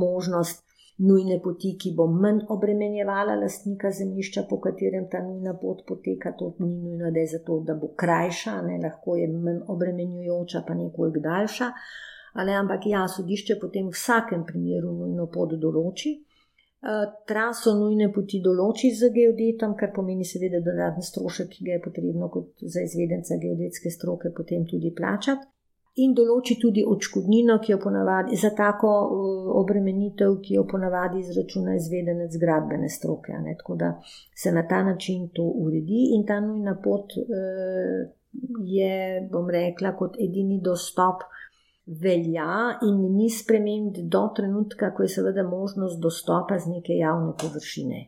možnost. 0.00 0.64
Nujne 0.96 1.36
poti, 1.44 1.74
ki 1.76 1.90
bo 1.92 2.06
manj 2.08 2.46
obremenjevala 2.48 3.34
lastnika 3.36 3.90
zemljišča, 3.92 4.46
po 4.48 4.56
katerem 4.64 5.10
ta 5.12 5.20
nujna 5.20 5.52
pot 5.60 5.82
poteka, 5.84 6.32
to 6.38 6.54
ni 6.64 6.72
nujno, 6.72 7.10
da 7.12 7.20
je 7.20 7.34
zato, 7.34 7.58
da 7.68 7.76
bo 7.76 7.90
krajša, 8.00 8.54
ne 8.64 8.78
lahko 8.80 9.20
je 9.20 9.28
manj 9.28 9.60
obremenjujoča, 9.76 10.64
pa 10.64 10.80
nekoliko 10.80 11.20
daljša. 11.28 11.74
Ali 12.36 12.52
ampak 12.52 12.86
ja, 12.86 13.06
sodišče 13.08 13.56
potem 13.60 13.88
v 13.88 13.96
vsakem 13.96 14.44
primeru 14.44 14.92
nujno 14.92 15.26
pot 15.32 15.54
določi. 15.60 16.12
Eh, 16.86 17.06
traso 17.26 17.72
nujne 17.74 18.10
poti 18.12 18.38
določi 18.44 18.92
z 18.94 19.08
geodetom, 19.10 19.72
kar 19.80 19.90
pomeni 19.96 20.26
seveda 20.28 20.60
dodatni 20.62 21.02
strošek, 21.02 21.48
ki 21.50 21.64
ga 21.66 21.72
je 21.74 21.82
potrebno 21.82 22.28
kot 22.30 22.62
za 22.62 22.84
izvedenca 22.84 23.38
geodetske 23.42 23.90
stroke 23.90 24.30
potem 24.36 24.66
tudi 24.68 24.92
plačati. 24.94 25.48
In 26.04 26.12
določi 26.12 26.58
tudi 26.60 26.84
odškodnino, 26.84 27.56
ki 27.64 27.72
jo 27.72 27.78
ponavadi 27.80 28.36
za 28.36 28.52
tako 28.54 28.92
eh, 28.92 29.48
obremenitev, 29.62 30.36
ki 30.44 30.58
jo 30.60 30.66
ponavadi 30.68 31.24
izračuna 31.24 31.74
izvedenec 31.80 32.36
gradbene 32.38 32.92
stroke. 32.92 33.32
Ne? 33.32 33.56
Tako 33.58 33.80
da 33.80 33.90
se 34.36 34.52
na 34.52 34.66
ta 34.68 34.82
način 34.84 35.30
to 35.32 35.48
uredi 35.64 36.10
in 36.14 36.26
ta 36.28 36.38
nujna 36.44 36.76
pot 36.84 37.16
eh, 37.16 38.04
je, 38.76 38.94
bom 39.32 39.48
rekla, 39.50 39.96
kot 39.96 40.20
edini 40.20 40.60
dostop 40.60 41.24
velja 41.86 42.78
in 42.82 43.16
ni 43.16 43.30
sprememb 43.30 43.98
do 44.10 44.24
trenutka, 44.36 44.90
ko 44.94 45.02
je 45.02 45.08
seveda 45.08 45.42
možnost 45.48 46.00
dostopa 46.02 46.58
z 46.58 46.74
neke 46.74 46.98
javne 46.98 47.32
površine. 47.42 48.06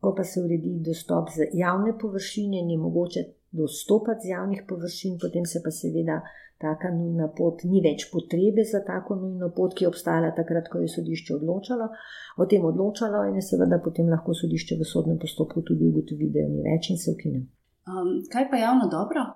Ko 0.00 0.14
pa 0.14 0.24
se 0.24 0.40
uredi 0.40 0.78
dostop 0.86 1.30
z 1.34 1.50
javne 1.52 1.98
površine, 1.98 2.62
ni 2.62 2.76
mogoče 2.76 3.24
dostopati 3.50 4.26
z 4.26 4.30
javnih 4.30 4.62
površin, 4.68 5.18
potem 5.18 5.46
se 5.46 5.60
pa 5.64 5.70
seveda 5.70 6.20
taka 6.58 6.90
nujna 6.94 7.28
pot, 7.38 7.62
ni 7.64 7.82
več 7.82 8.06
potrebe 8.12 8.62
za 8.66 8.80
tako 8.86 9.16
nujno 9.18 9.50
pot, 9.56 9.74
ki 9.74 9.84
je 9.84 9.90
obstajala 9.90 10.30
takrat, 10.36 10.70
ko 10.70 10.82
je 10.82 10.88
sodišče 10.94 11.34
odločalo. 11.38 11.90
O 12.38 12.46
tem 12.46 12.64
odločalo 12.64 13.24
in 13.30 13.38
je 13.38 13.44
seveda 13.50 13.80
potem 13.82 14.10
lahko 14.10 14.34
sodišče 14.34 14.78
v 14.78 14.86
sodnem 14.86 15.18
postopku 15.18 15.62
tudi 15.62 15.90
ugotovi, 15.90 16.30
da 16.34 16.44
je 16.44 16.48
ni 16.54 16.64
več 16.66 16.90
in 16.94 16.98
se 16.98 17.14
ukine. 17.14 17.44
Um, 17.88 18.18
kaj 18.30 18.50
pa 18.50 18.62
javno 18.62 18.90
dobro? 18.90 19.26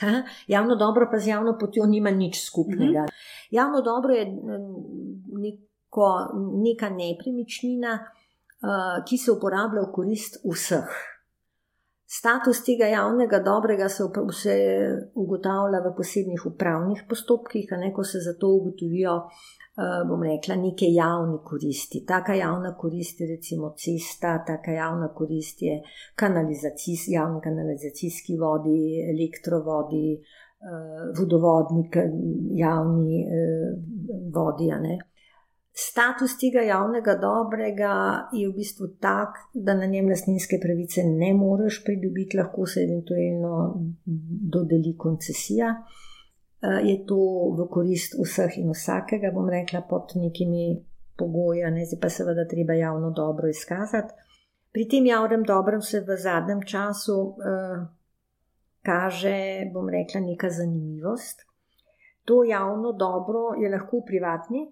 Ha, 0.00 0.22
javno 0.46 0.76
dobro 0.76 1.08
pa 1.12 1.18
z 1.18 1.28
javno 1.28 1.56
potjo 1.60 1.86
nima 1.86 2.10
nič 2.10 2.44
skupnega. 2.46 3.02
Mhm. 3.02 3.08
-huh. 3.08 3.48
Javno 3.50 3.80
dobro 3.80 4.14
je 4.14 4.26
neko, 5.42 6.28
neka 6.64 6.88
nepremičnina, 6.88 7.92
uh, 7.94 9.04
ki 9.08 9.18
se 9.18 9.32
uporablja 9.32 9.82
v 9.82 9.92
korist 9.92 10.40
vseh. 10.44 10.88
Status 12.06 12.64
tega 12.64 12.86
javnega 12.86 13.38
dobrega 13.38 13.88
se, 13.88 14.02
se 14.42 14.54
ugotavlja 15.14 15.78
v 15.80 15.94
posebnih 15.96 16.46
upravnih 16.46 17.02
postopkih, 17.08 17.72
a 17.72 17.76
ne 17.76 17.92
ko 17.92 18.04
se 18.04 18.18
za 18.18 18.38
to 18.40 18.48
ugotovijo 18.48 19.16
uh, 19.16 19.32
bom 20.08 20.22
rekla, 20.22 20.54
neke 20.56 20.86
javne 20.86 21.38
koristi. 21.44 22.04
Taka 22.06 22.34
javna 22.34 22.76
korist 22.78 23.20
je 23.20 23.26
recimo 23.26 23.74
cesta, 23.76 24.44
taka 24.46 24.70
javna 24.70 25.08
korist 25.14 25.62
je 25.62 25.80
kanalizacijski, 26.14 27.12
javni 27.12 27.40
kanalizacijski 27.42 28.36
vodi, 28.38 28.78
elektrovodi, 29.14 30.12
eh, 30.14 31.10
vodovodnik, 31.18 31.96
javni 32.54 33.24
eh, 33.24 33.74
vodi. 34.34 34.70
Status 35.74 36.38
tega 36.38 36.62
javnega 36.62 37.16
dobrega 37.18 37.94
je 38.32 38.46
v 38.48 38.54
bistvu 38.54 38.92
tak, 39.02 39.42
da 39.54 39.74
na 39.74 39.86
njem 39.86 40.08
lastninske 40.08 40.60
pravice 40.62 41.02
ne 41.02 41.34
moreš 41.34 41.82
pridobiti, 41.84 42.38
lahko 42.38 42.66
se 42.66 42.86
eventualno 42.86 43.74
dodeli 44.54 44.94
koncesija. 44.96 45.74
Eh, 45.74 46.13
je 46.64 47.04
to 47.06 47.20
v 47.58 47.68
korist 47.68 48.14
vseh 48.16 48.58
in 48.58 48.70
vsakega, 48.72 49.32
bom 49.34 49.48
rekla, 49.50 49.82
pod 49.88 50.14
nekimi 50.16 50.80
pogoji, 51.16 51.64
ne 51.70 51.84
zdaj 51.84 52.00
pa 52.00 52.08
seveda 52.08 52.46
treba 52.48 52.74
javno 52.74 53.10
dobro 53.10 53.48
izkazati. 53.48 54.14
Pri 54.72 54.88
tem 54.88 55.06
javnem 55.06 55.44
dobrem 55.46 55.82
se 55.82 56.00
v 56.00 56.16
zadnjem 56.18 56.62
času 56.66 57.16
uh, 57.36 57.84
kaže, 58.82 59.70
bom 59.74 59.88
rekla, 59.88 60.20
neka 60.20 60.50
zanimivost. 60.50 61.44
To 62.24 62.44
javno 62.44 62.92
dobro 62.92 63.54
je 63.60 63.70
lahko 63.70 64.00
v 64.00 64.06
privatni 64.06 64.64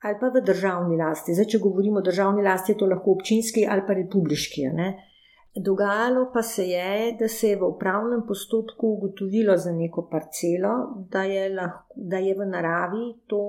ali 0.00 0.16
pa 0.16 0.30
v 0.32 0.40
državni 0.40 0.96
lasti. 0.96 1.34
Zdaj, 1.36 1.44
če 1.52 1.58
govorimo 1.60 1.98
o 2.00 2.02
državni 2.02 2.40
lasti, 2.42 2.72
je 2.72 2.78
to 2.80 2.86
lahko 2.88 3.18
občinski 3.18 3.66
ali 3.68 3.82
pa 3.86 3.92
republiški. 3.92 4.62
Uh, 4.70 5.09
Dogajalo 5.56 6.30
pa 6.34 6.42
se 6.42 6.62
je, 6.68 7.16
da 7.18 7.28
se 7.28 7.48
je 7.48 7.56
v 7.58 7.66
upravnem 7.66 8.22
postopku 8.26 8.86
ugotovilo 8.86 9.56
za 9.56 9.72
neko 9.72 10.06
parcelo, 10.10 10.74
da 11.10 11.24
je, 11.26 11.48
lahko, 11.54 11.94
da 11.96 12.18
je 12.22 12.34
v 12.38 12.46
naravi 12.46 13.06
to 13.26 13.42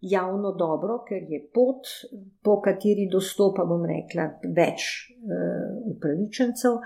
javno 0.00 0.52
dobro, 0.52 1.00
ker 1.08 1.24
je 1.26 1.40
pot, 1.54 1.90
po 2.42 2.60
kateri 2.62 3.08
dostopa, 3.10 3.64
bom 3.66 3.82
rekla, 3.82 4.28
več 4.54 4.86
uh, 5.18 5.96
upravičencev, 5.96 6.78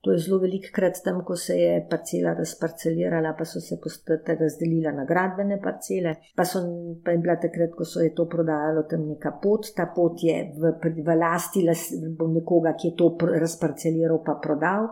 To 0.00 0.12
je 0.12 0.18
zelo 0.18 0.38
velikokrat 0.40 0.96
tam, 1.04 1.18
ko 1.28 1.34
se 1.36 1.54
je 1.60 1.72
parcela 1.90 2.32
razparcelirala, 2.32 3.34
pa 3.38 3.44
so 3.44 3.60
se 3.60 3.76
postate 3.82 4.36
razdelila 4.40 4.92
na 4.96 5.04
gradbene 5.04 5.58
parcele, 5.60 6.14
pa, 6.36 6.44
so, 6.48 6.62
pa 7.04 7.12
je 7.12 7.18
bila 7.20 7.34
takrat, 7.36 7.74
ko 7.76 7.84
so 7.84 8.00
je 8.00 8.14
to 8.16 8.24
prodajalo 8.28 8.86
tam 8.88 9.02
neka 9.08 9.34
pot. 9.42 9.68
Ta 9.76 9.90
pot 9.96 10.22
je 10.24 10.36
v, 10.56 10.70
v 11.04 11.16
lasti 11.20 11.66
nekoga, 11.68 12.72
ki 12.80 12.88
je 12.88 12.96
to 12.96 13.10
razparceliral 13.42 14.22
pa 14.24 14.38
prodal. 14.40 14.88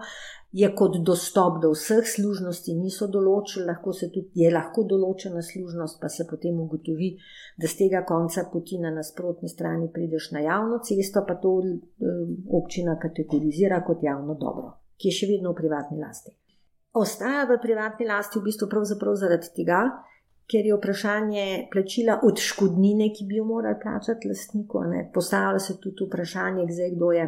Je 0.53 0.69
kot 0.77 0.99
dostop 1.05 1.57
do 1.63 1.71
vseh 1.73 2.05
služnosti, 2.09 2.75
niso 2.77 3.09
določili, 3.13 3.65
lahko 3.69 3.95
se 3.97 4.11
tudi 4.13 4.45
je 4.45 4.51
lahko 4.53 4.85
določena 4.91 5.41
služnost, 5.45 5.97
pa 6.03 6.11
se 6.13 6.27
potem 6.29 6.61
ugotovi, 6.61 7.15
da 7.57 7.69
z 7.69 7.79
tega 7.81 8.05
konca 8.09 8.45
poti 8.53 8.77
na 8.81 8.93
nasprotni 8.93 9.49
strani 9.49 9.89
prideš 9.93 10.29
na 10.37 10.45
javno 10.45 10.83
cesto, 10.85 11.25
pa 11.25 11.39
to 11.41 11.55
eh, 11.65 12.21
občina 12.61 12.99
kategorizira 13.01 13.81
kot 13.89 14.05
javno 14.05 14.37
dobro 14.37 14.77
ki 14.99 15.09
je 15.09 15.17
še 15.21 15.31
vedno 15.31 15.55
v 15.55 15.61
privatni 15.63 15.99
lasti. 16.01 16.35
Ostaja 16.99 17.45
v 17.47 17.59
privatni 17.63 18.07
lasti 18.09 18.41
v 18.41 18.49
bistvu 18.49 18.69
prav 18.69 19.15
zaradi 19.15 19.53
tega, 19.55 19.83
ker 20.49 20.65
je 20.67 20.77
vprašanje 20.77 21.45
plačila 21.73 22.21
odškodnine, 22.25 23.11
ki 23.15 23.27
bi 23.29 23.37
jo 23.39 23.45
morali 23.45 23.79
plačati 23.83 24.29
lastniku. 24.29 24.83
Postavlja 25.15 25.61
se 25.61 25.77
tudi 25.81 26.09
vprašanje, 26.09 26.65
zdaj, 26.73 26.91
kdo 26.97 27.13
je 27.13 27.27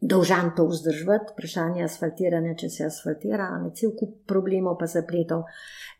dolžan 0.00 0.52
to 0.56 0.66
vzdrževati, 0.66 1.32
vprašanje 1.34 1.84
asfaltiranja, 1.84 2.54
če 2.58 2.68
se 2.70 2.86
asfaltira, 2.86 3.48
ne 3.62 3.72
cel 3.74 3.92
kup 3.98 4.20
problemov 4.30 4.78
pa 4.78 4.86
zapletov 4.86 5.44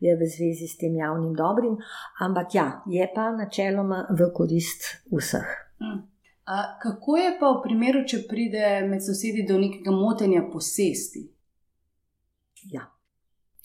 je 0.01 0.15
v 0.15 0.29
zvezi 0.31 0.69
s 0.71 0.79
tem 0.79 0.95
javnim 0.97 1.35
dobrim, 1.37 1.77
ampak 2.23 2.55
ja, 2.55 2.69
je 2.87 3.09
pa 3.15 3.31
načeloma 3.35 4.07
v 4.11 4.31
korist 4.35 4.87
vseh. 5.11 5.51
Hmm. 5.83 6.07
A 6.49 6.79
kako 6.83 7.17
je 7.17 7.33
pa 7.41 7.51
v 7.53 7.63
primeru, 7.65 8.05
če 8.09 8.23
pride 8.29 8.69
med 8.89 9.05
sosedi 9.05 9.45
do 9.49 9.59
nekega 9.61 9.93
motenja 9.93 10.47
posesti? 10.49 11.27
Ja. 12.73 12.87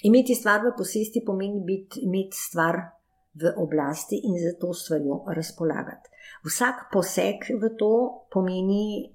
Imeti 0.03 0.35
stvar 0.35 0.65
v 0.65 0.73
posesti 0.75 1.23
pomeni 1.23 1.63
biti, 1.63 2.03
imeti 2.03 2.35
stvar 2.35 2.81
v 3.39 3.53
oblasti 3.57 4.19
in 4.27 4.35
za 4.35 4.51
to 4.59 4.73
stvarjo 4.75 5.23
razpolagati. 5.31 6.11
Vsak 6.43 6.89
poseg 6.91 7.47
v 7.55 7.71
to 7.79 7.93
pomeni 8.31 9.07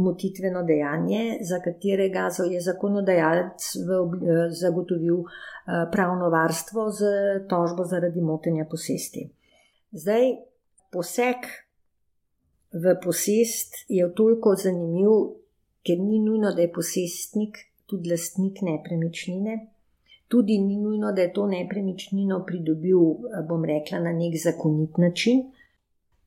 motitveno 0.00 0.62
dejanje, 0.64 1.38
za 1.44 1.60
katerega 1.60 2.28
je 2.50 2.60
zakonodajalec 2.60 3.70
zagotovil 4.60 5.20
eh, 5.20 5.86
pravno 5.92 6.30
varstvo 6.30 6.90
z 6.90 7.04
tožbo 7.50 7.84
zaradi 7.84 8.20
motenja 8.20 8.64
posesti. 8.70 9.28
Zdaj, 9.92 10.30
poseg 10.92 11.50
v 12.72 12.94
posest 13.02 13.74
je 13.88 14.06
toliko 14.14 14.54
zanimiv, 14.54 15.10
ker 15.82 15.98
ni 15.98 16.20
nujno, 16.20 16.52
da 16.54 16.62
je 16.62 16.72
posestnik 16.72 17.58
tudi 17.86 18.10
lastnik 18.10 18.62
nepremičnine. 18.62 19.58
Tudi 20.28 20.58
ni 20.58 20.76
nujno, 20.78 21.12
da 21.12 21.22
je 21.22 21.32
to 21.32 21.46
nepremičnino 21.46 22.44
pridobil, 22.46 23.00
bom 23.48 23.64
rekla, 23.64 23.98
na 23.98 24.12
nek 24.12 24.36
zakonit 24.38 24.98
način. 24.98 25.42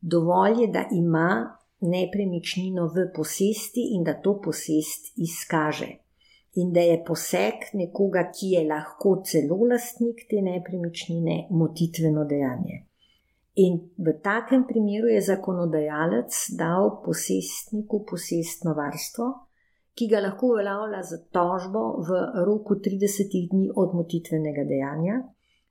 Dovolj 0.01 0.62
je, 0.62 0.67
da 0.67 0.88
ima 0.91 1.58
nepremičnino 1.79 2.88
v 2.88 3.08
posesti 3.15 3.89
in 3.95 4.03
da 4.03 4.13
to 4.21 4.41
posest 4.41 5.13
izkaže. 5.17 5.88
In 6.56 6.73
da 6.73 6.79
je 6.79 7.03
poseg 7.08 7.71
nekoga, 7.73 8.27
ki 8.32 8.51
je 8.58 8.67
lahko 8.67 9.21
celo 9.25 9.63
lastnik 9.71 10.27
te 10.29 10.41
nepremičnine, 10.41 11.47
motitveno 11.49 12.25
dejanje. 12.25 12.84
In 13.55 13.77
v 13.97 14.13
takem 14.23 14.63
primeru 14.65 15.07
je 15.13 15.21
zakonodajalec 15.21 16.33
dal 16.57 17.03
posestniku 17.05 18.01
posestno 18.09 18.73
varstvo, 18.73 19.27
ki 19.93 20.07
ga 20.09 20.23
lahko 20.25 20.55
uveljavlja 20.55 21.01
za 21.05 21.19
tožbo 21.29 21.83
v 22.01 22.17
roku 22.47 22.79
30 22.81 23.29
dni 23.51 23.69
od 23.75 23.93
motitvenega 23.93 24.65
dejanja. 24.65 25.21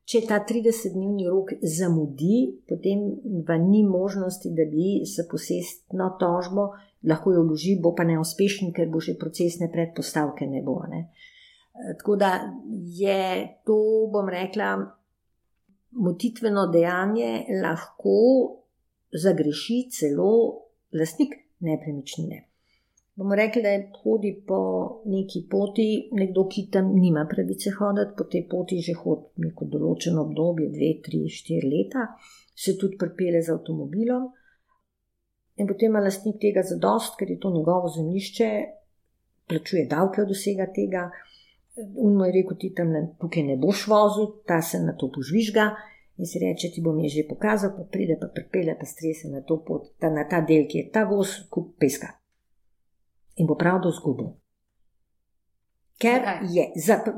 Če 0.06 0.22
ta 0.26 0.40
30-dnevni 0.46 1.26
rok 1.30 1.52
zamudi, 1.62 2.62
potem 2.68 3.02
pa 3.46 3.54
ni 3.58 3.82
možnosti, 3.86 4.50
da 4.50 4.66
bi 4.70 5.02
se 5.06 5.26
posestno 5.30 6.10
tožbo 6.18 6.72
lahko 7.02 7.32
jo 7.32 7.42
vložil, 7.46 7.80
bo 7.82 7.94
pa 7.94 8.06
neuspešen, 8.06 8.72
ker 8.74 8.90
bo 8.90 9.02
že 9.02 9.18
procesne 9.18 9.70
predpostavke 9.72 10.46
ne 10.46 10.62
bo. 10.62 10.78
Ne. 10.90 11.08
Tako 11.98 12.16
da 12.16 12.32
je 12.70 13.48
to, 13.66 14.08
bom 14.12 14.28
rekla, 14.28 14.76
motitveno 15.92 16.66
dejanje 16.72 17.44
lahko 17.62 18.16
zagreši 19.12 19.88
celo 19.90 20.32
lastnik 20.92 21.34
nepremičnine. 21.60 22.48
Bomo 23.14 23.34
rekli, 23.34 23.62
da 23.62 23.68
je 23.68 23.90
hodi 24.02 24.44
po 24.46 24.58
neki 25.04 25.42
poti, 25.50 26.08
nekdo, 26.12 26.46
ki 26.48 26.68
tam 26.72 26.94
nima 26.94 27.26
pravice 27.30 27.70
hoditi, 27.76 28.14
po 28.16 28.24
tej 28.24 28.46
poti 28.48 28.78
že 28.80 28.94
hodi 28.96 29.44
neko 29.44 29.68
določeno 29.68 30.24
obdobje, 30.24 30.70
dve, 30.72 30.92
tri, 31.04 31.26
štiri 31.28 31.68
leta, 31.74 32.06
se 32.56 32.76
tudi 32.80 32.96
pripele 32.96 33.42
z 33.42 33.52
avtomobilom. 33.52 34.30
In 35.60 35.68
potem 35.68 35.92
ima 35.92 36.00
lastnik 36.00 36.40
tega 36.40 36.64
zadost, 36.64 37.18
ker 37.18 37.28
je 37.28 37.36
to 37.38 37.52
njegovo 37.52 37.92
zemljišče, 37.92 38.48
plačuje 39.48 39.84
davke 39.90 40.24
od 40.24 40.32
vsega 40.32 40.70
tega, 40.72 41.10
In 41.76 42.16
mu 42.16 42.24
je 42.24 42.32
rekel, 42.32 42.56
ti 42.60 42.68
tam 42.76 42.92
tukaj 43.20 43.42
ne 43.42 43.56
boš 43.56 43.86
vozil, 43.88 44.26
ta 44.46 44.60
se 44.62 44.80
na 44.80 44.92
to 44.92 45.08
požvižga 45.08 45.70
in 46.20 46.26
si 46.26 46.38
reče, 46.38 46.68
ti 46.74 46.82
bom 46.84 46.98
je 47.00 47.08
že 47.08 47.28
pokazal, 47.28 47.72
pa 47.76 47.84
pride 47.88 48.18
pa 48.20 48.28
pripelje 48.28 48.76
pa 48.78 48.86
strese 48.86 49.28
na 49.28 49.40
to 49.40 49.56
pot, 49.64 49.88
ta, 49.98 50.10
na 50.10 50.28
ta 50.28 50.40
del, 50.40 50.68
ki 50.68 50.78
je 50.78 50.90
ta 50.92 51.04
voz, 51.08 51.48
kup 51.50 51.78
peska. 51.80 52.12
In 53.40 53.46
bo 53.46 53.56
pravdo 53.56 53.90
zgubil. 53.90 54.28
Ker 55.98 56.44
je 56.52 56.68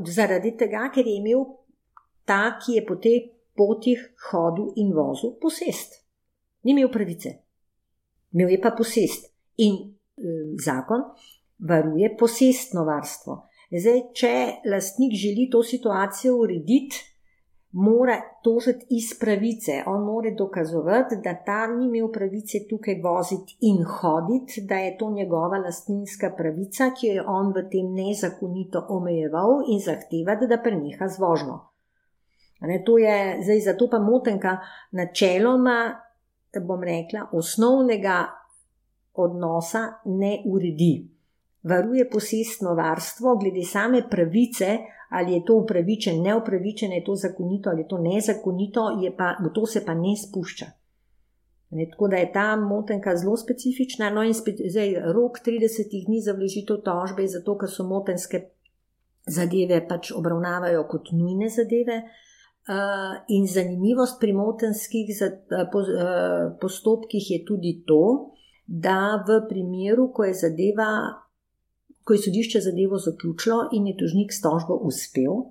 zaradi 0.07 0.55
tega, 0.57 0.87
ker 0.95 1.07
je 1.07 1.17
imel 1.19 1.43
ta, 2.25 2.57
ki 2.61 2.79
je 2.79 2.85
po 2.87 2.97
tej 2.97 3.19
poti 3.57 3.97
hodil 4.31 4.71
in 4.77 4.95
vozil, 4.95 5.35
posest. 5.41 5.99
Ni 6.63 6.73
imel 6.73 6.89
pravice, 6.93 7.35
imel 8.33 8.55
je 8.55 8.61
pa 8.61 8.71
posest. 8.77 9.33
In 9.57 9.75
e, 9.83 10.55
zakon 10.63 11.03
varuje 11.59 12.15
posestno 12.19 12.85
varstvo. 12.85 13.37
Zdaj, 13.71 14.01
če 14.15 14.35
lastnik 14.71 15.15
želi 15.17 15.49
to 15.51 15.63
situacijo 15.63 16.37
urediti, 16.37 17.01
mora 17.75 18.21
tožiti 18.43 18.87
iz 18.91 19.19
pravice. 19.21 19.83
On 19.87 20.05
mora 20.05 20.31
dokazovati, 20.39 21.17
da 21.25 21.35
ta 21.47 21.67
ni 21.67 21.87
imel 21.87 22.13
pravice 22.13 22.59
tukaj 22.71 23.01
voziti 23.03 23.57
in 23.61 23.85
hoditi, 23.85 24.67
da 24.69 24.75
je 24.75 24.97
to 24.99 25.11
njegova 25.11 25.59
lastninska 25.59 26.31
pravica, 26.37 26.91
ki 27.01 27.07
jo 27.07 27.15
je 27.15 27.25
on 27.27 27.53
v 27.57 27.65
tem 27.71 27.95
nezakonito 27.95 28.87
omejeval 28.89 29.65
in 29.69 29.81
zahtevati, 29.81 30.47
da 30.47 30.61
preneha 30.63 31.09
z 31.09 31.19
vožnjo. 31.19 31.59
Ne, 32.61 32.83
to 32.87 32.99
je 32.99 33.43
zdaj 33.43 33.61
zato 33.61 33.89
pa 33.91 33.99
motenka 33.99 34.59
načeloma, 34.93 36.01
bom 36.63 36.83
rekla, 36.83 37.29
osnovnega 37.33 38.25
odnosa 39.15 39.79
ne 40.05 40.39
uredi 40.47 41.14
varuje 41.65 42.11
posestno 42.11 42.75
varstvo, 42.75 43.37
glede 43.37 43.65
same 43.65 44.03
pravice, 44.11 44.79
ali 45.11 45.33
je 45.33 45.45
to 45.45 45.55
upravičen, 45.63 46.23
neupravičen, 46.23 46.93
je 46.93 47.05
to 47.05 47.15
zakonito 47.15 47.71
ali 47.71 47.81
je 47.81 47.89
to 47.89 47.99
nezakonito, 47.99 48.81
je 49.03 49.17
pa, 49.17 49.37
v 49.45 49.53
to 49.55 49.67
se 49.67 49.85
pa 49.87 49.95
ne 49.95 50.17
spušča. 50.17 50.67
Ne, 51.71 51.89
tako 51.91 52.09
da 52.09 52.17
je 52.17 52.33
ta 52.33 52.57
motenka 52.57 53.17
zelo 53.17 53.37
specifična. 53.37 54.11
No, 54.11 54.23
in 54.23 54.35
spet, 54.35 54.61
zdaj, 54.71 54.95
rok 55.15 55.41
30 55.47 56.07
dni 56.07 56.21
za 56.21 56.33
vložitev 56.33 56.77
tožbe 56.87 57.27
zato, 57.27 57.57
ker 57.59 57.71
so 57.71 57.87
motenske 57.89 58.45
zadeve 59.27 59.81
pač 59.89 60.13
obravnavajo 60.15 60.85
kot 60.91 61.11
nujne 61.13 61.49
zadeve. 61.51 62.03
Uh, 62.65 63.19
in 63.29 63.45
zanimivost 63.47 64.21
pri 64.21 64.33
motenskih 64.33 65.11
uh, 65.21 65.67
postopkih 66.61 67.27
je 67.31 67.43
tudi 67.45 67.83
to, 67.87 68.31
da 68.67 69.19
v 69.29 69.43
primeru, 69.49 70.09
ko 70.15 70.25
je 70.25 70.35
zadeva 70.47 70.89
ko 72.05 72.13
je 72.13 72.23
sodišče 72.27 72.61
zadevo 72.61 72.99
zaključilo 72.99 73.69
in 73.73 73.87
je 73.87 73.97
tožnik 74.01 74.33
s 74.33 74.41
tožbo 74.45 74.77
uspel, 74.89 75.45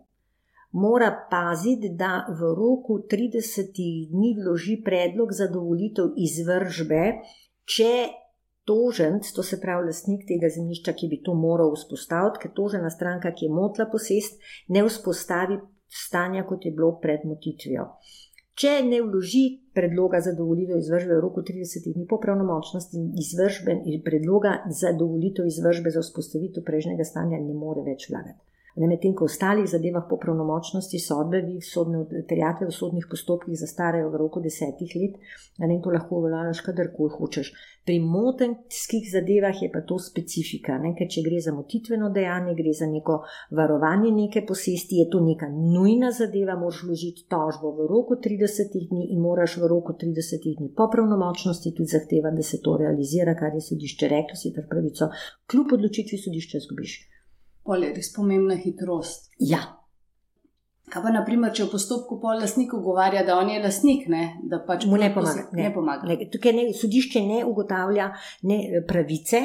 mora 0.73 1.09
paziti, 1.31 1.89
da 1.97 2.25
v 2.29 2.53
roku 2.57 2.99
30 3.11 3.77
dni 4.11 4.33
vloži 4.39 4.81
predlog 4.85 5.33
za 5.33 5.47
dovolitev 5.53 6.13
izvržbe, 6.17 7.03
če 7.65 7.93
toženc, 8.65 9.27
to 9.35 9.43
se 9.43 9.59
pravi 9.61 9.89
lastnik 9.89 10.25
tega 10.27 10.49
zemljišča, 10.55 10.95
ki 10.97 11.09
bi 11.11 11.21
to 11.25 11.35
moral 11.35 11.75
vzpostaviti, 11.75 12.41
ker 12.43 12.53
tožena 12.57 12.89
stranka, 12.89 13.33
ki 13.35 13.49
je 13.49 13.53
motila 13.53 13.89
posest, 13.91 14.39
ne 14.69 14.85
vzpostavi 14.87 15.59
stanja, 15.93 16.45
kot 16.49 16.65
je 16.65 16.71
bilo 16.71 16.95
pred 17.01 17.25
motitvijo. 17.27 17.89
Če 18.53 18.71
ne 18.85 18.99
vloži 19.01 19.43
predloga 19.73 20.19
za 20.21 20.31
dovolitev 20.37 20.77
izvržbe 20.77 21.15
v 21.17 21.21
roku 21.25 21.41
30 21.41 21.87
dni 21.93 22.05
po 22.09 22.19
pravnomočnosti 22.21 23.01
izvržbe 23.23 23.79
in 23.89 24.03
predloga 24.05 24.59
za 24.69 24.91
dovolitev 24.93 25.49
izvržbe 25.49 25.89
za 25.89 26.03
vzpostavitev 26.05 26.65
prejšnjega 26.67 27.07
stanja, 27.09 27.39
ne 27.41 27.55
more 27.57 27.81
več 27.81 28.05
vlagati. 28.11 28.37
Medtem 28.73 29.13
ko 29.13 29.27
v 29.27 29.29
ostalih 29.29 29.67
zadevah 29.69 30.07
po 30.09 30.17
pravnomočnosti 30.17 30.97
sodbe, 30.97 31.43
vi 31.45 31.59
sodne 31.61 32.07
terjatve 32.25 32.65
v 32.65 32.73
sodnih 32.73 33.05
postopkih 33.05 33.53
zastarajo 33.53 34.07
v 34.09 34.17
roku 34.17 34.41
desetih 34.41 34.95
let, 34.97 35.19
in 35.61 35.81
to 35.83 35.93
lahko 35.93 36.17
uveljavljaš 36.17 36.61
kadarkoli 36.65 37.13
hočeš. 37.13 37.51
Pri 37.85 37.99
motenskih 38.01 39.05
zadevah 39.11 39.61
je 39.61 39.69
pa 39.69 39.83
to 39.85 39.99
specifika, 40.01 40.79
ne? 40.81 40.95
ker 40.97 41.05
če 41.05 41.21
gre 41.21 41.43
za 41.45 41.53
motitveno 41.53 42.09
dejanje, 42.09 42.57
gre 42.57 42.73
za 42.73 42.89
neko 42.89 43.19
varovanje 43.53 44.09
neke 44.09 44.41
posesti, 44.41 45.03
je 45.03 45.07
to 45.13 45.21
neka 45.21 45.53
nujna 45.53 46.09
zadeva, 46.09 46.57
moraš 46.57 46.81
vložiti 46.89 47.29
tožbo 47.29 47.75
v 47.77 47.85
roku 47.93 48.17
30 48.17 48.73
dni 48.89 49.11
in 49.13 49.21
moraš 49.21 49.59
v 49.61 49.69
roku 49.69 49.93
30 49.93 50.49
dni 50.49 50.73
po 50.73 50.89
pravnomočnosti 50.89 51.77
tudi 51.77 51.93
zahtevati, 51.93 52.41
da 52.41 52.49
se 52.49 52.63
to 52.65 52.77
realizira, 52.81 53.37
kar 53.37 53.53
je 53.53 53.61
sodišče 53.69 54.13
reklo, 54.17 54.33
si 54.33 54.55
ta 54.55 54.65
pravico, 54.65 55.13
kljub 55.45 55.77
odločitvi 55.77 56.17
sodišča 56.17 56.65
zgubiš 56.65 57.12
pol 57.63 57.83
je 57.83 57.93
res 57.95 58.11
pomembna 58.15 58.57
hitrost. 58.59 59.31
Ja. 59.39 59.61
Kaj 60.93 61.01
pa, 61.01 61.13
naprimer, 61.15 61.53
če 61.55 61.65
v 61.65 61.73
postopku 61.73 62.19
pol 62.21 62.41
lasnik 62.43 62.73
ugovarja, 62.75 63.23
da 63.25 63.37
on 63.39 63.49
je 63.49 63.61
lasnik, 63.63 64.05
ne? 64.11 64.25
da 64.49 64.59
pač 64.67 64.85
mu 64.89 64.99
ne 64.99 65.09
pomaga. 65.13 65.47
Ne. 65.51 65.63
ne 65.63 65.71
pomaga. 65.73 66.09
Ne, 66.11 66.27
tukaj 66.33 66.53
ne, 66.53 66.67
sodišče 66.77 67.23
ne 67.25 67.39
ugotavlja 67.47 68.11
ne, 68.51 68.59
pravice, 68.87 69.41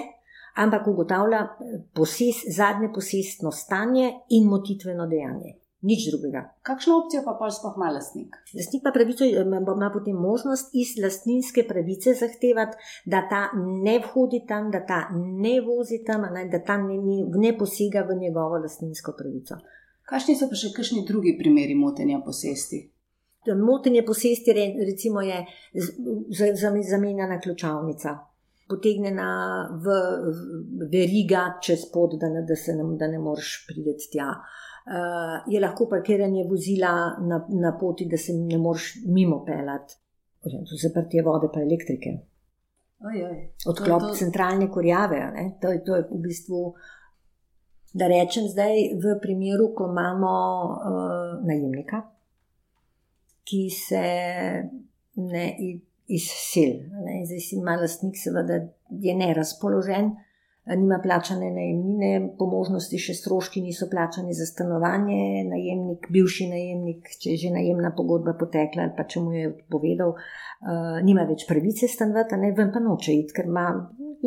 ampak 0.59 0.91
ugotavlja 0.91 1.45
eh, 1.47 1.79
poses, 1.95 2.43
zadnje 2.57 2.91
posestno 2.95 3.55
stanje 3.55 4.11
in 4.37 4.51
motitveno 4.51 5.07
dejanje 5.09 5.57
nič 5.83 6.11
drugega. 6.11 6.43
Kakšno 6.63 6.99
opcijo 6.99 7.23
pa 7.23 7.51
sploh 7.51 7.77
ima 7.77 7.91
lastnik? 7.95 8.37
Lastnik 8.55 8.83
pa 8.83 8.91
pravico, 8.91 9.25
eh, 9.25 9.47
ima 9.77 9.91
potem 9.93 10.17
možnost 10.17 10.75
iz 10.75 10.97
lastninske 11.03 11.67
pravice 11.69 12.15
zahtevati, 12.15 12.77
da 13.05 13.23
ta 13.31 13.51
ne 13.57 13.99
vhodi 13.99 14.45
tam, 14.49 14.71
da 14.71 14.87
ta 14.87 15.09
ne 15.15 15.61
vozi 15.61 16.03
tam, 16.07 16.27
da 16.53 16.65
ta 16.65 16.77
ne, 16.77 16.99
ne 17.37 17.59
posega 17.59 18.07
v 18.09 18.19
njegovo 18.21 18.59
lastninsko 18.59 19.15
pravico. 19.19 19.59
Kakšni 20.09 20.35
so 20.37 20.49
pa 20.49 20.57
še 20.57 20.73
kakšni 20.73 21.05
drugi 21.07 21.37
primeri 21.39 21.75
motenja 21.75 22.23
posesti? 22.25 22.81
Motenje 23.57 24.03
posesti 24.05 24.53
recimo, 24.87 25.21
je 25.23 25.45
zamenjana 26.91 27.39
ključavnica. 27.41 28.19
Potegnjena 28.69 29.29
v 29.85 29.95
veriga 30.93 31.45
čez 31.65 31.87
pot, 31.93 32.19
da 32.21 32.29
ne, 32.29 32.43
da 32.49 32.57
ne, 32.77 32.89
da 33.01 33.07
ne 33.09 33.19
moreš 33.19 33.53
priti 33.69 34.11
tja. 34.13 34.33
Uh, 34.89 35.53
je 35.53 35.61
lahko 35.61 35.85
parkiranje 35.89 36.47
vozila 36.49 36.91
na, 37.21 37.43
na 37.49 37.75
poti, 37.81 38.07
da 38.09 38.17
se 38.17 38.33
ne 38.33 38.57
moreš 38.59 38.95
mimo 39.07 39.43
pelati. 39.45 39.99
To 40.43 40.63
so 40.65 40.79
zaprtje 40.81 41.23
vode, 41.23 41.51
pa 41.53 41.61
elektrike. 41.61 42.15
Odklop 43.67 44.01
to, 44.01 44.09
to... 44.09 44.15
centralne 44.15 44.71
korjave. 44.73 45.21
To, 45.61 45.75
to 45.85 45.97
je 45.99 46.07
v 46.09 46.21
bistvu, 46.25 46.63
da 47.93 48.09
rečem 48.09 48.49
zdaj, 48.49 48.81
v 49.03 49.19
primeru, 49.21 49.75
ko 49.77 49.91
imamo 49.93 50.33
uh, 50.65 51.35
najemnika, 51.45 52.01
ki 53.45 53.61
se 53.75 54.07
ne 55.17 55.45
izseli. 56.09 56.89
Zdaj 57.29 57.45
si 57.45 57.61
ima 57.61 57.77
lastnik, 57.77 58.17
seveda, 58.17 58.63
je 58.89 59.15
nerazpoložen 59.21 60.15
nima 60.77 60.99
plačane 61.03 61.51
najemnine, 61.51 62.35
po 62.39 62.47
možnosti 62.47 62.99
še 63.01 63.15
stroški 63.15 63.63
niso 63.65 63.89
plačani 63.91 64.35
za 64.37 64.47
stanovanje, 64.47 65.45
najemnik, 65.49 66.09
bivši 66.13 66.49
najemnik, 66.51 67.09
če 67.23 67.33
je 67.35 67.43
že 67.45 67.55
najemna 67.55 67.93
pogodba 67.97 68.35
potekla 68.39 68.89
ali 68.89 68.95
pa 68.97 69.07
če 69.09 69.23
mu 69.25 69.33
je 69.37 69.53
povedal, 69.71 70.13
uh, 70.17 70.99
nima 71.05 71.25
več 71.29 71.47
pravice 71.49 71.89
stanovati, 71.89 72.37
ne 72.41 72.53
vem 72.57 72.73
pa 72.75 72.83
noče 72.85 73.17
iti, 73.17 73.37
ker 73.37 73.49
ima 73.49 73.71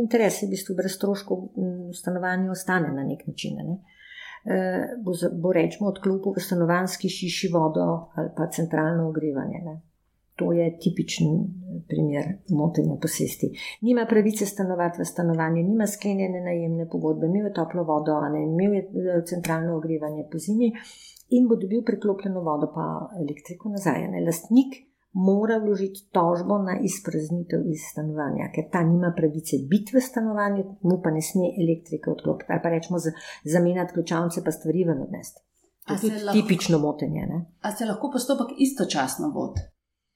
interes, 0.01 0.41
v 0.45 0.51
bistvu 0.55 0.77
brez 0.79 0.97
stroškov 0.97 1.51
stanovanje 1.97 2.51
ostane 2.53 2.93
na 2.95 3.05
nek 3.05 3.27
način. 3.27 3.61
Ne? 3.61 3.77
Uh, 4.41 4.97
bo, 5.05 5.13
bo 5.37 5.53
rečemo 5.53 5.91
odklopil 5.91 6.33
v 6.39 6.41
stanovanski 6.41 7.11
hiši 7.11 7.51
vodo 7.53 7.87
ali 8.17 8.33
pa 8.37 8.49
centralno 8.49 9.09
ogrevanje. 9.11 9.61
Ne? 9.67 9.79
To 10.35 10.51
je 10.55 10.65
tipičen 10.79 11.27
primer 11.87 12.25
motenja 12.49 12.95
posesti. 13.01 13.51
Nima 13.81 14.05
pravice 14.09 14.45
stanovati 14.45 15.01
v 15.01 15.05
stanovanju, 15.05 15.63
nima 15.63 15.87
sklenjene 15.87 16.41
najemne 16.41 16.87
pogodbe, 16.89 17.27
imel 17.27 17.49
je 17.49 17.53
toplo 17.53 17.83
vodo, 17.83 18.15
ne, 18.33 18.43
imel 18.43 18.77
je 18.77 18.83
eh, 18.83 19.25
centralno 19.25 19.75
ogrevanje 19.77 20.23
po 20.31 20.39
zimi 20.39 20.71
in 21.29 21.47
bo 21.47 21.55
dobil 21.55 21.83
priklopljeno 21.85 22.41
vodo, 22.41 22.71
pa 22.75 22.85
elektriko 23.19 23.69
nazaj. 23.69 24.07
Ne. 24.11 24.23
Lastnik 24.25 24.79
mora 25.11 25.57
vložiti 25.57 26.07
tožbo 26.11 26.57
na 26.63 26.77
izpraznitev 26.89 27.67
iz 27.73 27.83
stanovanja, 27.91 28.49
ker 28.55 28.69
ta 28.71 28.83
nima 28.83 29.13
pravice 29.17 29.59
biti 29.69 29.95
v 29.95 30.01
stanovanju, 30.01 30.63
mu 30.87 30.99
pa 31.03 31.11
ne 31.11 31.21
sme 31.21 31.51
elektrike 31.63 32.11
odklopiti. 32.11 32.51
Ali 32.51 32.63
pa 32.63 32.69
rečemo, 32.69 32.99
zamenjati 33.43 33.93
ključavnice, 33.93 34.43
pa 34.45 34.51
stvari 34.51 34.85
ven 34.87 35.03
odnesti. 35.07 35.43
To 35.87 35.93
je 35.93 36.23
lahko, 36.23 36.39
tipično 36.39 36.79
motenje. 36.79 37.27
Ali 37.61 37.75
se 37.75 37.85
lahko 37.85 38.11
postopek 38.13 38.55
istočasno 38.57 39.31
vodi? 39.35 39.61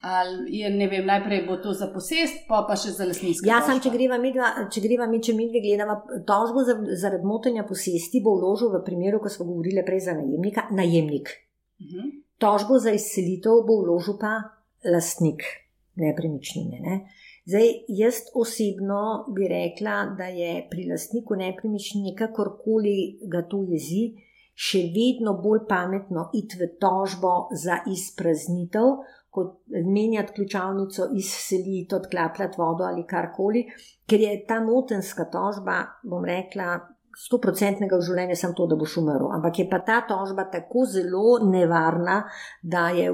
Ali 0.04 0.58
je, 0.58 0.70
ne 0.70 0.86
vem, 0.88 1.06
najprej 1.06 1.46
bo 1.46 1.56
to 1.56 1.72
za 1.72 1.88
posest, 1.88 2.44
pa 2.48 2.60
pa 2.68 2.76
še 2.76 2.92
za 2.92 3.06
lasniško. 3.08 3.46
Ja, 3.48 3.62
sem, 3.64 3.80
če 3.80 3.90
greva 3.94 4.18
mi, 4.20 4.34
če 4.34 4.82
greva 4.84 5.06
mi, 5.08 5.22
če 5.24 5.32
mi 5.34 5.48
dve 5.48 5.62
gledava, 5.64 5.96
tožbo 6.28 6.64
zaradi 6.68 7.24
motenja 7.24 7.64
posesti 7.66 8.20
bo 8.24 8.36
vložil 8.36 8.74
v 8.74 8.82
primeru, 8.84 9.22
ko 9.24 9.32
smo 9.32 9.48
govorili 9.48 9.84
prej 9.86 10.04
za 10.10 10.16
najemnika, 10.18 10.68
najemnik. 10.76 11.32
Uh 11.80 11.86
mhm. 11.86 11.96
-huh. 11.96 12.14
Tožbo 12.38 12.78
za 12.78 12.92
izselitev 12.92 13.64
bo 13.64 13.80
vložil 13.82 14.18
pa 14.20 14.34
lastnik 14.84 15.42
nepremičnine. 15.96 16.80
Ne? 16.80 17.08
Zdaj, 17.46 17.68
jaz 17.88 18.14
osebno 18.34 19.24
bi 19.34 19.48
rekla, 19.48 20.14
da 20.18 20.24
je 20.24 20.68
pri 20.70 20.88
lastniku 20.90 21.36
nepremičnine, 21.36 22.16
kakorkoli 22.18 23.18
ga 23.32 23.42
to 23.48 23.62
jezi, 23.70 24.12
še 24.56 24.78
vedno 24.94 25.36
bolj 25.42 25.66
pametno 25.68 26.30
iti 26.34 26.58
v 26.60 26.68
tožbo 26.80 27.48
za 27.52 27.78
izpraznitev 27.92 28.96
kot 29.36 29.54
menjati 29.84 30.32
ključavnico, 30.38 31.10
izseliti, 31.14 31.94
odklapljati 31.94 32.60
vodo 32.60 32.88
ali 32.88 33.06
karkoli, 33.06 33.66
ker 34.08 34.20
je 34.24 34.36
ta 34.48 34.60
motenska 34.64 35.28
tožba, 35.32 35.82
bom 36.08 36.24
rekla, 36.24 36.78
sto 37.16 37.38
procentnega 37.40 37.96
v 37.96 38.04
življenju 38.04 38.36
sem 38.36 38.52
to, 38.56 38.66
da 38.68 38.76
boš 38.76 38.98
umrl. 39.00 39.30
Ampak 39.36 39.62
je 39.62 39.66
pa 39.70 39.80
ta 39.84 40.02
tožba 40.08 40.44
tako 40.52 40.84
zelo 40.90 41.38
nevarna, 41.48 42.18
da 42.62 42.90
je 42.96 43.08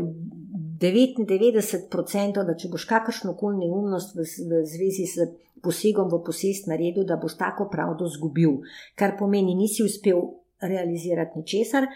99%, 0.82 2.42
da 2.42 2.56
če 2.58 2.70
boš 2.72 2.84
kakršno 2.90 3.36
koli 3.38 3.62
neumnost 3.62 4.16
v, 4.18 4.26
v 4.26 4.62
zvezi 4.66 5.06
s 5.06 5.28
posegom 5.62 6.10
v 6.10 6.18
posest 6.26 6.66
naredil, 6.70 7.06
da 7.06 7.20
boš 7.22 7.38
tako 7.38 7.68
pravdo 7.70 8.10
zgubil. 8.10 8.58
Kar 8.98 9.14
pomeni, 9.18 9.54
nisi 9.54 9.86
uspel 9.86 10.41
realizirati 10.62 11.38
ničesar, 11.38 11.86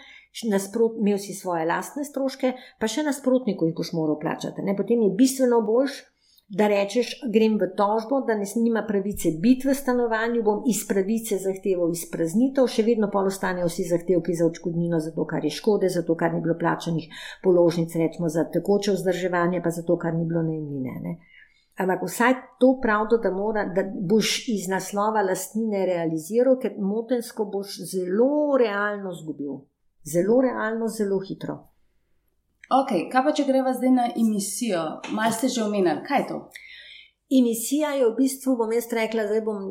nasprot, 0.51 0.99
imel 0.99 1.17
si 1.17 1.33
svoje 1.33 1.65
lastne 1.65 2.05
stroške, 2.05 2.53
pa 2.79 2.87
še 2.87 3.05
nasprotniku 3.07 3.65
jih 3.65 3.75
boš 3.77 3.93
moral 3.97 4.19
plačati. 4.21 4.61
Ne? 4.61 4.75
Potem 4.77 5.01
je 5.01 5.15
bistveno 5.17 5.63
boljš, 5.65 6.03
da 6.47 6.67
rečeš, 6.71 7.09
grem 7.27 7.57
v 7.59 7.67
tožbo, 7.75 8.21
da 8.27 8.35
ne 8.37 8.45
snima 8.45 8.85
pravice 8.87 9.33
biti 9.43 9.67
v 9.67 9.73
stanovanju, 9.75 10.43
bom 10.43 10.61
iz 10.69 10.85
pravice 10.87 11.39
zahteval 11.43 11.91
izpraznitev, 11.91 12.69
še 12.71 12.85
vedno 12.87 13.09
pa 13.11 13.25
ostanejo 13.27 13.67
vsi 13.67 13.87
zahtevki 13.89 14.35
za 14.37 14.47
očkodnino, 14.47 15.01
zato 15.03 15.25
kar 15.27 15.43
je 15.43 15.51
škode, 15.51 15.89
zato 15.91 16.15
kar 16.15 16.31
ni 16.33 16.39
bilo 16.45 16.55
plačanih 16.59 17.09
položnic, 17.43 17.95
rečemo 17.99 18.31
za 18.31 18.45
tekoče 18.53 18.95
vzdrževanje, 18.95 19.59
pa 19.63 19.75
zato 19.75 19.99
kar 19.99 20.15
ni 20.15 20.23
bilo 20.23 20.45
najemnine. 20.47 21.17
Ampak 21.77 22.03
vsaj 22.07 22.33
to 22.59 22.79
pravdo, 22.81 23.19
da, 23.21 23.29
mora, 23.31 23.67
da 23.69 23.83
boš 23.85 24.47
iz 24.49 24.65
naslova 24.67 25.21
lastnine 25.21 25.85
realiziral, 25.85 26.57
ker 26.61 26.77
motensko 26.81 27.45
boš 27.45 27.79
zelo 27.91 28.57
realno 28.57 29.13
zgubil 29.13 29.59
zelo 30.11 30.41
realno, 30.41 30.87
zelo 30.87 31.19
hitro. 31.19 31.57
Ok, 32.69 32.91
kaj 33.11 33.23
pa 33.23 33.33
če 33.35 33.45
greva 33.47 33.73
zdaj 33.75 33.91
na 33.95 34.07
emisijo? 34.11 34.83
Mal 35.15 35.31
ste 35.35 35.49
že 35.51 35.63
omenili, 35.63 36.03
kaj 36.07 36.21
je 36.21 36.27
to? 36.31 36.39
Emisija 37.39 37.93
je 37.95 38.05
v 38.07 38.15
bistvu, 38.15 38.55
bom 38.59 38.71
jaz 38.71 38.87
rekla, 38.95 39.27
zdaj 39.27 39.41
bom 39.43 39.63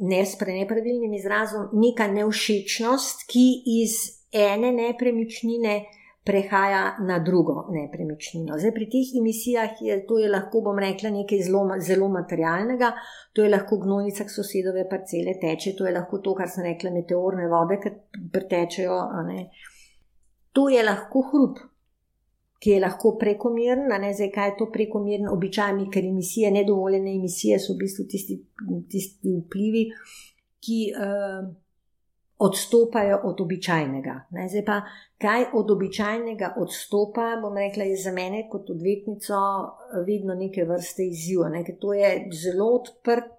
ne 0.00 0.20
s 0.24 0.36
prenepravilnim 0.40 1.12
izrazom, 1.16 1.68
neka 1.76 2.08
neušečnost, 2.12 3.26
ki 3.28 3.44
iz 3.80 3.96
ene 4.32 4.72
nepremičnine 4.72 5.74
prehaja 6.24 6.96
na 7.00 7.18
drugo 7.18 7.66
nepremičnino. 7.70 8.58
Zdaj 8.58 8.72
pri 8.74 8.86
teh 8.90 9.08
emisijah 9.18 9.80
je 9.80 9.96
to 10.06 10.18
je 10.18 10.28
lahko, 10.30 10.60
bom 10.62 10.78
rekla, 10.78 11.10
nekaj 11.10 11.42
zelo, 11.42 11.64
zelo 11.80 12.08
materialnega, 12.08 12.92
to 13.32 13.42
je 13.42 13.50
lahko 13.50 13.78
gnojnica 13.82 14.28
sosedove 14.28 14.86
parcele 14.90 15.34
teče, 15.40 15.74
to 15.78 15.86
je 15.86 15.94
lahko 15.96 16.18
to, 16.18 16.34
kar 16.38 16.48
sem 16.48 16.64
rekla, 16.68 16.94
meteorne 16.94 17.48
vode, 17.50 17.80
ki 17.82 17.94
pretečejo. 18.32 19.00
To 20.52 20.68
je 20.68 20.84
lahko 20.86 21.24
hrup, 21.32 21.58
ki 22.62 22.76
je 22.76 22.82
lahko 22.84 23.16
prekomeren, 23.18 23.88
ne 23.90 24.12
zdaj, 24.14 24.30
kaj 24.30 24.52
je 24.52 24.56
to 24.60 24.68
prekomeren, 24.70 25.26
običajni, 25.32 25.88
ker 25.90 26.06
emisije, 26.06 26.52
nedovoljene 26.54 27.16
emisije 27.16 27.58
so 27.58 27.74
v 27.74 27.82
bistvu 27.82 28.06
tisti, 28.12 28.38
tisti 28.92 29.34
vplivi, 29.40 29.88
ki 30.62 30.78
uh, 30.94 31.50
odstopajo 32.42 33.20
od 33.24 33.40
običajnega. 33.40 34.14
Ne, 34.36 34.48
zdaj 34.50 34.64
pa, 34.66 34.80
kaj 35.22 35.44
od 35.58 35.70
običajnega 35.70 36.54
odstopa, 36.58 37.36
bom 37.42 37.56
rekla, 37.56 37.86
je 37.90 38.00
za 38.02 38.12
mene 38.12 38.48
kot 38.50 38.70
odvetnico 38.70 39.38
vedno 40.06 40.34
neke 40.34 40.64
vrste 40.66 41.06
izziv, 41.06 41.46
ne, 41.52 41.62
ker 41.64 41.78
to 41.80 41.94
je 41.94 42.10
zelo 42.42 42.72
odprt, 42.80 43.30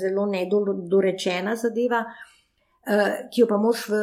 zelo 0.00 0.26
nedorečena 0.26 1.56
zadeva. 1.56 2.04
uh, 2.04 2.36
ki 3.32 3.40
jo 3.40 3.46
pa 3.50 3.56
moš 3.58 3.88
v 3.90 3.96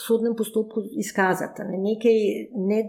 sodnem 0.00 0.36
postopku 0.36 0.82
izkazati. 1.00 1.64
Ne, 1.68 1.78
nekaj 1.80 2.18
ne, 2.68 2.80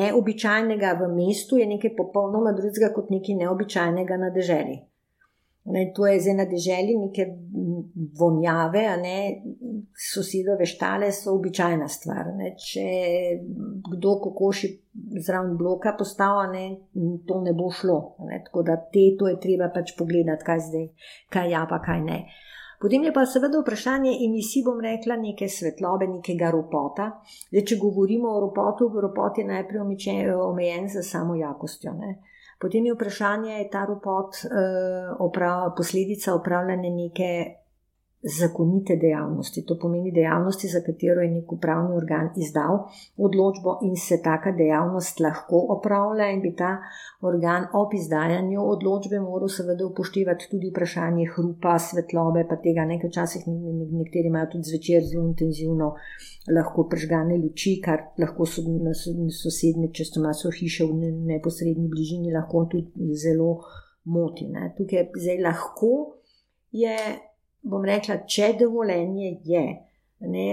neobičajnega 0.00 0.94
v 1.00 1.10
mestu 1.14 1.58
je 1.58 1.66
nekaj 1.66 1.94
popolnoma 1.96 2.52
drugega 2.52 2.92
kot 2.94 3.10
nekaj 3.14 3.38
neobičajnega 3.42 4.18
na 4.18 4.30
deželi. 4.34 4.78
Ne, 5.64 5.92
to 5.96 6.06
je 6.06 6.20
zdaj 6.20 6.34
na 6.36 6.44
deželi, 6.44 6.92
neke 7.00 7.24
vonjave, 8.18 8.82
ne 9.00 9.16
sosedove 9.96 10.66
štale 10.68 11.08
so 11.12 11.32
običajna 11.38 11.88
stvar. 11.88 12.28
Ne. 12.36 12.50
Če 12.60 12.84
kdo 13.88 14.18
kokoši 14.26 14.70
zraven 15.24 15.56
bloka 15.56 15.94
postavlja, 15.98 16.66
to 17.26 17.40
ne 17.40 17.54
bo 17.56 17.70
šlo. 17.72 17.98
Ne. 18.28 18.42
Tako 18.44 18.62
da 18.68 18.76
te, 18.76 19.06
to 19.18 19.30
je 19.32 19.40
treba 19.40 19.70
pač 19.72 19.94
pogledati, 19.96 20.44
kaj 20.44 20.60
zdaj, 20.68 20.84
kaj 21.32 21.50
ja, 21.56 21.64
pa 21.70 21.80
kaj 21.86 22.04
ne. 22.10 22.18
Potem 22.84 23.06
je 23.08 23.14
pa 23.16 23.22
seveda 23.24 23.62
vprašanje 23.62 24.12
emisij, 24.26 24.66
bom 24.66 24.84
rekla, 24.84 25.16
neke 25.16 25.48
svetlobe, 25.48 26.10
nekega 26.18 26.50
ropota. 26.52 27.08
Zdaj, 27.48 27.64
če 27.70 27.80
govorimo 27.80 28.36
o 28.36 28.44
ropotu, 28.44 28.90
ropot 29.00 29.40
je 29.40 29.48
najprej 29.48 29.80
omejen 30.36 30.92
za 30.92 31.02
samo 31.02 31.40
jakostjo. 31.40 31.96
Ne. 31.96 32.18
Potem 32.64 32.86
je 32.86 32.94
vprašanje, 32.94 33.58
je 33.58 33.68
ta 33.68 33.82
ropot 33.84 34.38
uh, 34.44 35.16
oprav, 35.20 35.74
posledica 35.76 36.32
upravljanja 36.34 36.90
neke 36.96 37.28
zakonite 38.24 38.96
dejavnosti. 38.96 39.64
To 39.68 39.76
pomeni 39.80 40.12
dejavnosti, 40.12 40.68
za 40.68 40.80
katero 40.86 41.20
je 41.20 41.30
nek 41.30 41.52
upravni 41.52 41.96
organ 41.96 42.30
izdal 42.36 42.86
odločbo 43.16 43.78
in 43.82 43.96
se 43.96 44.20
taka 44.24 44.52
dejavnost 44.52 45.20
lahko 45.20 45.60
opravlja, 45.76 46.30
in 46.32 46.40
bi 46.40 46.54
ta 46.56 46.78
organ 47.20 47.66
ob 47.72 47.94
izdajanju 47.94 48.64
odločbe 48.64 49.20
moral 49.20 49.48
seveda 49.48 49.86
upoštevati 49.86 50.48
tudi 50.50 50.70
vprašanje 50.70 51.26
hrupa, 51.36 51.78
svetlobe, 51.78 52.46
pa 52.48 52.56
tega 52.56 52.86
nekaj 52.88 53.10
časih 53.10 53.44
nekateri 53.48 54.32
imajo 54.32 54.50
tudi 54.56 54.72
zvečer 54.72 55.04
zelo 55.10 55.26
intenzivno. 55.28 55.94
Lahko 56.56 56.88
prežgane 56.88 57.38
luči, 57.40 57.78
kar 57.84 58.02
lahko 58.20 58.46
so 58.46 58.62
sosednje, 59.42 59.92
če 59.92 60.04
so 60.04 60.50
hiše 60.52 60.84
v 60.84 61.12
neposrednji 61.28 61.88
bližini, 61.88 62.32
lahko 62.32 62.66
tudi 62.72 63.14
zelo 63.16 63.60
moti. 64.04 64.48
Ne. 64.48 64.74
Tukaj 64.76 65.08
zdaj 65.16 65.40
lahko 65.44 65.92
je 66.72 66.96
bom 67.64 67.84
rekla, 67.84 68.20
če 68.28 68.54
dovoljenje 68.60 69.30
je, 69.44 69.64
ne, 70.20 70.48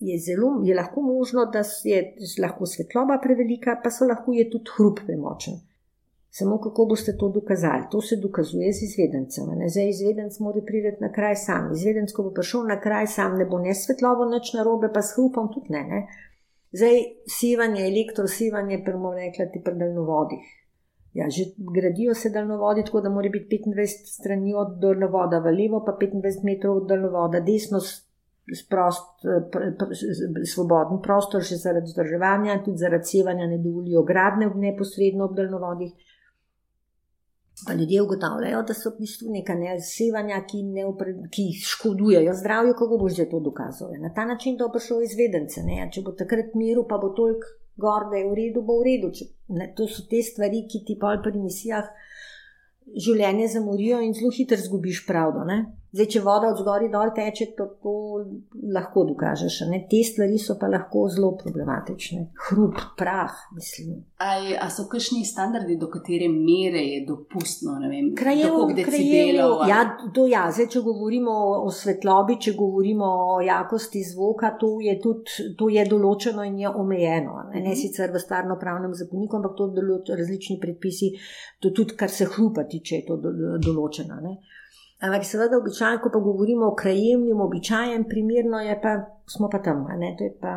je, 0.00 0.18
zelo, 0.18 0.52
je 0.66 0.74
lahko 0.74 1.02
možno, 1.02 1.46
da 1.52 1.62
je 1.84 2.02
lahko 2.42 2.66
svetloba 2.66 3.20
prevelika, 3.22 3.78
pa 3.84 3.90
so 3.90 4.08
lahko 4.08 4.34
je 4.34 4.48
tudi 4.50 4.76
hrup 4.76 5.04
premočen. 5.06 5.60
Samo 6.30 6.60
kako 6.62 6.84
boste 6.86 7.16
to 7.18 7.28
dokazali? 7.28 7.88
To 7.90 8.00
se 8.00 8.16
dokazuje 8.16 8.72
z 8.72 8.82
izvedencem. 8.86 9.44
Zdaj, 9.68 9.88
izvedenc 9.90 10.38
mora 10.38 10.60
priti 10.66 10.92
na 11.00 11.10
kraj 11.12 11.36
sam. 11.36 11.72
Izvedenc, 11.74 12.12
ko 12.12 12.22
bo 12.22 12.30
prišel 12.30 12.68
na 12.70 12.76
kraj 12.80 13.06
sam, 13.06 13.34
ne 13.38 13.46
bo 13.50 13.58
ne 13.58 13.74
svetlobo, 13.74 14.28
nič 14.30 14.52
narobe, 14.54 14.92
pa 14.94 15.02
s 15.02 15.16
hrupom 15.16 15.50
tudi 15.54 15.74
ne. 15.74 15.82
ne? 15.90 16.00
Zdaj, 16.72 17.02
sivanje, 17.26 17.82
elektrosivanje, 17.86 18.78
prvo 18.84 19.10
rekla 19.14 19.48
ti 19.50 19.62
pri 19.64 19.74
daljnovodih. 19.74 20.46
Ja, 21.12 21.26
že 21.30 21.44
gradijo 21.58 22.14
se 22.14 22.30
daljnovodi, 22.30 22.84
tako 22.86 23.00
da 23.00 23.10
mora 23.10 23.28
biti 23.28 23.62
25 23.66 24.06
strani 24.06 24.54
od 24.54 24.78
daljnovoda 24.78 25.38
v 25.38 25.54
levo, 25.56 25.82
pa 25.86 25.96
25 26.00 26.44
metrov 26.44 26.76
od 26.76 26.86
daljnovoda, 26.88 27.40
desno 27.40 27.80
sprost, 28.56 29.26
pr, 29.52 29.74
pr, 29.78 29.94
svoboden 30.46 31.02
prostor, 31.02 31.42
še 31.42 31.58
zaradi 31.58 31.90
vzdrževanja, 31.90 32.60
tudi 32.64 32.82
zaradi 32.82 33.10
sevanja 33.10 33.50
ne 33.50 33.58
dovolijo 33.58 34.04
gradne 34.06 34.50
neposredno 34.54 35.26
ob 35.26 35.36
daljnovodih. 35.36 36.16
Pa 37.66 37.74
ljudje 37.76 38.02
ugotavljajo, 38.02 38.62
da 38.68 38.74
so 38.74 38.94
v 38.94 39.02
bistvu 39.02 39.34
neka 39.34 39.54
nesevanja, 39.58 40.38
ki, 40.48 40.62
ne 40.72 40.86
ki 41.34 41.48
škodujejo 41.60 42.32
zdravju, 42.38 42.76
kako 42.78 42.98
boš 43.02 43.18
že 43.18 43.26
to 43.28 43.40
dokazal. 43.44 43.90
Na 44.00 44.12
ta 44.14 44.24
način 44.24 44.56
to 44.58 44.70
prišlo 44.72 45.02
izvedence. 45.04 45.60
Ne? 45.66 45.82
Če 45.92 46.06
bo 46.06 46.14
takrat 46.16 46.54
miru, 46.54 46.86
pa 46.88 46.96
bo 47.02 47.10
toliko 47.18 47.58
gor, 47.80 48.08
da 48.10 48.20
je 48.20 48.28
v 48.28 48.36
redu, 48.38 48.62
bo 48.66 48.78
v 48.80 48.88
redu. 48.90 49.12
Če, 49.16 49.26
ne, 49.56 49.70
to 49.76 49.88
so 49.90 50.06
te 50.10 50.22
stvari, 50.24 50.66
ki 50.70 50.84
ti 50.86 50.96
pa 51.00 51.16
pri 51.24 51.40
misijah 51.40 51.88
življenje 52.90 53.50
zamorijo 53.56 54.00
in 54.04 54.14
zelo 54.16 54.32
hitro 54.34 54.58
zgubiš 54.60 55.04
pravdo. 55.08 55.44
Ne? 55.48 55.60
Zdaj, 55.90 56.06
če 56.14 56.20
voda 56.22 56.52
od 56.52 56.58
zgori 56.60 56.86
dol 56.90 57.10
teče, 57.16 57.48
to, 57.58 57.64
to 57.82 57.92
lahko 58.74 59.02
dokažeš. 59.08 59.56
Ne? 59.72 59.80
Te 59.90 60.04
stvari 60.06 60.36
so 60.38 60.54
pa 60.60 60.68
lahko 60.70 61.08
zelo 61.10 61.32
problematične. 61.40 62.20
Hrup, 62.46 62.78
prah, 62.98 63.34
mislim. 63.56 63.96
Ali 64.22 64.54
so 64.70 64.84
kakšni 64.92 65.24
standardi, 65.26 65.74
do 65.80 65.88
katere 65.90 66.28
mere 66.30 66.84
je 66.84 67.00
dopustno? 67.08 67.74
Krajev, 68.20 68.54
krajev, 68.84 69.56
ja, 69.70 69.80
to 70.14 70.28
ja. 70.30 70.44
Zdaj, 70.54 70.68
če 70.76 70.84
govorimo 70.86 71.34
o 71.64 71.74
svetlobi, 71.74 72.38
če 72.46 72.54
govorimo 72.60 73.10
o 73.34 73.40
jakosti 73.42 74.04
zvoka, 74.12 74.52
to 74.62 74.76
je, 74.86 74.94
tudi, 75.02 75.50
to 75.58 75.72
je 75.74 75.88
določeno 75.90 76.46
in 76.46 76.62
je 76.62 76.70
omejeno. 76.70 77.34
Ne, 77.50 77.64
ne 77.64 77.72
mhm. 77.72 77.80
sicer 77.82 78.14
v 78.14 78.22
stvarno-pravnem 78.22 78.94
zakoniku, 78.94 79.42
ampak 79.42 79.58
to 79.58 79.72
določajo 79.74 80.22
različni 80.22 80.60
predpisi, 80.62 81.10
to 81.58 81.74
tudi 81.74 81.98
kar 81.98 82.14
se 82.14 82.30
hrupa 82.30 82.68
tiče, 82.70 83.02
je 83.02 83.10
to 83.10 83.18
določeno. 83.66 84.22
Ne. 84.22 84.38
Ampak, 85.00 85.24
seveda, 85.24 85.56
običajno, 85.56 86.02
ko 86.02 86.10
pa 86.12 86.20
govorimo 86.20 86.66
o 86.68 86.74
krajevnem, 86.76 87.40
običajnem, 87.40 88.04
primerno 88.08 88.60
je 88.60 88.76
pa, 88.82 88.98
smo 89.26 89.48
pa 89.48 89.62
tam. 89.64 89.86
Pa... 90.40 90.52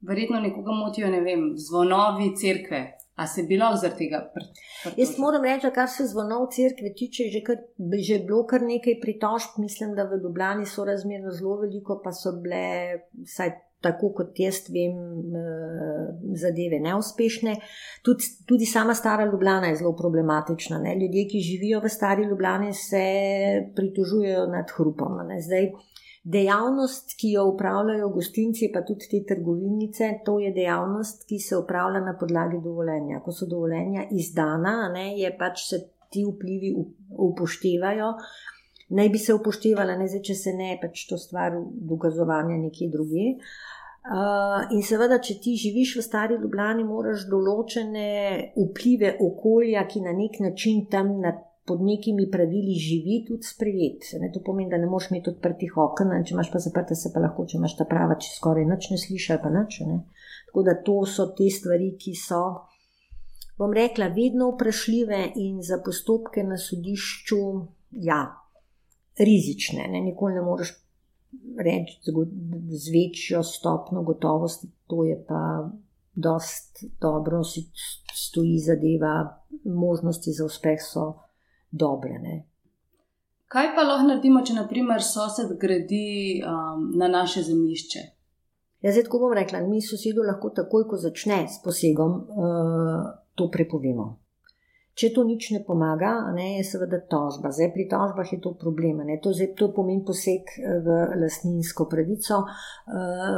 Verjetno 0.00 0.40
nekoga 0.40 0.72
motijo, 0.72 1.10
ne 1.10 1.20
vem, 1.20 1.52
zvonovi 1.56 2.32
crkve. 2.40 2.82
A 3.14 3.26
se 3.26 3.40
je 3.40 3.46
bilo 3.46 3.68
zaradi 3.76 3.98
tega? 3.98 4.18
Pr 4.34 4.42
Jaz 4.96 5.18
moram 5.18 5.44
reči, 5.46 5.70
kar 5.74 5.86
se 5.88 6.06
zvonov 6.10 6.48
crkve 6.56 6.90
tiče, 6.98 7.28
že, 7.30 7.44
kar, 7.46 7.60
že 8.08 8.18
bilo 8.26 8.42
kar 8.46 8.62
nekaj 8.66 8.98
pritožb, 9.02 9.60
mislim, 9.62 9.94
da 9.94 10.08
v 10.10 10.18
Ljubljani 10.22 10.66
so 10.66 10.84
razmerno 10.84 11.30
zelo 11.30 11.60
veliko, 11.62 12.00
pa 12.04 12.12
so 12.12 12.34
bile 12.42 12.64
vsaj 13.22 13.54
tako 13.84 14.12
kot 14.16 14.40
jaz 14.40 14.62
vem, 14.72 14.98
eh, 15.36 16.04
zadeve 16.40 16.80
neuspešne. 16.80 17.56
Tudi, 18.02 18.30
tudi 18.48 18.66
sama 18.66 18.94
stara 18.96 19.28
Ljubljana 19.28 19.70
je 19.70 19.80
zelo 19.82 19.94
problematična. 19.96 20.78
Ne? 20.82 20.96
Ljudje, 21.00 21.28
ki 21.30 21.46
živijo 21.50 21.80
v 21.84 21.92
stari 21.92 22.24
Ljubljani, 22.24 22.72
se 22.72 23.04
pritožujejo 23.76 24.46
nad 24.56 24.72
hrupom. 24.76 25.20
Zdaj, 25.46 25.70
dejavnost, 26.24 27.16
ki 27.20 27.34
jo 27.36 27.44
upravljajo 27.52 28.08
gostinci, 28.08 28.70
pa 28.72 28.80
tudi 28.88 29.08
te 29.10 29.20
trgovinice, 29.34 30.10
to 30.24 30.38
je 30.40 30.52
dejavnost, 30.56 31.26
ki 31.28 31.38
se 31.38 31.56
upravlja 31.56 32.00
na 32.00 32.16
podlagi 32.20 32.60
dovoljenja. 32.64 33.20
Ko 33.24 33.32
so 33.32 33.46
dovoljenja 33.50 34.08
izdana, 34.12 34.76
ne, 34.94 35.10
je 35.20 35.30
pač 35.38 35.68
se 35.68 35.82
ti 36.10 36.24
vplivi 36.24 36.72
upoštevajo. 37.28 38.14
Naj 38.94 39.08
bi 39.08 39.18
se 39.18 39.34
upoštevala, 39.34 39.96
ne 39.96 40.08
zdaj, 40.08 40.22
če 40.28 40.34
se 40.38 40.52
ne, 40.56 40.74
pač 40.80 41.06
to 41.08 41.18
stvar 41.18 41.56
dokazovanja 41.92 42.58
nekje 42.60 42.90
druge. 42.92 43.34
Uh, 44.04 44.66
in 44.76 44.82
seveda, 44.84 45.16
če 45.16 45.38
ti 45.40 45.54
živiš 45.56 45.94
v 45.96 46.02
stari 46.04 46.36
Ljubljani, 46.36 46.82
moraš 46.84 47.22
določene 47.30 48.08
vplive 48.52 49.14
okolja, 49.24 49.86
ki 49.88 50.02
na 50.04 50.12
nek 50.12 50.42
način 50.44 50.82
tam 50.92 51.14
na, 51.22 51.32
pod 51.64 51.80
nekimi 51.80 52.26
pravili 52.28 52.76
živi, 52.76 53.22
tudi 53.24 53.48
sprejeti. 53.48 54.20
To 54.34 54.42
pomeni, 54.44 54.68
da 54.68 54.76
ne 54.76 54.90
moš 54.92 55.08
imeti 55.08 55.32
odprtih 55.32 55.78
okn, 55.86 56.12
če 56.20 56.36
imaš 56.36 56.52
pa 56.52 56.60
zaprte, 56.60 56.98
se 57.00 57.14
pa 57.14 57.24
lahko, 57.24 57.46
če 57.48 57.56
imaš 57.56 57.78
ta 57.78 57.88
prava, 57.88 58.18
če 58.20 58.34
skoraj 58.34 58.68
nič 58.68 58.90
ne 58.92 59.00
slišiš, 59.00 59.40
pa 59.40 59.54
nič. 59.56 59.80
Ne? 59.88 59.98
Tako 60.50 60.68
da 60.68 60.76
to 60.84 61.00
so 61.08 61.30
te 61.32 61.48
stvari, 61.48 61.94
ki 61.96 62.12
so, 62.12 62.44
bom 63.56 63.72
rekla, 63.72 64.12
vedno 64.12 64.52
vprašljive 64.52 65.24
in 65.40 65.64
za 65.64 65.80
postopke 65.80 66.44
na 66.44 66.60
sodišču, 66.60 67.40
ja, 68.04 68.20
rizične. 69.16 69.88
Ne? 69.88 70.04
Nikoli 70.12 70.36
ne 70.36 70.44
moreš 70.44 70.76
reči 71.58 72.00
z 72.68 72.92
večjo 72.94 73.42
stopno 73.42 74.02
gotovosti, 74.02 74.68
to 74.86 75.04
je 75.04 75.24
pa 75.28 75.70
dost 76.14 76.84
dobro, 77.00 77.44
si 77.44 77.70
stoji 78.14 78.58
zadeva, 78.58 79.44
možnosti 79.64 80.32
za 80.32 80.44
uspeh 80.44 80.78
so 80.92 81.14
dobre. 81.70 82.18
Ne. 82.22 82.44
Kaj 83.46 83.74
pa 83.74 83.82
lahko 83.82 84.08
naredimo, 84.08 84.42
če 84.46 84.54
naprimer 84.54 85.02
sosed 85.02 85.56
gradi 85.60 86.42
um, 86.42 86.92
na 86.98 87.08
naše 87.08 87.42
zemljišče? 87.42 88.00
Jaz 88.84 88.98
tako 89.04 89.18
bom 89.18 89.32
rekla, 89.32 89.60
mi 89.64 89.82
sosedu 89.82 90.22
lahko 90.26 90.50
takoj, 90.50 90.88
ko 90.90 90.96
začne 91.00 91.46
s 91.48 91.62
posegom, 91.64 92.16
uh, 92.28 93.04
to 93.34 93.48
prepovemo. 93.50 94.23
Če 94.94 95.08
to 95.10 95.24
nič 95.26 95.48
ne 95.50 95.58
pomaga, 95.66 96.10
ne, 96.36 96.52
je 96.60 96.66
seveda 96.68 97.00
tožba. 97.10 97.50
Zdaj 97.50 97.72
pri 97.74 97.88
tožbah 97.90 98.28
je 98.30 98.38
to 98.38 98.52
problem. 98.54 99.00
To, 99.24 99.32
zdaj, 99.34 99.48
to 99.58 99.72
pomeni 99.74 100.04
poseg 100.06 100.52
eh, 100.54 100.76
v 100.86 100.98
lastninsko 101.18 101.88
pravico. 101.90 102.44
Eh, 102.46 102.92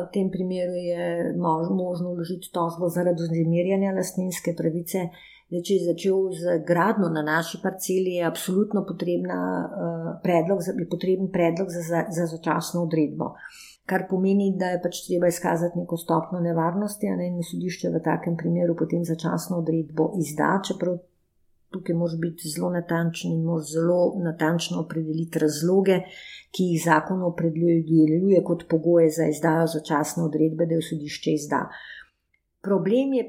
v 0.04 0.10
tem 0.12 0.28
primeru 0.28 0.76
je 0.76 1.32
možno 1.40 2.12
vložiti 2.12 2.52
tožbo 2.52 2.92
zaradi 2.92 3.24
vznemirjanja 3.24 3.96
lastninske 3.96 4.52
pravice. 4.52 5.08
Zdaj, 5.48 5.62
če 5.62 5.78
je 5.78 5.86
začel 5.86 6.22
z 6.34 6.58
gradno 6.66 7.08
na 7.08 7.22
naši 7.24 7.62
parceli, 7.62 8.18
je 8.18 8.26
absolutno 8.26 8.82
potrebna, 8.82 9.38
uh, 9.38 10.08
predlog, 10.18 10.58
je 10.66 10.86
potreben 10.90 11.30
predlog 11.30 11.70
za, 11.70 11.84
za, 11.86 12.00
za 12.10 12.24
začasno 12.32 12.82
odredbo. 12.82 13.30
Kar 13.86 14.08
pomeni, 14.10 14.50
da 14.58 14.72
je 14.74 14.80
pač 14.82 15.04
treba 15.06 15.30
izkazati 15.30 15.78
neko 15.78 15.94
stopno 16.02 16.42
nevarnosti, 16.42 17.06
a 17.06 17.14
ne 17.14 17.30
in 17.30 17.38
sodišče 17.46 17.94
v 17.94 18.02
takem 18.02 18.34
primeru 18.34 18.74
potem 18.74 19.06
začasno 19.06 19.62
odredbo 19.62 20.10
izda, 20.18 20.56
čeprav 20.66 20.98
tukaj 21.76 21.96
moraš 22.00 22.18
biti 22.24 22.50
zelo 22.54 22.72
natančen 22.72 23.36
in 23.36 23.44
moraš 23.44 23.70
zelo 23.76 24.00
natančno 24.24 24.80
opredeliti 24.82 25.44
razloge, 25.44 26.00
ki 26.56 26.70
jih 26.72 26.84
zakon 26.84 27.22
opredeljuje 27.22 28.42
kot 28.44 28.64
pogoje 28.70 29.10
za 29.10 29.28
izdajo 29.28 29.66
začasne 29.78 30.24
odredbe, 30.24 30.66
da 30.66 30.74
jo 30.74 30.86
sodišče 30.90 31.34
izda. 31.36 31.66
Problem 32.64 33.12
je 33.12 33.26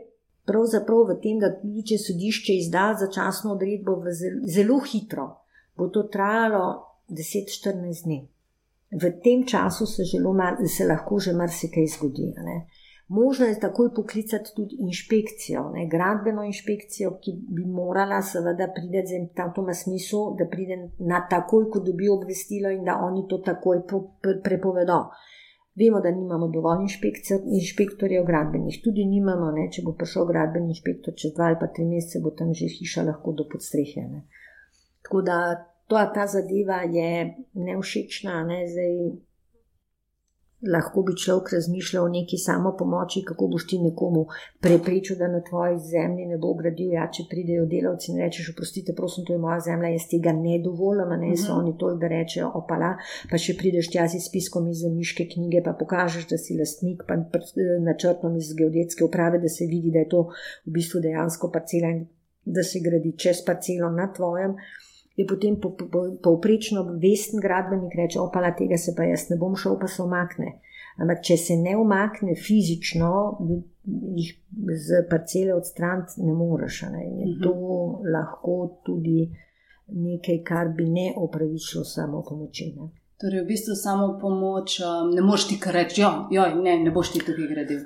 pravzaprav 0.47 1.09
v 1.09 1.17
tem, 1.23 1.41
da 1.43 1.51
tudi 1.59 1.83
če 1.91 1.99
sodišče 2.05 2.55
izda 2.63 2.87
začasno 2.99 3.53
odredbo 3.57 3.99
zelo, 4.21 4.41
zelo 4.55 4.79
hitro, 4.87 5.27
bo 5.75 5.89
to 5.93 6.07
trajalo 6.13 6.63
10-14 7.11 8.07
dni. 8.07 8.21
V 9.01 9.11
tem 9.23 9.43
času 9.47 9.85
se, 9.85 10.03
mar, 10.33 10.55
se 10.67 10.87
lahko 10.87 11.19
že 11.19 11.33
marsikaj 11.35 11.87
zgodi. 11.97 12.31
Ne? 12.37 12.61
Možno 13.07 13.45
je 13.45 13.59
takoj 13.59 13.93
poklicati 13.95 14.51
tudi 14.55 14.75
inšpekcijo, 14.79 15.61
ne, 15.73 15.87
gradbeno 15.87 16.43
inšpekcijo, 16.43 17.13
ki 17.23 17.31
bi 17.55 17.63
morala 17.65 18.21
seveda 18.21 18.67
priti 18.75 19.19
v 19.19 19.29
tem 19.35 19.73
smislu, 19.73 20.35
da 20.39 20.47
pride 20.51 20.77
na 20.99 21.21
takoj, 21.29 21.69
ko 21.71 21.79
dobijo 21.79 22.17
obvestilo 22.17 22.69
in 22.69 22.83
da 22.83 22.97
oni 23.03 23.23
to 23.29 23.37
takoj 23.37 23.81
prepovedo. 24.43 24.99
Vemo, 25.79 26.01
da 26.01 26.11
nimamo 26.11 26.47
dovolj 26.47 26.83
inšpektorjev 27.59 28.25
gradbenih, 28.25 28.81
tudi 28.83 29.05
nimamo, 29.05 29.51
ne, 29.55 29.69
če 29.71 29.85
bo 29.85 29.93
prišel 29.93 30.25
gradbeni 30.25 30.73
inšpektor 30.73 31.15
čez 31.15 31.35
dva 31.37 31.51
ali 31.51 31.59
pa 31.61 31.67
tri 31.67 31.85
mesece, 31.85 32.19
bo 32.19 32.33
tam 32.35 32.51
že 32.53 32.67
hiša 32.67 33.05
lahko 33.07 33.31
do 33.31 33.45
podstrehe. 33.51 34.03
Tako 35.05 35.21
da 35.21 35.37
to, 35.87 36.01
ta 36.15 36.27
zadeva 36.27 36.81
je 36.83 37.35
neušečna, 37.53 38.43
ne, 38.43 38.59
zdaj 38.67 38.97
lahko 40.61 41.03
bi 41.05 41.13
človek 41.15 41.51
razmišljal 41.53 42.05
o 42.05 42.09
neki 42.09 42.37
samo 42.37 42.73
pomoči, 42.79 43.21
kako 43.25 43.47
boš 43.47 43.67
ti 43.67 43.77
nekomu 43.79 44.25
preprečil, 44.59 45.17
da 45.17 45.27
na 45.27 45.41
tvoji 45.49 45.77
zemlji 45.91 46.25
ne 46.25 46.37
bo 46.37 46.53
gradil. 46.57 46.95
Ja, 46.97 47.05
če 47.13 47.27
pridejo 47.29 47.67
delavci 47.69 48.11
in 48.11 48.17
rečeš, 48.23 48.49
oprostite, 48.53 48.95
prosim, 48.97 49.25
to 49.25 49.35
je 49.35 49.43
moja 49.43 49.59
zemlja, 49.67 49.93
jaz 49.93 50.07
tega 50.09 50.33
ne 50.33 50.57
dovolim, 50.63 51.13
ne 51.21 51.35
so 51.37 51.53
mhm. 51.53 51.59
oni 51.59 51.77
toliko, 51.77 52.01
da 52.01 52.11
rečejo, 52.13 52.49
opala, 52.57 52.95
pa 53.29 53.41
še 53.41 53.57
prideš 53.59 53.91
tja 53.93 54.07
z 54.09 54.23
spiskom 54.25 54.69
iz 54.71 54.81
zemljiške 54.85 55.27
knjige, 55.35 55.61
pa 55.65 55.75
pokažeš, 55.77 56.27
da 56.31 56.41
si 56.41 56.57
lastnik, 56.57 57.05
pa 57.07 57.19
načrtom 57.85 58.37
iz 58.41 58.53
geodetske 58.57 59.05
uprave, 59.05 59.41
da 59.43 59.51
se 59.51 59.69
vidi, 59.69 59.93
da 59.93 60.05
je 60.05 60.11
to 60.15 60.27
v 60.65 60.77
bistvu 60.79 61.03
dejansko 61.05 61.51
parcela 61.53 61.93
in 61.93 62.07
da 62.47 62.63
se 62.63 62.79
gradi 62.79 63.13
čez 63.19 63.43
parcelo 63.45 63.91
na 63.91 64.07
tvojem 64.13 64.55
je 65.17 65.25
potem 65.27 65.57
povprečno 66.23 66.83
po, 66.85 66.91
po 66.93 66.99
vesten 67.01 67.41
gradbenik 67.41 67.95
reče: 67.97 68.19
opala 68.19 68.53
tega 68.55 68.77
se 68.77 68.93
pa 68.97 69.03
jaz 69.03 69.29
ne 69.29 69.37
bom 69.37 69.55
šel, 69.55 69.79
pa 69.81 69.87
se 69.87 70.03
omakne. 70.03 70.59
Ampak, 70.97 71.21
če 71.25 71.37
se 71.37 71.55
ne 71.57 71.75
omakne 71.77 72.35
fizično, 72.37 73.09
jih 74.17 74.31
z 74.81 75.03
parcele 75.09 75.53
odstraniti 75.53 76.23
ne 76.25 76.33
moreš. 76.33 76.81
Ne? 76.93 77.03
Je 77.03 77.25
mhm. 77.25 77.41
to 77.43 77.53
lahko 78.13 78.55
tudi 78.85 79.27
nekaj, 79.87 80.41
kar 80.45 80.71
bi 80.77 80.89
ne 80.89 81.11
opravičilo 81.17 81.83
samo 81.85 82.23
pomoči. 82.29 82.71
Ne? 82.75 82.89
Torej, 83.21 83.41
v 83.43 83.49
bistvu 83.49 83.75
samo 83.77 84.17
pomoč, 84.21 84.79
um, 84.85 85.13
ne 85.13 85.21
moreš 85.25 85.47
ti 85.49 85.59
kar 85.61 85.73
reči, 85.73 86.01
da 86.01 86.49
ne, 86.53 86.77
ne 86.83 86.91
boš 86.93 87.15
ti 87.15 87.21
tukaj 87.25 87.47
gradil. 87.53 87.85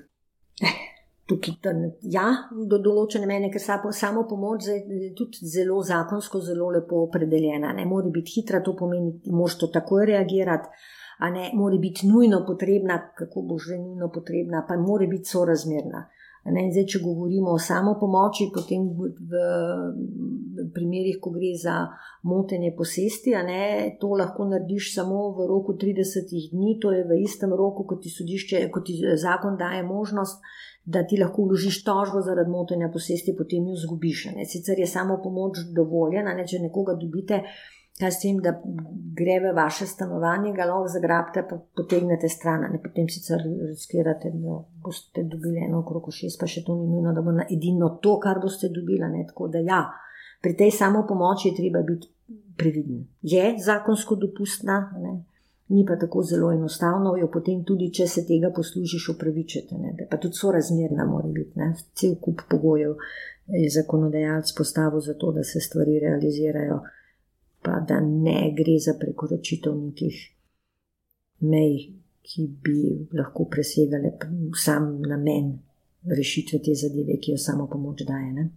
Tukaj, 1.32 1.74
ja, 2.14 2.28
do 2.52 2.80
določene 2.84 3.28
mene, 3.30 3.50
ker 3.54 3.64
samo 3.64 4.26
pomoč 4.30 4.68
je 4.68 5.12
tudi 5.18 5.48
zelo 5.48 5.80
zakonsko, 5.88 6.42
zelo 6.44 6.70
lepo 6.76 7.06
opredeljena. 7.08 7.74
Ne 7.78 7.86
more 7.88 8.12
biti 8.14 8.40
hitra, 8.40 8.62
to 8.66 8.76
pomeni, 8.78 9.18
da 9.26 9.36
moš 9.36 9.60
to 9.62 9.72
takoj 9.74 10.06
reagirati, 10.12 10.70
a 11.22 11.30
ne 11.30 11.52
more 11.54 11.78
biti 11.80 12.10
nujno 12.10 12.44
potrebna, 12.48 12.98
kako 13.18 13.46
bo 13.50 13.60
že 13.62 13.78
nujno 13.78 14.10
potrebna, 14.14 14.66
pa 14.68 14.78
more 14.82 15.08
biti 15.08 15.30
sorazmerna. 15.30 16.08
Zdaj, 16.42 16.86
če 16.90 17.00
govorimo 17.04 17.52
o 17.54 17.60
samo 17.62 17.94
pomoči, 18.02 18.48
potem 18.54 18.88
v, 18.98 19.10
primerih, 20.74 21.20
ko 21.22 21.30
gre 21.36 21.52
za 21.54 21.76
motenje 22.26 22.72
posesti, 22.78 23.36
ne, 23.46 23.62
to 24.02 24.10
lahko 24.18 24.48
narediš 24.50 24.90
samo 24.96 25.28
v 25.38 25.46
roku 25.52 25.78
30 25.78 26.34
dni, 26.50 26.80
to 26.82 26.96
je 26.96 27.06
v 27.06 27.20
istem 27.22 27.54
roku, 27.54 27.86
kot 27.86 28.02
ti, 28.02 28.10
sodišče, 28.10 28.64
kot 28.74 28.90
ti 28.90 28.98
zakon 29.22 29.60
daje 29.62 29.86
možnost, 29.86 30.42
da 30.86 31.04
ti 31.08 31.18
lahko 31.18 31.44
vložiš 31.44 31.84
tožbo 31.84 32.22
zaradi 32.22 32.50
motenja 32.50 32.90
posesti, 32.94 33.36
potem 33.38 33.68
jo 33.70 33.76
zgubiš. 33.76 34.26
Ne. 34.36 34.46
Sicer 34.46 34.80
je 34.80 34.88
samo 34.88 35.20
pomoč 35.24 35.66
dovoljena, 35.76 36.34
ne, 36.34 36.48
če 36.48 36.60
nekoga 36.64 36.96
dobite, 36.98 37.44
kaj 38.00 38.12
s 38.12 38.22
tem, 38.24 38.40
da 38.42 38.56
gre 39.18 39.38
v 39.44 39.54
vaše 39.56 39.86
stanovanje, 39.86 40.56
ga 40.58 40.66
lahko 40.66 40.90
zagrabite, 40.90 41.46
pa 41.50 41.60
potegnete 41.78 42.30
stran, 42.30 42.66
ne 42.74 42.82
potem 42.82 43.10
sicer 43.10 43.44
riskirate, 43.46 44.34
da 44.34 44.58
boste 44.82 45.24
dobili 45.24 45.62
eno 45.68 45.84
okrog 45.86 46.10
šest, 46.10 46.40
pa 46.42 46.50
še 46.50 46.66
to 46.66 46.76
ni 46.80 46.90
nujno, 46.90 47.14
da 47.14 47.22
bo 47.22 47.36
na 47.36 47.46
edino 47.46 47.98
to, 48.02 48.18
kar 48.20 48.42
boste 48.42 48.72
dobili. 48.74 49.26
Tako 49.30 49.52
da 49.54 49.62
ja, 49.62 49.84
pri 50.42 50.58
tej 50.58 50.74
samo 50.74 51.06
pomoči 51.08 51.52
je 51.52 51.60
treba 51.62 51.86
biti 51.86 52.10
previden. 52.58 53.06
Je 53.22 53.54
zakonsko 53.62 54.18
dopustna. 54.18 54.88
Ne 54.98 55.20
ni 55.72 55.86
pa 55.86 55.96
tako 55.96 56.24
zelo 56.24 56.52
enostavno, 56.52 57.16
jo 57.18 57.28
potem 57.32 57.64
tudi, 57.64 57.90
če 57.94 58.08
se 58.08 58.26
tega 58.28 58.52
poslužiš, 58.56 59.10
upravičiti. 59.16 59.76
Pa 60.10 60.18
tudi 60.18 60.38
so 60.38 60.52
razmerna, 60.52 61.06
mora 61.08 61.30
biti. 61.32 61.60
Ne? 61.60 61.72
Cel 61.96 62.18
kup 62.22 62.44
pogojev 62.50 62.98
je 63.48 63.70
zakonodajalec 63.70 64.52
postavil 64.58 65.00
za 65.00 65.14
to, 65.14 65.32
da 65.32 65.44
se 65.44 65.60
stvari 65.60 66.00
realizirajo, 66.00 66.82
pa 67.62 67.80
da 67.88 68.00
ne 68.00 68.54
gre 68.58 68.78
za 68.80 68.98
prekoračitev 69.00 69.76
nekih 69.78 70.22
mej, 71.42 71.76
ki 72.22 72.48
bi 72.64 73.08
lahko 73.18 73.48
presegale 73.50 74.14
sam 74.56 75.02
namen 75.02 75.54
rešitve 76.18 76.60
te 76.66 76.76
zadeve, 76.76 77.18
ki 77.22 77.36
jo 77.36 77.38
samo 77.38 77.68
pomoč 77.70 78.04
daje. 78.08 78.34
Ne? 78.34 78.50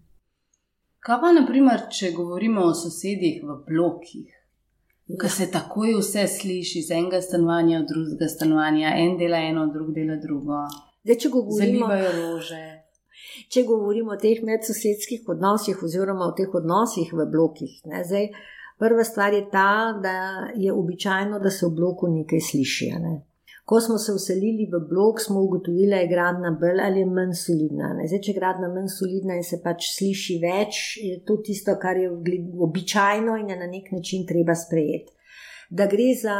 Kaj 1.04 1.20
pa, 1.20 1.32
naprimer, 1.36 1.86
če 1.92 2.12
govorimo 2.16 2.64
o 2.68 2.74
sosedih 2.76 3.42
v 3.44 3.58
blokih? 3.68 4.43
Ko 5.04 5.28
se 5.28 5.50
takoj 5.52 5.98
vse 5.98 6.24
sliši 6.28 6.78
iz 6.78 6.90
enega 6.90 7.20
stanovanja 7.20 7.82
v 7.82 7.88
drugega 7.90 8.28
stanovanja, 8.28 8.94
en 8.96 9.18
dela 9.20 9.42
eno, 9.50 9.66
drug 9.72 9.92
dela 9.92 10.16
drugo. 10.22 10.62
Zdaj, 11.04 11.18
če 11.20 11.30
govorimo 11.34 11.90
o 11.92 12.12
rože. 12.16 12.62
Če 13.52 13.64
govorimo 13.68 14.14
o 14.14 14.20
teh 14.20 14.40
medsosedskih 14.46 15.28
odnosih, 15.28 15.82
oziroma 15.84 16.30
o 16.30 16.32
teh 16.38 16.54
odnosih 16.56 17.12
v 17.12 17.26
blokih, 17.30 17.76
ne, 17.90 18.00
zdaj, 18.08 18.30
prva 18.80 19.04
stvar 19.04 19.36
je 19.36 19.44
ta, 19.52 19.92
da 20.02 20.16
je 20.56 20.72
običajno, 20.72 21.38
da 21.38 21.52
se 21.52 21.66
v 21.66 21.74
bloku 21.76 22.08
nekaj 22.08 22.40
sliši. 22.48 22.90
Ne. 23.04 23.14
Ko 23.64 23.80
smo 23.80 23.96
se 23.98 24.12
vselili 24.12 24.66
v 24.68 24.80
blok, 24.88 25.20
smo 25.24 25.40
ugotovili, 25.40 25.90
da 25.90 26.02
je 26.02 26.08
gradna 26.08 26.50
bolj 26.60 26.80
ali 26.84 27.04
manj 27.08 27.32
solidna. 27.40 27.94
Zdaj, 27.96 28.20
če 28.20 28.32
je 28.32 28.38
gradna 28.38 28.68
manj 28.68 28.90
solidna 28.92 29.38
in 29.40 29.46
se 29.46 29.60
pač 29.64 29.88
sliši 29.94 30.36
več, 30.42 30.80
je 31.00 31.20
to 31.24 31.38
tisto, 31.46 31.78
kar 31.80 31.96
je 31.96 32.10
običajno 32.68 33.38
in 33.40 33.48
je 33.54 33.56
na 33.62 33.70
nek 33.70 33.88
način 33.96 34.26
treba 34.28 34.52
sprejeti. 34.52 35.16
Da 35.70 35.88
gre 35.88 36.10
za 36.20 36.36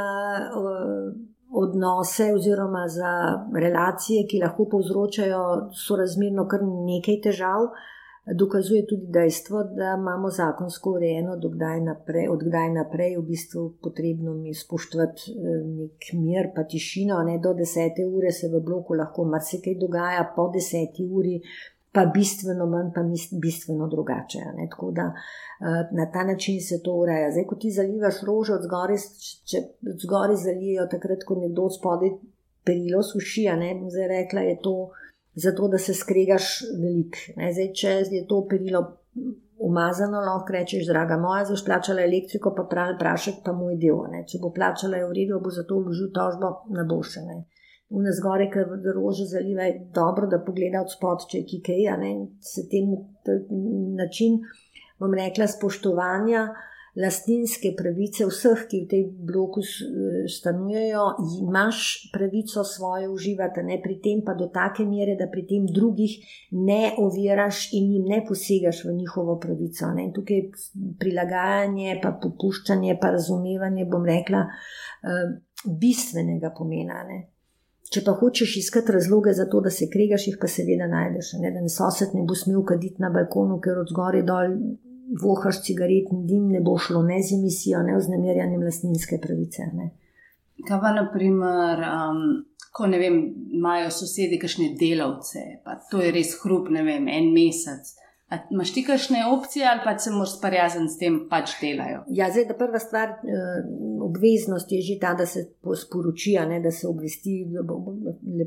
uh, 0.61 1.09
odnose 1.65 2.29
oziroma 2.37 2.85
za 2.93 3.15
relacije, 3.57 4.27
ki 4.29 4.45
lahko 4.45 4.69
povzročajo 4.77 5.43
sorazmerno 5.87 6.45
kar 6.51 6.61
nekaj 6.69 7.23
težav, 7.25 7.71
uh, 7.71 7.91
dokazuje 8.33 8.87
tudi 8.87 9.07
dejstvo, 9.07 9.65
da 9.65 9.97
imamo 9.99 10.31
zakonsko 10.31 10.91
urejeno, 10.91 11.37
da 11.37 11.77
naprej, 11.81 12.29
od 12.29 12.43
kdaj 12.43 12.71
naprej 12.73 13.13
je 13.13 13.19
v 13.19 13.23
bistvu 13.23 13.73
potrebno 13.83 14.33
spoštovati 14.65 15.23
eh, 15.33 15.61
nek 15.65 16.13
mir, 16.13 16.49
pa 16.57 16.65
tišino. 16.65 17.23
Ne? 17.23 17.39
Do 17.39 17.53
desete 17.55 18.07
ure 18.07 18.33
se 18.33 18.49
v 18.49 18.61
bloku 18.65 18.95
lahko 18.95 19.25
marsikaj 19.25 19.75
dogaja, 19.81 20.33
po 20.37 20.49
deseti 20.55 21.05
uri 21.05 21.41
pa 21.93 22.07
bistveno 22.07 22.67
manj, 22.67 22.91
pa 22.95 23.03
bistveno 23.43 23.89
drugače. 23.89 24.39
Tako 24.71 24.91
da 24.91 25.13
eh, 25.13 25.89
na 25.93 26.11
ta 26.13 26.25
način 26.25 26.61
se 26.61 26.81
to 26.83 26.97
ureja. 26.97 27.31
Zdaj, 27.31 27.45
ko 27.45 27.55
ti 27.55 27.71
zalivaš 27.71 28.23
rože 28.27 28.55
od 28.55 28.65
zgori, 28.65 28.97
če 29.51 29.59
od 29.93 30.01
zgori 30.07 30.37
zalijejo, 30.37 30.89
takrat, 30.91 31.29
ko 31.29 31.37
nekdo 31.45 31.69
od 31.69 31.77
spodaj 31.77 32.17
perilo 32.65 33.03
suši, 33.03 33.51
ne 33.61 33.75
bom 33.75 33.91
zdaj 33.91 34.09
rekla, 34.09 34.41
je 34.41 34.61
to 34.63 34.77
zato 35.35 35.69
da 35.69 35.79
se 35.79 35.95
skregaš 35.95 36.61
velik. 36.81 37.17
Zdaj, 37.35 37.73
če 37.75 37.95
je 38.11 38.27
to 38.29 38.45
perilo 38.51 38.85
umazano, 39.59 40.21
lahko 40.21 40.53
rečeš, 40.53 40.87
draga 40.91 41.17
moja, 41.21 41.45
zdaj 41.49 41.65
plačala 41.67 42.05
elektriko, 42.05 42.53
pa 42.57 42.67
pravi 42.71 42.97
prašek, 42.99 43.43
pa 43.45 43.55
moj 43.57 43.77
del. 43.81 44.03
Ne? 44.13 44.25
Če 44.29 44.41
bo 44.43 44.53
plačala 44.55 45.01
je 45.01 45.09
v 45.09 45.17
redu, 45.19 45.41
bo 45.43 45.53
zato 45.55 45.81
vložil 45.81 46.11
tožbo 46.15 46.55
na 46.75 46.87
boljše. 46.89 47.25
V 47.95 48.03
nas 48.03 48.19
gore, 48.23 48.49
ker 48.51 48.71
rože 48.97 49.27
zaliva, 49.31 49.69
je 49.69 49.81
dobro, 49.95 50.27
da 50.31 50.41
pogleda 50.43 50.83
od 50.83 50.91
spod, 50.91 51.27
če 51.31 51.43
je 51.43 51.49
kikej, 51.53 51.85
in 52.11 52.23
se 52.43 52.65
temu 52.71 53.05
način, 53.99 54.41
bom 54.99 55.15
rekla, 55.15 55.47
spoštovanja 55.51 56.49
lastninske 56.97 57.73
pravice 57.79 58.27
vseh, 58.29 58.65
ki 58.71 58.81
v 58.85 58.89
tej 58.91 59.03
bloku 59.27 59.63
stanujejo, 60.31 61.07
imaš 61.43 62.11
pravico 62.13 62.65
svojo 62.65 63.11
uživati, 63.13 63.65
ne 63.67 63.81
pri 63.83 63.99
tem 64.05 64.23
pa 64.27 64.37
do 64.39 64.47
take 64.55 64.87
mere, 64.87 65.17
da 65.19 65.27
pri 65.33 65.43
tem 65.51 65.67
drugih 65.67 66.15
ne 66.53 66.95
oviraš 66.99 67.73
in 67.75 67.91
jim 67.97 68.07
ne 68.09 68.23
posegaš 68.29 68.85
v 68.85 68.95
njihovo 69.01 69.39
pravico. 69.43 69.91
Ne. 69.97 70.11
Tukaj 70.15 70.37
je 70.37 70.51
prilagajanje, 71.01 71.99
pa 72.03 72.15
popuščanje, 72.23 72.99
pa 73.01 73.11
razumevanje, 73.17 73.91
bom 73.91 74.07
rekla, 74.07 74.47
eh, 74.47 75.39
bistvenega 75.65 76.55
pomena. 76.55 77.03
Ne. 77.09 77.25
Če 77.91 78.01
pa 78.07 78.15
hočeš 78.19 78.57
iskati 78.59 78.93
razloge 78.95 79.35
za 79.35 79.45
to, 79.51 79.61
da 79.61 79.71
se 79.71 79.91
kregaš, 79.91 80.29
jih 80.29 80.39
pa 80.41 80.49
seveda 80.51 80.87
najdeš. 80.91 81.35
Ne, 81.43 81.51
da 81.55 81.61
ne 81.61 81.71
sosed 81.71 82.15
ne 82.15 82.23
bo 82.27 82.35
smel 82.39 82.63
kaditi 82.67 83.03
na 83.03 83.11
balkonu, 83.11 83.61
ker 83.63 83.83
od 83.83 83.91
zgori 83.91 84.23
dol 84.27 84.57
vohaš 85.23 85.63
cigaretni 85.63 86.25
dim, 86.29 86.49
ne 86.53 86.61
bo 86.61 86.79
šlo 86.79 87.03
ne 87.03 87.23
z 87.23 87.39
emisijo, 87.39 87.83
ne 87.83 88.01
z 88.01 88.11
namerjanjem 88.15 88.63
lastninske 88.63 89.19
pravice. 89.23 89.69
Ne. 89.75 89.91
Kaj 90.69 90.81
pa, 90.81 90.93
naprimer, 90.97 91.83
um, 91.89 92.23
ko 92.75 92.89
vem, 92.91 93.21
imajo 93.55 93.91
sosedi 93.95 94.39
kakšne 94.43 94.73
delavce, 94.79 95.45
pa 95.65 95.79
to 95.91 96.03
je 96.03 96.13
res 96.15 96.35
hrup, 96.43 96.71
ne 96.75 96.83
vem, 96.87 97.09
en 97.09 97.31
mesec. 97.35 97.95
Imáš 98.51 98.73
ti 98.73 98.83
kakšne 98.85 99.27
opcije 99.37 99.67
ali 99.69 99.81
pa 99.85 99.99
se 99.99 100.11
moraš 100.11 100.39
sprijazniti 100.39 100.93
s 100.93 100.99
tem, 100.99 101.19
pač 101.31 101.51
delajo? 101.61 102.05
Ja, 102.09 102.31
zdaj, 102.33 102.47
da 102.49 102.55
prva 102.57 102.79
stvar, 102.79 103.09
eh, 103.09 103.59
obveznost 104.03 104.73
je 104.73 104.81
že 104.81 104.99
ta, 105.01 105.15
da 105.15 105.27
se 105.27 105.45
sporoči, 105.83 106.35
ne, 106.49 106.61
da 106.61 106.71
se 106.71 106.89
obvesti, 106.89 107.45
da 107.53 107.63
bo, 107.63 107.79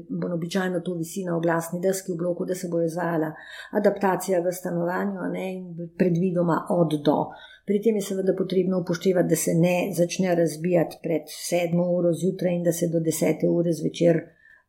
bo 0.10 0.34
običajno 0.34 0.80
to 0.80 0.94
visi 0.94 1.24
na 1.26 1.38
oglasni 1.38 1.80
deski 1.82 2.12
v 2.12 2.18
bloku, 2.18 2.46
da 2.46 2.56
se 2.56 2.68
bo 2.72 2.82
izvajala 2.82 3.32
adaptacija 3.72 4.42
v 4.42 4.52
stanovanju 4.52 5.30
ne, 5.34 5.54
in 5.54 5.90
predvidoma 5.98 6.66
od 6.70 6.98
do. 7.06 7.20
Pri 7.66 7.82
tem 7.82 7.96
je 7.96 8.02
seveda 8.02 8.34
potrebno 8.38 8.80
upoštevati, 8.82 9.30
da 9.30 9.36
se 9.36 9.54
ne 9.54 9.92
začne 9.94 10.36
razbijati 10.36 11.00
pred 11.04 11.30
sedmo 11.30 11.86
uro 11.92 12.14
zjutraj 12.14 12.56
in 12.56 12.64
da 12.64 12.72
se 12.72 12.88
do 12.88 13.00
desete 13.00 13.50
ure 13.50 13.74
zvečer 13.74 14.22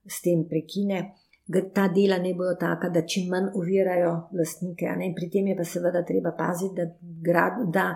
s 0.06 0.22
tem 0.22 0.44
prekine 0.48 1.14
ta 1.74 1.88
dela 1.88 2.18
ne 2.18 2.34
bojo 2.34 2.54
taka, 2.60 2.88
da 2.88 3.06
čim 3.06 3.28
manj 3.32 3.50
uvirajo 3.54 4.12
lastnike. 4.38 4.86
Pri 5.16 5.30
tem 5.32 5.46
je 5.46 5.56
pa 5.56 5.64
seveda 5.64 6.04
treba 6.04 6.34
paziti, 6.38 6.74
da, 6.76 6.86
grad, 7.00 7.62
da 7.72 7.94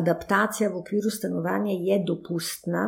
adaptacija 0.00 0.70
v 0.70 0.80
okviru 0.80 1.10
stanovanja 1.10 1.72
je 1.72 2.00
dopustna 2.06 2.86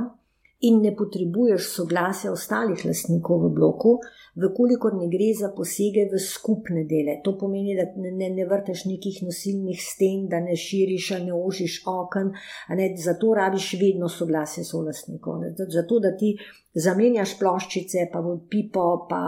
in 0.60 0.80
ne 0.80 0.94
potrebuješ 0.96 1.68
soglasja 1.68 2.30
ostalih 2.32 2.80
lastnikov 2.88 3.42
v 3.44 3.50
bloku, 3.58 3.98
vkolikor 4.40 4.94
ne 4.96 5.08
gre 5.12 5.28
za 5.36 5.50
posege 5.56 6.06
v 6.12 6.20
skupne 6.20 6.86
dele. 6.88 7.18
To 7.24 7.36
pomeni, 7.38 7.76
da 7.76 7.84
ne, 8.00 8.30
ne, 8.32 8.46
vrteš 8.48 8.86
nekih 8.88 9.20
nosilnih 9.26 9.80
sten, 9.82 10.26
da 10.32 10.40
ne 10.40 10.56
širiš, 10.56 11.10
ne 11.26 11.36
ožiš 11.36 11.82
okn, 11.92 12.32
ne, 12.80 12.88
zato 13.04 13.34
rabiš 13.36 13.74
vedno 13.80 14.08
soglasje 14.08 14.64
solastnikov. 14.64 15.44
Zato, 15.68 16.00
da 16.00 16.16
ti 16.16 16.32
zamenjaš 16.76 17.38
ploščice, 17.40 18.08
pa 18.12 18.20
pipo, 18.50 18.86
pa 19.10 19.22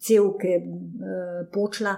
celke, 0.00 0.58
eh, 0.58 1.46
počla. 1.52 1.96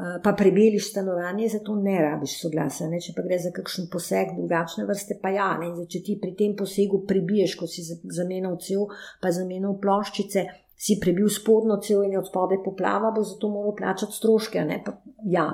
Eh, 0.00 0.20
pa 0.22 0.32
prebeliš 0.32 0.90
stanovanje, 0.90 1.48
zato 1.48 1.74
ne 1.74 1.96
rabiš 2.00 2.36
soglasja. 2.40 2.86
Ne? 2.88 3.00
Če 3.02 3.12
pa 3.16 3.24
gre 3.26 3.36
za 3.42 3.50
kakšen 3.52 3.88
poseg 3.92 4.36
drugačne 4.36 4.86
vrste, 4.86 5.16
pa 5.22 5.32
ja, 5.34 5.48
ne. 5.58 5.72
Zdaj, 5.74 5.88
če 5.90 6.02
ti 6.06 6.14
pri 6.22 6.30
tem 6.38 6.54
posegu 6.56 7.02
prebiješ, 7.08 7.56
ko 7.58 7.66
si 7.68 7.82
zamenjal 7.84 8.54
cel, 8.62 8.86
pa 9.20 9.32
zamenjal 9.34 9.74
ploščice, 9.82 10.46
si 10.80 10.96
prebil 11.02 11.28
spodnjo 11.28 11.80
cel 11.84 12.06
in 12.06 12.14
je 12.14 12.22
od 12.22 12.30
spodaj 12.30 12.62
poplava, 12.64 13.10
bo 13.12 13.26
zato 13.26 13.50
moral 13.50 13.74
plačati 13.76 14.16
stroške. 14.16 14.62
Pa, 14.86 14.94
ja, 15.26 15.48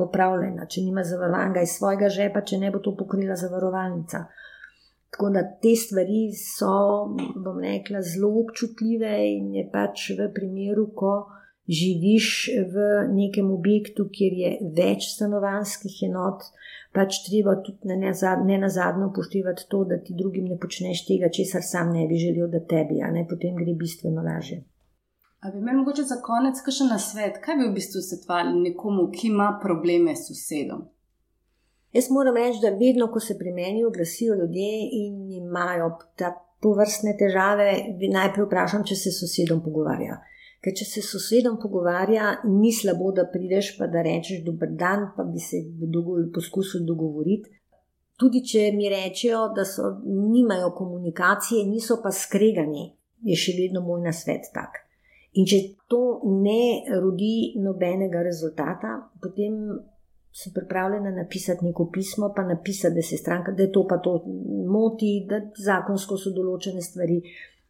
popravljena, 0.00 0.66
če 0.66 0.86
nima 0.86 1.04
zavarovanega 1.04 1.62
iz 1.62 1.76
svojega 1.76 2.08
žepa, 2.08 2.42
če 2.48 2.58
ne 2.64 2.72
bo 2.72 2.80
to 2.82 2.96
pokrila 2.96 3.36
zavarovalnica. 3.36 4.24
Tako 5.10 5.30
da 5.34 5.42
te 5.62 5.72
stvari 5.76 6.28
so, 6.36 7.08
bom 7.44 7.58
rekla, 7.64 8.02
zelo 8.04 8.28
občutljive 8.42 9.12
in 9.32 9.54
je 9.56 9.64
pač 9.72 10.10
v 10.18 10.28
primeru, 10.34 10.90
ko 10.94 11.14
živiš 11.68 12.28
v 12.72 12.84
nekem 13.12 13.50
objektu, 13.52 14.08
kjer 14.12 14.36
je 14.42 14.50
več 14.76 15.10
stanovanskih 15.14 15.96
enot, 16.08 16.44
pač 16.96 17.20
treba 17.26 17.58
tudi 17.64 17.88
ne, 17.92 17.98
na 18.60 18.68
zadnje 18.72 19.08
upoštevati 19.10 19.68
to, 19.68 19.84
da 19.84 20.00
ti 20.00 20.16
drugim 20.16 20.48
ne 20.48 20.58
počneš 20.60 21.04
tega, 21.08 21.32
česar 21.32 21.64
sam 21.64 21.92
ne 21.92 22.06
bi 22.08 22.20
želel, 22.20 22.48
da 22.52 22.64
tebi, 22.64 23.02
a 23.04 23.12
ne 23.12 23.26
potem 23.28 23.56
gre 23.56 23.76
bistveno 23.76 24.24
lažje. 24.24 24.62
A 25.40 25.50
bi 25.50 25.60
imeli 25.60 25.78
mogoče 25.78 26.02
za 26.02 26.18
konec 26.24 26.58
še 26.66 26.88
na 26.88 26.98
svet, 26.98 27.38
kaj 27.44 27.60
bi 27.60 27.68
v 27.68 27.74
bistvu 27.76 28.02
svetovali 28.02 28.56
nekomu, 28.64 29.06
ki 29.12 29.28
ima 29.30 29.52
probleme 29.62 30.16
s 30.16 30.26
sosedom? 30.30 30.88
Jaz 31.92 32.10
moram 32.10 32.36
reči, 32.36 32.60
da 32.62 32.74
vedno, 32.76 33.08
ko 33.12 33.20
se 33.20 33.38
pri 33.38 33.52
meni 33.52 33.84
oglasijo 33.84 34.34
ljudje 34.34 34.72
in 34.92 35.30
imajo 35.32 35.90
ta 36.16 36.34
povrstne 36.60 37.14
težave, 37.18 37.70
najprej 38.12 38.46
vprašam, 38.46 38.84
če 38.84 38.96
se 38.96 39.12
s 39.12 39.22
sosedom 39.22 39.62
pogovarjajo. 39.64 40.18
Ker 40.64 40.74
če 40.74 40.84
se 40.84 41.02
s 41.02 41.12
sosedom 41.14 41.56
pogovarja, 41.62 42.32
ni 42.50 42.72
slabo, 42.74 43.12
da 43.14 43.28
prideš 43.30 43.76
pa 43.78 43.86
da 43.86 44.02
rečeš 44.02 44.42
dober 44.46 44.74
dan, 44.74 45.12
pa 45.16 45.24
bi 45.24 45.40
se 45.40 45.62
poskusil 46.34 46.84
dogovoriti. 46.86 47.54
Tudi 48.18 48.42
če 48.42 48.72
mi 48.74 48.90
rečejo, 48.90 49.44
da 49.54 49.64
so, 49.64 49.92
nimajo 50.04 50.72
komunikacije, 50.74 51.62
niso 51.68 52.00
pa 52.02 52.10
skregani, 52.10 52.88
je 53.22 53.36
še 53.38 53.54
vedno 53.54 53.84
moj 53.86 54.02
nasvet 54.08 54.50
tak. 54.54 54.82
In 55.38 55.46
če 55.46 55.60
to 55.86 56.02
ne 56.42 56.82
rodi 56.98 57.54
nobenega 57.62 58.24
rezultata, 58.26 58.96
potem 59.22 59.78
sem 60.32 60.52
pripravljena 60.54 61.10
napisati 61.10 61.64
neko 61.64 61.90
pismo, 61.92 62.32
pa 62.36 62.42
napisati, 62.42 62.94
da 62.94 63.02
se 63.02 63.16
stranka, 63.16 63.52
da 63.52 63.62
je 63.62 63.72
to 63.72 63.86
pa 63.88 63.98
to 63.98 64.22
moti, 64.68 65.26
da 65.28 65.40
zakonsko 65.64 66.16
so 66.16 66.34
določene 66.36 66.82
stvari. 66.82 67.22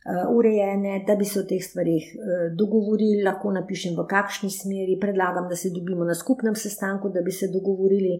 Eh, 0.08 0.24
urejene, 0.32 1.04
da 1.06 1.16
bi 1.20 1.24
se 1.28 1.40
o 1.40 1.44
teh 1.44 1.60
stvarih 1.60 2.04
eh, 2.14 2.44
dogovorili, 2.56 3.24
lahko 3.26 3.50
napišem 3.52 3.96
v 3.98 4.06
kakšni 4.08 4.48
smeri, 4.48 4.94
predlagam, 5.00 5.48
da 5.50 5.56
se 5.58 5.72
dobimo 5.74 6.06
na 6.08 6.14
skupnem 6.14 6.54
sestanku, 6.56 7.10
da 7.12 7.20
bi 7.20 7.34
se 7.34 7.50
dogovorili. 7.52 8.14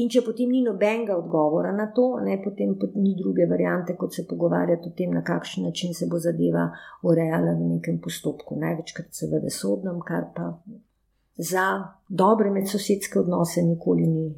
In 0.00 0.08
če 0.08 0.22
potem 0.24 0.48
ni 0.48 0.62
nobenega 0.64 1.18
odgovora 1.20 1.74
na 1.76 1.90
to, 1.92 2.06
ne, 2.24 2.38
potem 2.40 2.72
ni 2.96 3.12
druge 3.18 3.44
variante, 3.50 3.92
kot 4.00 4.16
se 4.16 4.24
pogovarjati 4.30 4.88
o 4.88 4.94
tem, 4.96 5.12
na 5.12 5.20
kakšen 5.26 5.66
način 5.68 5.92
se 5.92 6.08
bo 6.08 6.22
zadeva 6.22 6.70
urejala 7.04 7.58
v 7.58 7.74
nekem 7.74 7.98
postopku. 8.00 8.56
Največkrat 8.62 9.12
seveda 9.12 9.52
sodnem, 9.52 10.00
kar 10.06 10.30
pa 10.32 10.48
za 11.36 11.66
dobre 12.08 12.50
medsosedske 12.50 13.20
odnose 13.20 13.62
nikoli 13.62 14.06
ni 14.06 14.34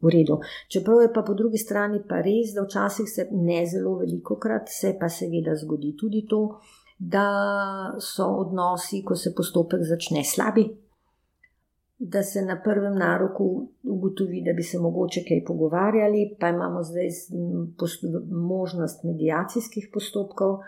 v 0.00 0.08
redu. 0.08 0.38
Čeprav 0.68 1.02
je 1.02 1.12
pa 1.12 1.22
po 1.22 1.34
drugi 1.34 1.58
strani 1.58 2.00
pa 2.08 2.20
res, 2.24 2.54
da 2.54 2.64
včasih 2.64 3.08
se 3.08 3.28
ne 3.30 3.64
zelo 3.66 3.98
veliko 4.00 4.38
krat, 4.40 4.68
se 4.68 4.96
pa 5.00 5.08
seveda 5.08 5.56
zgodi 5.56 5.94
tudi 5.96 6.24
to, 6.28 6.60
da 6.98 7.26
so 8.00 8.26
odnosi, 8.44 9.02
ko 9.04 9.16
se 9.16 9.34
postopek 9.36 9.84
začne 9.88 10.24
slabi, 10.24 10.66
da 11.98 12.22
se 12.22 12.42
na 12.42 12.56
prvem 12.64 12.96
naroku 12.98 13.68
ugotovi, 13.82 14.42
da 14.44 14.52
bi 14.56 14.62
se 14.62 14.78
mogoče 14.78 15.24
kaj 15.28 15.44
pogovarjali, 15.46 16.36
pa 16.40 16.48
imamo 16.48 16.82
zdaj 16.82 17.08
možnost 18.30 19.04
medijacijskih 19.04 19.90
postopkov 19.92 20.58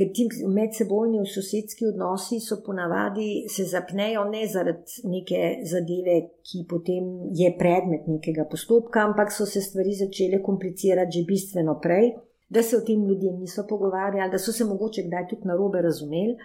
ker 0.00 0.08
ti 0.16 0.24
medsebojni 0.48 1.20
sosedski 1.28 1.84
odnosi 1.90 2.38
so 2.40 2.56
ponavadi 2.64 3.44
se 3.52 3.66
zapnejo 3.68 4.22
ne 4.30 4.46
zaradi 4.48 5.02
neke 5.12 5.40
zadeve, 5.72 6.14
ki 6.46 6.64
potem 6.70 7.10
je 7.36 7.50
predmet 7.58 8.08
nekega 8.08 8.46
postopka, 8.48 9.04
ampak 9.10 9.32
so 9.36 9.44
se 9.46 9.60
stvari 9.60 9.92
začele 9.98 10.40
komplicirati 10.46 11.18
že 11.18 11.26
bistveno 11.28 11.76
prej, 11.84 12.14
da 12.48 12.62
se 12.62 12.78
o 12.78 12.80
tem 12.86 13.04
ljudje 13.04 13.34
niso 13.42 13.66
pogovarjali, 13.68 14.30
da 14.32 14.38
so 14.38 14.56
se 14.56 14.64
mogoče 14.64 15.04
kdaj 15.10 15.28
tudi 15.28 15.52
na 15.52 15.58
robe 15.60 15.82
razumeli. 15.82 16.36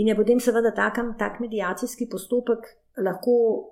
In 0.00 0.08
je 0.08 0.16
potem 0.16 0.40
seveda 0.40 0.72
tak, 0.74 0.98
tak 1.18 1.40
medijacijski 1.40 2.08
postopek 2.10 2.74
lahko. 2.96 3.70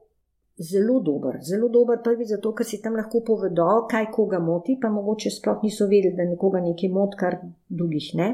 Zelo 0.62 0.98
dober, 1.00 1.38
zelo 1.40 1.70
dober, 1.72 1.96
prvi 2.04 2.26
zato, 2.28 2.50
ker 2.52 2.66
si 2.68 2.78
tam 2.82 2.92
lahko 2.94 3.22
povedo, 3.24 3.86
kaj 3.90 4.10
koga 4.12 4.38
moti, 4.38 4.76
pa 4.82 4.90
mogoče 4.92 5.32
sploh 5.32 5.64
niso 5.64 5.86
vedeli, 5.88 6.12
da 6.14 6.28
nekoga 6.28 6.60
nekaj 6.60 6.90
moti, 6.92 7.16
kar 7.18 7.38
drugih 7.72 8.10
ne 8.20 8.28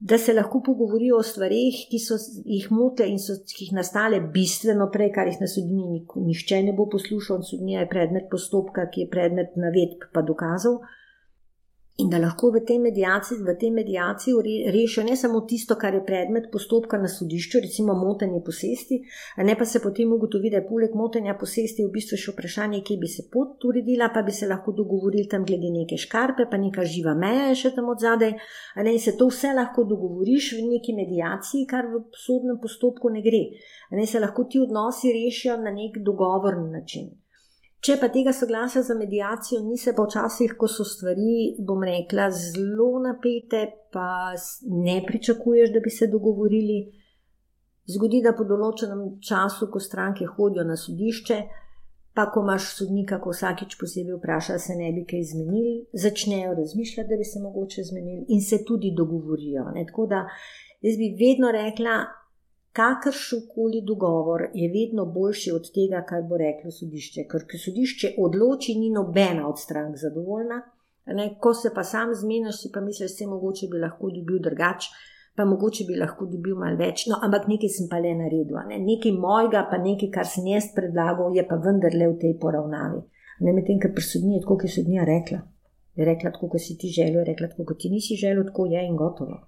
da 0.00 0.18
se 0.18 0.32
lahko 0.32 0.62
pogovorijo 0.64 1.18
o 1.20 1.22
stvarih, 1.22 1.82
ki 1.90 1.98
so 2.00 2.16
jih 2.44 2.70
mote 2.72 3.04
in 3.06 3.18
so 3.20 3.36
jih 3.58 3.72
nastale 3.76 4.20
bistveno 4.34 4.88
prej, 4.92 5.10
kar 5.12 5.28
jih 5.28 5.42
na 5.42 5.48
sodni 5.50 6.00
nihče 6.28 6.62
ne 6.64 6.72
bo 6.72 6.88
poslušal. 6.88 7.42
Sodnija 7.44 7.84
je 7.84 7.90
predmet 7.90 8.30
postopka, 8.32 8.86
ki 8.90 9.04
je 9.04 9.10
predmet 9.12 9.60
navedb 9.60 10.08
pa 10.14 10.24
dokazov 10.24 10.80
in 12.00 12.08
da 12.10 12.18
lahko 12.18 12.50
v 12.50 12.62
tej 12.66 12.78
medijaciji, 12.78 13.38
v 13.44 13.54
tej 13.60 13.70
medijaciji 13.70 14.70
rešijo 14.72 15.04
ne 15.04 15.16
samo 15.16 15.40
tisto, 15.40 15.76
kar 15.76 15.94
je 15.94 16.04
predmet 16.04 16.48
postopka 16.52 16.98
na 16.98 17.08
sodišču, 17.08 17.60
recimo 17.62 17.94
motenje 17.94 18.40
posesti, 18.44 19.00
ne 19.36 19.56
pa 19.58 19.64
se 19.64 19.80
potem 19.82 20.12
ugotovi, 20.12 20.50
da 20.50 20.60
je 20.60 20.66
poleg 20.68 20.94
motenja 20.94 21.36
posesti 21.40 21.84
v 21.84 21.92
bistvu 21.92 22.18
še 22.18 22.34
vprašanje, 22.34 22.82
kje 22.86 22.96
bi 23.00 23.08
se 23.08 23.26
pot 23.32 23.64
uredila, 23.68 24.10
pa 24.14 24.22
bi 24.22 24.32
se 24.32 24.48
lahko 24.48 24.72
dogovorili 24.72 25.28
tam 25.28 25.44
glede 25.44 25.70
neke 25.74 25.98
škarpe, 26.00 26.48
pa 26.50 26.58
neka 26.58 26.84
živa 26.84 27.14
meja 27.14 27.50
je 27.50 27.60
še 27.64 27.74
tam 27.76 27.92
od 27.92 28.00
zadaj, 28.00 28.36
ne 28.80 28.96
in 28.96 29.02
se 29.02 29.16
to 29.16 29.28
vse 29.30 29.54
lahko 29.56 29.84
dogovoriš 29.84 30.52
v 30.58 30.66
neki 30.74 30.96
medijaciji, 30.96 31.66
kar 31.70 31.90
v 31.92 32.06
sodnem 32.16 32.60
postopku 32.62 33.12
ne 33.12 33.24
gre. 33.24 33.44
Ne 33.92 34.06
se 34.06 34.20
lahko 34.22 34.44
ti 34.48 34.60
odnosi 34.62 35.12
rešijo 35.12 35.58
na 35.60 35.74
nek 35.74 35.98
dogovorni 36.06 36.70
način. 36.70 37.10
Če 37.80 37.96
pa 37.96 38.10
tega 38.12 38.32
soglasja 38.36 38.82
za 38.84 38.94
medijacijo 38.94 39.62
ni, 39.64 39.78
se 39.80 39.94
pa 39.96 40.04
včasih, 40.04 40.52
ko 40.60 40.68
so 40.68 40.84
stvari, 40.84 41.54
bom 41.64 41.80
rekla, 41.86 42.26
zelo 42.36 42.90
napete, 43.00 43.62
pa 43.92 44.34
ne 44.84 44.98
pričakuješ, 45.06 45.72
da 45.72 45.80
bi 45.80 45.90
se 45.90 46.10
dogovorili, 46.12 46.82
zgodi, 47.88 48.20
da 48.26 48.34
po 48.36 48.44
določenem 48.44 49.16
času, 49.24 49.70
ko 49.72 49.80
stranke 49.80 50.28
hodijo 50.28 50.66
na 50.68 50.76
sodišče, 50.76 51.40
pa 52.12 52.26
ko 52.28 52.44
imaš 52.44 52.68
sodnika, 52.76 53.16
ko 53.24 53.32
vsakič 53.32 53.78
posebej 53.80 54.18
vpraša, 54.18 54.58
se 54.60 54.76
ne 54.76 54.92
bi 54.92 55.06
kaj 55.08 55.24
zmenili, 55.32 55.74
začnejo 56.04 56.52
razmišljati, 56.60 57.08
da 57.08 57.16
bi 57.16 57.24
se 57.24 57.40
mogoče 57.40 57.86
zmenili 57.88 58.26
in 58.28 58.44
se 58.44 58.60
tudi 58.68 58.92
dogovorijo. 58.96 59.70
Ne? 59.72 59.86
Tako 59.88 60.04
da 60.10 60.26
jaz 60.84 61.00
bi 61.00 61.14
vedno 61.16 61.48
rekla, 61.54 61.96
kakršenkoli 62.72 63.82
dogovor 63.86 64.42
je 64.54 64.68
vedno 64.70 65.04
boljši 65.06 65.52
od 65.52 65.70
tega, 65.74 66.04
kar 66.08 66.22
bo 66.22 66.38
reklo 66.38 66.70
sodišče. 66.70 67.26
Ker 67.30 67.46
ko 67.50 67.58
sodišče 67.64 68.14
odloči, 68.18 68.76
ni 68.78 68.90
nobena 68.94 69.48
od 69.48 69.58
strank 69.58 69.96
zadovoljna. 69.96 70.62
Ne, 71.06 71.26
ko 71.40 71.54
se 71.54 71.72
pa 71.74 71.84
sam 71.84 72.14
zmeniš, 72.14 72.60
si 72.62 72.70
pa 72.74 72.80
misliš, 72.80 73.10
da 73.10 73.16
se 73.16 73.26
mogoče 73.26 73.66
bi 73.70 73.78
lahko 73.82 74.10
dobil 74.14 74.38
drugače, 74.42 74.90
pa 75.36 75.44
mogoče 75.44 75.84
bi 75.88 75.96
lahko 75.98 76.26
dobil 76.30 76.54
malo 76.62 76.78
več. 76.78 77.06
No, 77.10 77.18
ampak 77.26 77.48
nekaj 77.50 77.72
sem 77.76 77.88
pa 77.90 77.98
le 77.98 78.12
naredil, 78.14 78.58
ne. 78.68 78.78
nekaj 78.84 79.16
mojega, 79.18 79.64
pa 79.70 79.80
nekaj, 79.82 80.10
kar 80.14 80.28
sem 80.28 80.46
jaz 80.52 80.70
predlagal, 80.76 81.34
je 81.34 81.46
pa 81.48 81.58
vendarle 81.64 82.12
v 82.12 82.18
tej 82.22 82.36
poravnavi. 82.42 83.02
Ne 83.40 83.56
medtem, 83.56 83.80
ker 83.82 83.94
presodnije, 83.96 84.44
tako 84.44 84.60
kot 84.60 84.68
je 84.68 84.74
sodnija 84.76 85.06
rekla. 85.08 85.40
Je 85.98 86.06
rekla 86.06 86.30
tako, 86.30 86.52
kot 86.52 86.62
si 86.62 86.76
ti 86.78 86.92
želel, 86.94 87.24
je 87.24 87.30
rekla 87.32 87.48
tako, 87.50 87.66
kot 87.72 87.80
ti 87.82 87.90
nisi 87.90 88.18
želel, 88.20 88.44
tako 88.52 88.68
je 88.70 88.84
in 88.86 88.96
gotovo. 88.96 89.40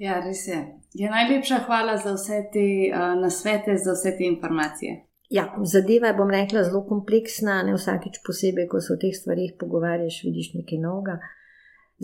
Ja, 0.00 0.20
res 0.24 0.46
je. 0.48 0.58
je 0.94 1.10
najlepša 1.10 1.58
hvala 1.66 1.96
za 2.00 2.14
vse 2.14 2.38
te 2.52 2.66
uh, 2.88 3.20
nasvete, 3.20 3.76
za 3.76 3.92
vse 3.92 4.14
te 4.18 4.24
informacije. 4.24 4.94
Ja, 5.30 5.44
zadeva 5.62 6.08
je, 6.08 6.16
bom 6.18 6.30
rekla, 6.30 6.62
zelo 6.64 6.80
kompleksna, 6.88 7.58
ne 7.62 7.74
vsakič 7.76 8.22
posebej, 8.26 8.66
ko 8.72 8.80
se 8.80 8.94
o 8.94 8.96
teh 9.02 9.12
stvarih 9.14 9.52
pogovarjaš, 9.60 10.22
vidiš 10.24 10.54
nekaj 10.54 10.80
novega. 10.86 11.18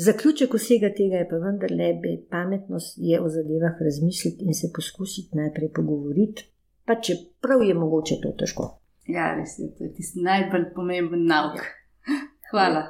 Zaključek 0.09 0.55
vsega 0.55 0.93
tega 0.99 1.23
je 1.23 1.29
pa 1.31 1.41
vendarle, 1.47 1.89
da 2.03 2.13
je 2.13 2.21
pametno 2.31 2.79
je 3.09 3.21
o 3.21 3.33
zadevah 3.33 3.81
razmisliti 3.89 4.45
in 4.45 4.55
se 4.55 4.71
poskusiti 4.77 5.41
najprej 5.41 5.73
pogovoriti, 5.81 6.47
pa 6.85 7.01
čeprav 7.01 7.65
je 7.65 7.75
mogoče 7.75 8.21
to 8.23 8.37
težko. 8.39 8.71
Ja, 9.09 9.33
res 9.41 9.57
je, 9.59 9.73
to 9.73 9.89
je 9.89 9.95
tisti 9.97 10.21
najbolj 10.21 10.69
pomemben 10.77 11.25
nauk. 11.25 11.65
Hvala. 12.53 12.89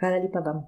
Hvala 0.00 0.24
lepa 0.24 0.40
vam. 0.48 0.64